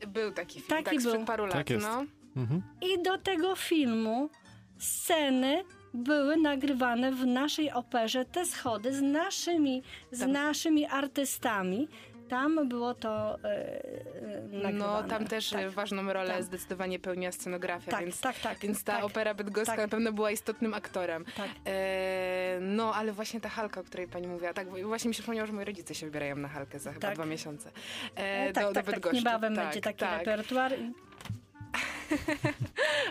Był 0.08 0.32
taki 0.32 0.54
film, 0.60 0.68
Taki 0.68 0.84
tak, 0.84 0.94
był. 1.02 1.10
sprzed 1.12 1.26
paru 1.26 1.44
Tak 1.48 1.54
lat. 1.54 1.70
jest. 1.70 1.86
No. 1.86 2.04
Mhm. 2.36 2.62
I 2.82 3.02
do 3.02 3.18
tego 3.18 3.56
filmu 3.56 4.30
sceny 4.78 5.62
były 5.94 6.36
nagrywane 6.36 7.12
w 7.12 7.26
naszej 7.26 7.72
operze, 7.72 8.24
te 8.24 8.46
schody 8.46 8.92
z 8.92 9.02
naszymi, 9.02 9.82
z 10.12 10.26
naszymi 10.26 10.86
artystami. 10.86 11.88
Tam 12.28 12.68
było 12.68 12.94
to 12.94 13.38
e, 13.44 13.44
e, 13.44 14.42
nagrywane. 14.42 14.72
no, 14.72 15.02
tam 15.02 15.26
też 15.26 15.50
tak. 15.50 15.62
y, 15.62 15.70
ważną 15.70 16.12
rolę 16.12 16.34
tak. 16.34 16.44
zdecydowanie 16.44 16.98
pełniła 16.98 17.32
scenografia, 17.32 17.90
Tak, 17.90 18.00
więc, 18.04 18.20
tak, 18.20 18.38
tak. 18.38 18.58
więc 18.58 18.84
ta 18.84 18.92
tak, 18.92 19.04
Opera 19.04 19.34
Bydgoska 19.34 19.72
tak. 19.72 19.80
na 19.80 19.88
pewno 19.88 20.12
była 20.12 20.30
istotnym 20.30 20.74
aktorem. 20.74 21.24
Tak. 21.36 21.50
E, 21.66 22.58
no, 22.60 22.94
ale 22.94 23.12
właśnie 23.12 23.40
ta 23.40 23.48
Halka, 23.48 23.80
o 23.80 23.84
której 23.84 24.08
pani 24.08 24.26
mówiła, 24.26 24.54
tak, 24.54 24.84
właśnie 24.84 25.08
mi 25.08 25.14
się 25.14 25.18
przypomniało, 25.22 25.46
że 25.46 25.52
moi 25.52 25.64
rodzice 25.64 25.94
się 25.94 26.06
wybierają 26.06 26.36
na 26.36 26.48
Halkę 26.48 26.78
za 26.78 26.92
chyba 26.92 27.06
Tak. 27.08 27.14
dwa 27.14 27.26
miesiące. 27.26 27.70
E, 28.16 28.20
E, 28.48 28.52
tak, 28.52 28.64
do, 28.64 28.68
do 28.70 28.74
tak, 28.74 28.84
tak. 28.84 28.94
Bydgoszczy. 28.94 29.16
Niebawem 29.16 29.54
tak, 29.56 29.64
będzie 29.64 29.80
taki 29.80 29.98
tak. 29.98 30.18
repertuar. 30.18 30.72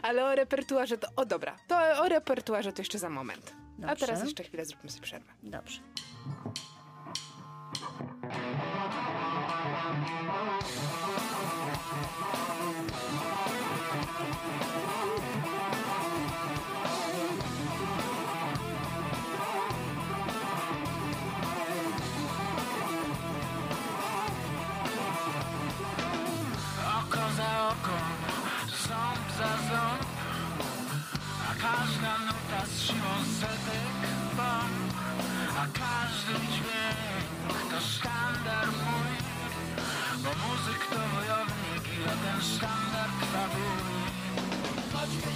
Ale 0.01 0.25
o 0.25 0.35
repertuarze 0.35 0.97
to, 0.97 1.07
o 1.15 1.25
dobra, 1.25 1.55
to 1.67 1.77
o 2.03 2.09
repertuarze 2.09 2.73
to 2.73 2.81
jeszcze 2.81 2.99
za 2.99 3.09
moment. 3.09 3.53
A 3.83 3.87
Dobrze. 3.87 4.05
teraz 4.05 4.23
jeszcze 4.23 4.43
chwilę 4.43 4.65
zróbmy 4.65 4.89
sobie 4.89 5.03
przerwę. 5.03 5.31
Dobrze. 5.43 5.79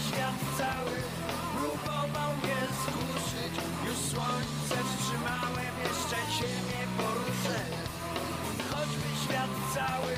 Świat 0.09 0.39
cały 0.57 0.97
próbował 1.55 2.31
mnie 2.41 2.59
zgłuszyć. 2.81 3.53
Już 3.87 3.97
słońce 4.11 4.77
wstrzymałem, 4.87 5.73
jeszcze 5.83 6.19
poruszę. 6.97 7.59
Choćby 8.71 9.09
świat 9.23 9.51
cały 9.75 10.13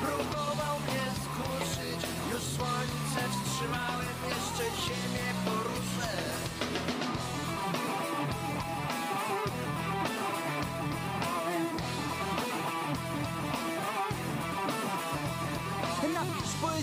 próbował 0.00 0.76
mnie 0.86 1.06
skurczyć 1.24 2.00
Już 2.32 2.42
słońce 2.56 3.20
wstrzymałem, 3.34 4.16
jeszcze 4.28 4.64
nie 5.14 5.28
poruszę 5.44 6.89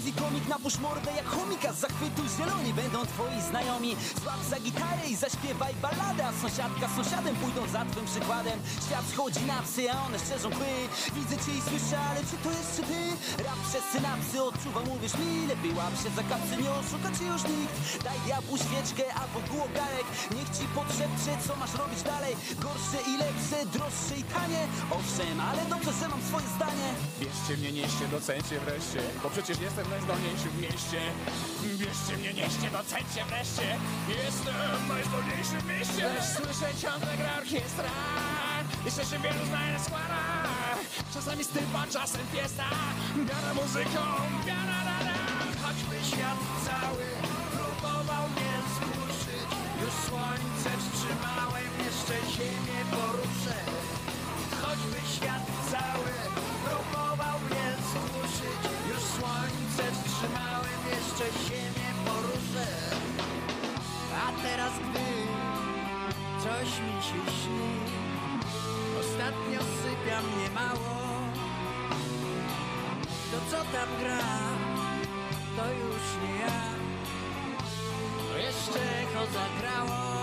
Poezji 0.07 0.23
komik, 0.25 0.47
napusz 0.47 0.77
mordę 0.79 1.11
jak 1.15 1.25
chomika 1.25 1.73
Z 1.73 1.79
zachwytu 1.79 2.21
zieloni 2.37 2.73
będą 2.73 3.05
twoi 3.05 3.41
znajomi. 3.49 3.95
Złap 4.23 4.41
za 4.49 4.59
gitarę 4.59 5.03
i 5.09 5.15
zaśpiewaj 5.15 5.73
balladę 5.81 6.23
A 6.27 6.31
sąsiadka 6.41 6.85
sąsiadem 6.95 7.35
pójdą 7.35 7.61
za 7.67 7.85
twym 7.91 8.05
przykładem. 8.05 8.57
Świat 8.85 9.05
schodzi 9.13 9.43
na 9.51 9.61
psy, 9.65 9.91
a 9.91 9.95
one 10.07 10.17
szczerzą 10.19 10.49
kły 10.57 10.73
Widzę 11.15 11.35
cię 11.43 11.51
i 11.59 11.61
słyszę, 11.69 11.97
ale 12.09 12.19
czy 12.29 12.37
to 12.43 12.49
jest 12.57 12.71
czy 12.75 12.83
ty? 12.89 12.99
Rap 13.45 13.59
przez 13.69 13.83
synapsy 13.93 14.37
odczuwam, 14.49 14.85
mówisz 14.91 15.15
mi 15.21 15.47
Lepiej 15.51 15.73
łap 15.79 15.93
się 16.03 16.09
za 16.17 16.23
kapsy, 16.31 16.53
nie 16.63 16.71
oszuka 16.79 17.09
cię 17.17 17.25
już 17.33 17.43
nikt. 17.53 17.75
Daj 18.05 18.19
diabłu 18.25 18.55
świeczkę 18.65 19.05
albo 19.21 19.39
głogarek 19.51 20.07
Niech 20.35 20.49
ci 20.55 20.63
podszepcze, 20.77 21.31
co 21.45 21.51
masz 21.61 21.73
robić 21.81 22.01
dalej. 22.13 22.33
Gorsze 22.65 22.99
i 23.11 23.13
lepsze, 23.23 23.57
droższe 23.75 24.15
i 24.21 24.23
tanie. 24.35 24.61
Owszem, 24.97 25.37
ale 25.49 25.61
dobrze, 25.73 25.91
że 25.99 26.05
mam 26.13 26.21
swoje 26.29 26.47
zdanie. 26.57 26.87
Bierzcie 27.21 27.53
mnie, 27.59 27.71
nieście, 27.79 28.03
docencie 28.17 28.55
wreszcie. 28.65 29.01
Bo 29.23 29.27
przecież 29.35 29.57
jestem 29.67 29.85
najzdolniejszy 29.97 30.49
w 30.49 30.61
mieście. 30.61 31.01
Bierzcie 31.79 32.13
mnie, 32.17 32.33
nieście, 32.33 32.67
docencie 32.77 33.21
wreszcie. 33.29 33.67
Jestem 34.23 34.55
najzdolniejszy 34.93 35.57
w 35.63 35.65
mieście. 35.71 36.03
Lecz 36.13 36.29
słyszę 36.37 36.69
ciągle 36.81 37.11
gra 37.19 37.31
orkiestra. 37.41 37.91
Jeszcze 38.85 39.03
się 39.09 39.17
wielu 39.25 39.43
znajdę 39.49 39.79
składach 39.85 40.77
Czasami 41.13 41.43
stypa, 41.43 41.81
czasem 41.95 42.21
fiesta. 42.33 42.67
Biara 43.27 43.53
muzyką, 43.59 44.03
biara 44.45 44.79
da, 44.87 44.97
da. 45.07 45.17
Choćby 45.63 45.95
świat 46.09 46.39
cały 46.67 47.05
próbował 47.53 48.23
mnie 48.33 48.55
zgłuszyć 48.73 49.49
Już 49.81 49.93
słońce 50.07 50.69
wstrzymałem, 50.81 51.71
jeszcze 51.85 52.15
ziemię 52.33 52.79
poruszę. 52.91 53.57
Choćby 54.61 54.99
świat 55.13 55.43
cały 55.71 56.11
próbował 56.67 57.39
mnie 57.39 57.67
zgłuszyć 57.89 58.61
Już 58.89 59.03
słońce 59.15 59.83
wstrzymałem, 59.91 60.79
jeszcze 60.95 61.25
ziemię 61.45 61.89
poruszę. 62.05 62.67
A 64.23 64.41
teraz 64.43 64.73
gdy 64.89 65.07
coś 66.43 66.69
mi 66.79 67.03
się 67.07 67.31
śni 67.41 67.77
Ostatnio 68.99 69.59
sypia 69.59 70.21
mnie 70.21 70.49
mało. 70.49 70.97
To 73.31 73.37
co 73.51 73.57
tam 73.57 73.89
gra? 73.99 74.47
to 75.57 75.71
już 75.71 76.03
nie 76.23 76.39
ja. 76.39 76.61
To 78.31 78.37
jeszcze 78.37 78.79
echo 79.01 79.25
zagrało 79.25 80.16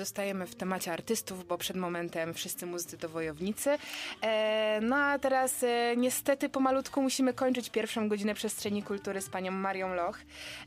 Zostajemy 0.00 0.46
w 0.46 0.54
temacie 0.54 0.92
artystów, 0.92 1.46
bo 1.46 1.58
przed 1.58 1.76
momentem 1.76 2.34
wszyscy 2.34 2.66
muzycy 2.66 2.98
to 2.98 3.08
wojownicy. 3.08 3.78
E, 4.22 4.80
no 4.82 4.96
a 4.96 5.18
teraz 5.18 5.62
e, 5.62 5.96
niestety 5.96 6.48
pomalutku 6.48 7.02
musimy 7.02 7.34
kończyć 7.34 7.70
pierwszą 7.70 8.08
godzinę 8.08 8.34
przestrzeni 8.34 8.82
kultury 8.82 9.20
z 9.20 9.28
panią 9.28 9.52
Marią 9.52 9.94
Loch. 9.94 10.18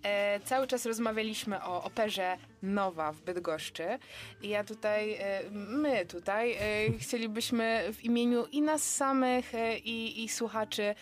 E, 0.04 0.40
cały 0.40 0.68
czas 0.68 0.86
rozmawialiśmy 0.86 1.64
o 1.64 1.84
operze 1.84 2.38
Nowa 2.64 3.12
w 3.12 3.22
Bydgoszczy. 3.22 4.00
I 4.42 4.50
ja 4.50 4.64
tutaj, 4.64 5.14
e, 5.14 5.42
my 5.52 6.06
tutaj 6.06 6.54
e, 6.54 6.58
chcielibyśmy 7.00 7.84
w 7.94 8.04
imieniu 8.04 8.46
i 8.46 8.62
nas 8.62 8.96
samych, 8.96 9.56
e, 9.56 9.78
i, 9.78 10.24
i 10.24 10.30
słuchaczy 10.30 10.96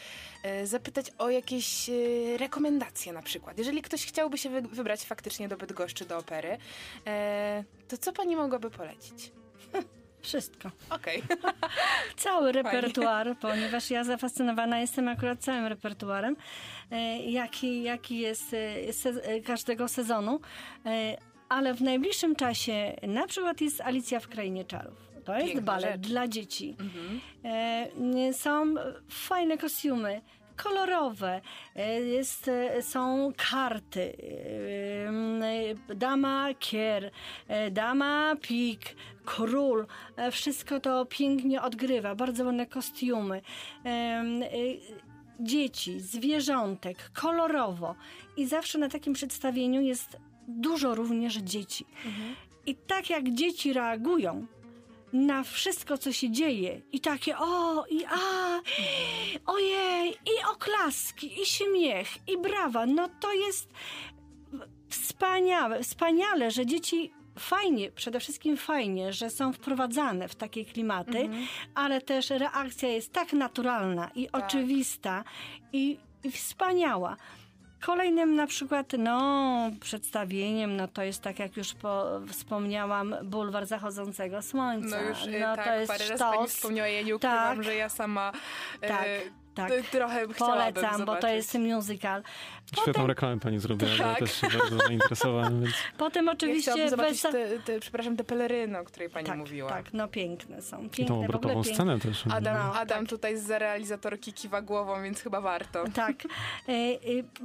zapytać 0.64 1.12
o 1.18 1.30
jakieś 1.30 1.90
rekomendacje 2.38 3.14
na 3.14 3.22
przykład. 3.22 3.58
Jeżeli 3.58 3.82
ktoś 3.82 4.06
chciałby 4.06 4.38
się 4.38 4.50
wy, 4.50 4.62
wybrać 4.62 5.06
faktycznie 5.06 5.48
do 5.48 5.58
Bydgoszczy, 5.58 6.06
do 6.06 6.18
opery, 6.18 6.58
to 7.88 7.98
co 7.98 8.12
pani 8.14 8.36
mogłaby 8.36 8.70
polecić? 8.70 9.32
Wszystko. 10.22 10.72
Okej. 10.90 11.24
Cały 12.18 12.52
repertuar, 12.52 13.36
ponieważ 13.42 13.92
ja 13.92 14.04
zafascynowana 14.04 14.80
jestem 14.80 15.08
akurat 15.08 15.40
całym 15.40 15.66
repertuarem, 15.66 16.36
jaki, 17.26 17.84
jaki 17.84 18.20
jest 18.20 18.50
se, 18.92 19.42
każdego 19.46 19.88
sezonu. 19.88 20.40
Ale 21.52 21.74
w 21.74 21.82
najbliższym 21.82 22.36
czasie 22.36 22.96
na 23.08 23.28
przykład 23.28 23.62
jest 23.62 23.82
Alicja 23.82 24.20
w 24.20 24.28
Krainie 24.28 24.66
Czarów. 24.66 25.08
To 25.26 25.34
jest 25.34 25.46
Piękna 25.46 25.62
balet 25.62 25.92
rzecz. 25.92 26.08
dla 26.08 26.28
dzieci. 26.28 26.76
E, 27.46 28.34
Są 28.34 28.74
fajne 29.10 29.58
kostiumy. 29.58 30.22
Kolorowe, 30.64 31.42
E, 31.76 32.02
jest, 32.02 32.48
e, 32.48 32.82
są 32.82 33.32
karty, 33.38 34.18
e, 35.90 35.96
dama 35.96 36.50
kier, 36.60 37.12
dama 37.72 38.36
pik, 38.42 38.96
król, 39.26 39.86
wszystko 40.32 40.80
to 40.80 41.06
pięknie 41.06 41.62
odgrywa, 41.62 42.16
bardzo 42.16 42.46
ładne 42.46 42.66
kostiumy. 42.66 43.42
Dzieci, 45.40 46.00
zwierzątek, 46.00 47.12
kolorowo. 47.14 47.96
I 48.38 48.46
zawsze 48.46 48.78
na 48.80 48.90
takim 48.90 49.14
przedstawieniu 49.14 49.82
jest 49.82 50.18
dużo 50.60 50.96
również 50.96 51.36
dzieci. 51.36 51.86
I 52.66 52.76
tak 52.76 53.10
jak 53.10 53.30
dzieci 53.30 53.74
reagują 53.74 54.48
na 55.14 55.44
wszystko, 55.44 55.98
co 55.98 56.12
się 56.12 56.32
dzieje, 56.32 56.82
i 56.92 57.00
takie 57.00 57.38
o, 57.38 57.86
i 57.90 58.06
a, 58.06 58.62
ojej, 59.46 60.10
i 60.12 60.46
oklaski, 60.52 61.42
i 61.42 61.46
śmiech, 61.46 62.08
i 62.28 62.38
brawa, 62.38 62.86
no 62.86 63.10
to 63.20 63.34
jest 63.34 63.70
wspaniałe, 64.90 65.84
wspaniale, 65.84 66.52
że 66.52 66.66
dzieci 66.66 67.12
fajnie, 67.40 67.92
przede 67.92 68.20
wszystkim 68.20 68.58
fajnie, 68.58 69.14
że 69.14 69.30
są 69.30 69.54
wprowadzane 69.54 70.28
w 70.28 70.36
takie 70.36 70.66
klimaty, 70.66 71.30
ale 71.76 72.02
też 72.02 72.30
reakcja 72.30 72.90
jest 72.90 73.14
tak 73.14 73.34
naturalna 73.34 74.12
i 74.16 74.32
oczywista 74.32 75.24
i, 75.74 75.98
i 76.24 76.32
wspaniała. 76.32 77.18
Kolejnym 77.86 78.36
na 78.36 78.48
przykład, 78.48 78.94
no, 78.98 79.72
przedstawieniem, 79.80 80.76
no 80.78 80.88
to 80.88 81.04
jest 81.04 81.22
tak 81.22 81.40
jak 81.40 81.58
już 81.58 81.74
po, 81.74 82.22
wspomniałam, 82.28 83.16
bulwar 83.24 83.66
zachodzącego 83.66 84.42
słońca. 84.42 85.02
No 85.02 85.10
już 85.10 85.28
e, 85.28 85.40
no, 85.40 85.56
tak, 85.56 85.66
to 85.66 85.74
jest 85.74 85.88
parę 85.92 86.04
razy 86.04 86.16
sztos. 86.16 86.36
pani 86.36 86.48
wspomniała, 86.48 86.88
ja 86.88 87.02
nie 87.02 87.16
ukrywam, 87.16 87.56
Tak. 87.56 87.64
że 87.64 87.76
ja 87.76 87.90
sama 87.90 88.32
e, 88.82 88.88
Tak, 89.56 89.70
tak. 89.72 89.86
trochę 89.90 90.28
Polecam, 90.28 91.06
bo 91.06 91.16
to 91.16 91.28
jest 91.28 91.54
musical. 91.60 92.24
Świetną 92.82 93.08
reklamę 93.08 93.40
pani 93.40 93.60
zrobiła, 93.60 93.92
bo 93.98 94.04
ja 94.04 94.10
Tak. 94.10 94.20
też 94.20 94.42
się 94.42 94.48
bardzo 94.60 94.78
zainteresowałem, 94.78 95.62
więc 95.62 95.76
Potem 95.98 96.26
Ja 96.26 96.32
oczywiście 96.32 96.90
zobaczyć 96.90 97.22
wesa- 97.22 97.32
te, 97.32 97.60
te, 97.60 97.80
przepraszam, 97.80 98.18
te 98.18 98.24
peleryny, 98.24 98.80
o 98.80 98.84
której 98.84 99.10
pani 99.10 99.28
tak, 99.28 99.38
mówiła. 99.38 99.70
tak, 99.70 99.94
no 99.94 100.08
piękne 100.08 100.62
są. 100.62 100.78
i 100.78 100.90
Piękne, 100.90 101.06
tą 101.06 101.14
w 101.14 101.18
ogóle 101.18 101.26
obrotową 101.28 101.54
piękne. 101.64 101.74
scenę 101.74 102.00
też. 102.00 102.24
Adam, 102.34 102.58
No, 102.58 102.74
Adam 102.80 103.00
tak. 103.00 103.10
tutaj 103.10 103.38
z 103.38 103.50
realizatorki 103.50 104.34
kiwa 104.34 104.62
głową, 104.62 105.04
więc 105.04 105.22
chyba 105.22 105.42
warto. 105.42 105.84
Tak. 105.94 106.16
E, 106.70 106.72
e, 106.72 106.98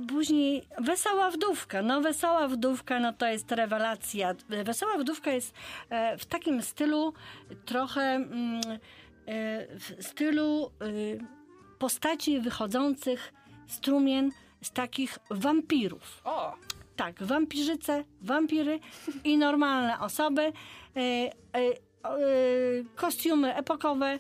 Później 0.09 0.63
Wesoła 0.81 1.31
Wdówka. 1.31 1.83
No 1.83 2.01
Wesoła 2.01 2.49
Wdówka, 2.49 3.01
no 3.01 3.13
to 3.13 3.27
jest 3.27 3.53
rewelacja. 3.53 4.35
Wesoła 4.65 4.99
Wdówka 4.99 5.31
jest 5.33 5.55
e, 5.91 6.19
w 6.19 6.27
takim 6.27 6.63
stylu 6.63 7.13
trochę 7.65 8.03
mm, 8.03 8.61
w 9.79 9.95
stylu 10.05 10.71
e, 10.81 11.36
postaci 11.79 12.41
wychodzących 12.41 13.33
strumien 13.67 14.31
z 14.63 14.71
takich 14.71 15.19
wampirów. 15.31 16.21
O, 16.25 16.55
Tak, 16.97 17.23
wampirzyce, 17.23 18.05
wampiry 18.23 18.81
i 19.25 19.39
normalne 19.39 20.01
osoby. 20.01 20.43
E, 20.43 20.53
e, 20.97 21.33
e, 21.55 21.73
kostiumy 22.95 23.55
epokowe. 23.55 24.19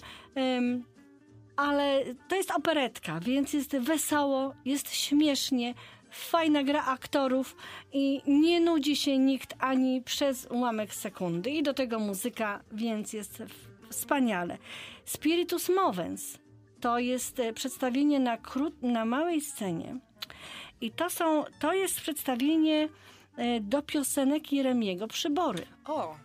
ale 1.56 2.02
to 2.28 2.36
jest 2.36 2.50
operetka, 2.50 3.20
więc 3.20 3.52
jest 3.52 3.76
wesoło, 3.78 4.54
jest 4.64 4.94
śmiesznie, 4.94 5.74
fajna 6.10 6.62
gra 6.62 6.84
aktorów 6.84 7.56
i 7.92 8.22
nie 8.26 8.60
nudzi 8.60 8.96
się 8.96 9.18
nikt 9.18 9.54
ani 9.58 10.02
przez 10.02 10.46
ułamek 10.50 10.94
sekundy. 10.94 11.50
I 11.50 11.62
do 11.62 11.74
tego 11.74 11.98
muzyka, 11.98 12.60
więc 12.72 13.12
jest 13.12 13.42
wspaniale. 13.90 14.58
Spiritus 15.04 15.68
Movens 15.68 16.38
to 16.86 16.98
jest 16.98 17.40
e, 17.40 17.52
przedstawienie 17.52 18.20
na, 18.20 18.36
krót, 18.36 18.82
na 18.82 19.04
małej 19.04 19.40
scenie. 19.40 19.96
I 20.80 20.90
to, 20.90 21.10
są, 21.10 21.44
to 21.60 21.72
jest 21.72 22.00
przedstawienie 22.00 22.88
e, 23.36 23.60
do 23.60 23.82
piosenek 23.82 24.52
Jeremiego 24.52 25.08
Przybory. 25.08 25.66
o, 25.84 26.16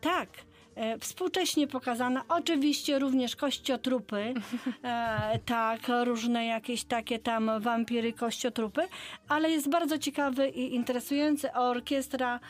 Tak, 0.00 0.28
e, 0.74 0.98
współcześnie 0.98 1.66
pokazana. 1.66 2.24
Oczywiście 2.28 2.98
również 2.98 3.36
kościotrupy, 3.36 4.34
e, 4.82 5.38
tak, 5.46 5.80
różne 6.04 6.46
jakieś 6.46 6.84
takie 6.84 7.18
tam 7.18 7.50
wampiry, 7.60 8.12
kościotrupy, 8.12 8.82
ale 9.28 9.50
jest 9.50 9.70
bardzo 9.70 9.98
ciekawy 9.98 10.48
i 10.48 10.74
interesujący. 10.74 11.52
Orkiestra 11.52 12.40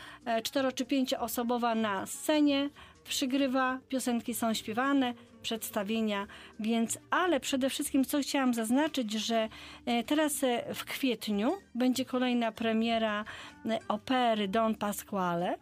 cztero 0.43 0.73
czy 0.73 0.85
pięcioosobowa 0.85 1.75
na 1.75 2.07
scenie 2.07 2.71
przygrywa, 3.05 3.79
piosenki 3.89 4.35
są 4.35 4.55
śpiewane, 4.55 5.15
przedstawienia, 5.45 6.27
więc, 6.61 6.99
ale 7.11 7.41
przede 7.41 7.71
wszystkim 7.71 8.05
co 8.05 8.21
chciałam 8.21 8.55
zaznaczyć, 8.55 9.13
że 9.13 9.49
e, 9.87 10.05
teraz 10.05 10.45
e, 10.45 10.75
w 10.75 10.85
kwietniu 10.85 11.53
będzie 11.75 12.05
kolejna 12.05 12.53
premiera 12.53 13.25
e, 13.67 13.79
opery 13.89 14.49
Don 14.49 14.75
Pasquale. 14.75 15.57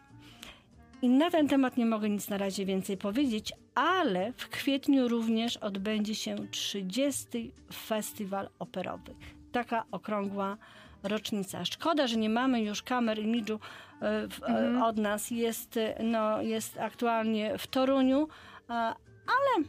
I 1.03 1.09
na 1.09 1.31
ten 1.31 1.49
temat 1.49 1.77
nie 1.77 1.87
mogę 1.87 2.11
nic 2.11 2.29
na 2.29 2.39
razie 2.39 2.67
więcej 2.67 2.97
powiedzieć, 2.97 3.53
ale 3.75 4.33
w 4.33 4.49
kwietniu 4.49 5.09
również 5.09 5.57
odbędzie 5.57 6.15
się 6.15 6.37
30. 6.51 7.53
Festiwal 7.73 8.49
Operowy. 8.59 9.15
Taka 9.53 9.85
okrągła 9.91 10.57
rocznica. 11.03 11.65
Szkoda, 11.65 12.07
że 12.07 12.17
nie 12.17 12.31
mamy 12.31 12.63
już 12.63 12.83
kamer 12.83 13.19
imidżu 13.19 13.61
w, 14.01 14.43
e, 14.49 14.85
od 14.85 14.97
nas. 14.97 15.31
Jest, 15.31 15.79
no, 16.05 16.43
jest 16.43 16.79
aktualnie 16.79 17.59
w 17.59 17.67
Toruniu, 17.67 18.29
a, 18.69 18.95
ale 19.27 19.67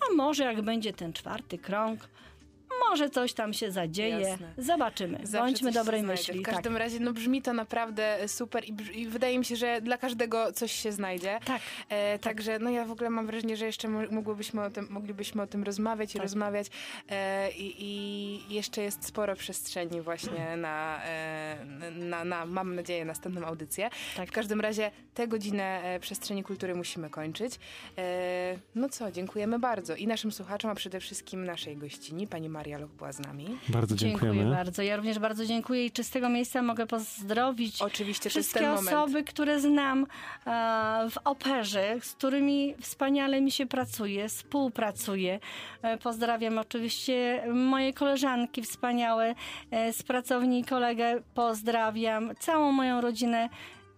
a 0.00 0.14
może 0.14 0.44
jak 0.44 0.62
będzie 0.62 0.92
ten 0.92 1.12
czwarty 1.12 1.58
krąg, 1.58 2.08
może 2.90 3.10
coś 3.10 3.32
tam 3.32 3.52
się 3.52 3.70
zadzieje. 3.70 4.18
Jasne. 4.20 4.52
Zobaczymy. 4.58 5.18
Zawsze 5.22 5.38
Bądźmy 5.38 5.72
dobrej 5.72 6.02
myśli. 6.02 6.40
W 6.40 6.42
każdym 6.42 6.76
razie 6.76 7.00
no, 7.00 7.12
brzmi 7.12 7.42
to 7.42 7.52
naprawdę 7.52 8.28
super 8.28 8.64
i, 8.64 8.72
brz- 8.72 8.92
i 8.94 9.06
wydaje 9.06 9.38
mi 9.38 9.44
się, 9.44 9.56
że 9.56 9.80
dla 9.80 9.98
każdego 9.98 10.52
coś 10.52 10.72
się 10.72 10.92
znajdzie. 10.92 11.38
Tak. 11.44 11.62
E, 11.88 12.18
Także 12.18 12.58
no 12.58 12.70
ja 12.70 12.84
w 12.84 12.90
ogóle 12.90 13.10
mam 13.10 13.26
wrażenie, 13.26 13.56
że 13.56 13.66
jeszcze 13.66 13.88
mo- 13.88 14.10
mogłybyśmy 14.10 14.64
o 14.64 14.70
tym, 14.70 14.86
moglibyśmy 14.90 15.42
o 15.42 15.46
tym 15.46 15.62
rozmawiać 15.62 16.10
i 16.10 16.14
Tak. 16.14 16.22
rozmawiać 16.22 16.66
e, 17.10 17.50
i, 17.52 17.74
i 17.84 18.54
jeszcze 18.54 18.82
jest 18.82 19.04
sporo 19.06 19.36
przestrzeni 19.36 20.00
właśnie 20.00 20.56
na, 20.56 21.00
e, 21.04 21.56
na, 21.96 22.24
na, 22.24 22.46
mam 22.46 22.74
nadzieję, 22.74 23.04
następną 23.04 23.46
audycję. 23.46 23.90
Tak. 24.16 24.28
W 24.28 24.32
każdym 24.32 24.60
razie 24.60 24.90
tę 25.14 25.28
godzinę 25.28 25.80
e, 25.84 26.00
przestrzeni 26.00 26.42
kultury 26.44 26.74
musimy 26.74 27.10
kończyć. 27.10 27.52
E, 27.98 28.58
No 28.74 28.88
co, 28.88 29.12
dziękujemy 29.12 29.58
bardzo 29.58 29.94
i 29.96 30.06
naszym 30.06 30.32
słuchaczom, 30.32 30.70
a 30.70 30.74
przede 30.74 31.00
wszystkim 31.00 31.44
naszej 31.44 31.76
gościni, 31.76 32.26
pani 32.26 32.48
Loch 32.76 32.90
była 32.90 33.12
z 33.12 33.20
nami. 33.20 33.58
Bardzo 33.68 33.96
Dziękuję 33.96 34.32
dziękujemy. 34.32 34.56
bardzo. 34.56 34.82
Ja 34.82 34.96
również 34.96 35.18
bardzo 35.18 35.46
dziękuję 35.46 35.86
i 35.86 35.92
z 36.02 36.10
tego 36.10 36.28
miejsca 36.28 36.62
mogę 36.62 36.86
pozdrowić 36.86 37.82
Oczywiście 37.82 38.30
wszystkie 38.30 38.60
ten 38.60 38.68
moment. 38.68 38.88
osoby, 38.88 39.24
które 39.24 39.60
znam 39.60 40.06
e, 40.46 41.06
w 41.10 41.18
operze, 41.24 41.96
z 42.02 42.12
którymi 42.12 42.74
wspaniale 42.80 43.40
mi 43.40 43.50
się 43.50 43.66
pracuje, 43.66 44.28
współpracuje. 44.28 45.40
E, 45.82 45.98
pozdrawiam 45.98 46.58
oczywiście 46.58 47.44
moje 47.54 47.92
koleżanki 47.92 48.62
wspaniałe 48.62 49.34
e, 49.70 49.92
z 49.92 50.02
pracowni 50.02 50.64
kolegę. 50.64 51.22
Pozdrawiam 51.34 52.30
całą 52.40 52.72
moją 52.72 53.00
rodzinę 53.00 53.48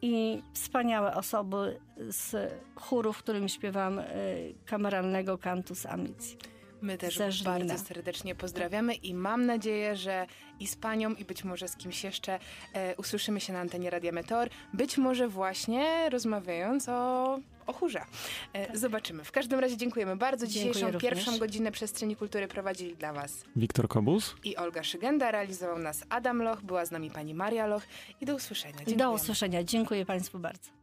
i 0.03 0.43
wspaniałe 0.55 1.15
osoby 1.15 1.81
z 1.97 2.53
chóru, 2.75 3.13
w 3.13 3.19
którym 3.19 3.49
śpiewam 3.49 3.99
e, 3.99 4.05
kameralnego 4.67 5.39
Cantus 5.39 5.87
Amici. 5.87 6.37
My 6.83 6.99
też 6.99 7.17
ze 7.17 7.33
Żlina. 7.33 7.51
bardzo 7.59 7.79
serdecznie 7.79 8.35
pozdrawiamy 8.35 8.95
i 8.95 9.15
mam 9.15 9.47
nadzieję, 9.47 9.97
że 9.97 10.27
i 10.61 10.67
z 10.67 10.77
panią, 10.77 11.15
i 11.15 11.25
być 11.25 11.45
może 11.45 11.69
z 11.69 11.77
kimś 11.77 12.05
jeszcze 12.05 12.39
e, 12.75 12.97
usłyszymy 12.97 13.41
się 13.41 13.53
na 13.53 13.61
antenie 13.61 13.91
Radia 13.91 14.13
Meteor, 14.13 14.49
być 14.75 14.99
może 14.99 15.29
właśnie 15.29 16.11
rozmawiając 16.11 16.89
o, 16.89 17.39
o 17.67 17.73
chórze. 17.73 18.01
E, 18.53 18.79
Zobaczymy. 18.79 19.25
W 19.25 19.33
każdym 19.33 19.61
razie 19.61 19.77
dziękujemy 19.77 20.17
bardzo. 20.17 20.47
Tak. 20.47 20.55
Dziękuję 20.55 20.73
Dzisiejszą 20.75 20.93
również. 20.93 21.13
pierwszą 21.15 21.39
godzinę 21.39 21.73
Przestrzeni 21.73 22.17
Kultury 22.17 22.49
prowadzili 22.49 22.97
dla 22.97 23.13
was 23.13 23.45
Wiktor 23.57 23.89
Kobus. 23.89 24.35
i 24.45 24.57
Olga 24.57 24.83
Szygenda, 24.83 25.31
realizował 25.31 25.79
nas 25.79 26.05
Adam 26.09 26.43
Loch, 26.43 26.63
była 26.63 26.87
z 26.87 26.91
nami 26.91 27.11
pani 27.11 27.35
Maria 27.35 27.67
Loch 27.67 27.83
i 28.21 28.27
do 28.27 28.35
usłyszenia. 28.35 28.73
Do 28.79 28.85
Dziękujemy. 28.85 29.13
usłyszenia. 29.15 29.65
Dziękuję 29.65 30.07
Państwu 30.07 30.39
bardzo. 30.39 30.80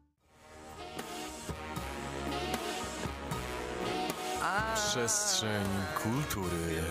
Przestrzeń 4.76 5.66
kultury. 6.04 6.84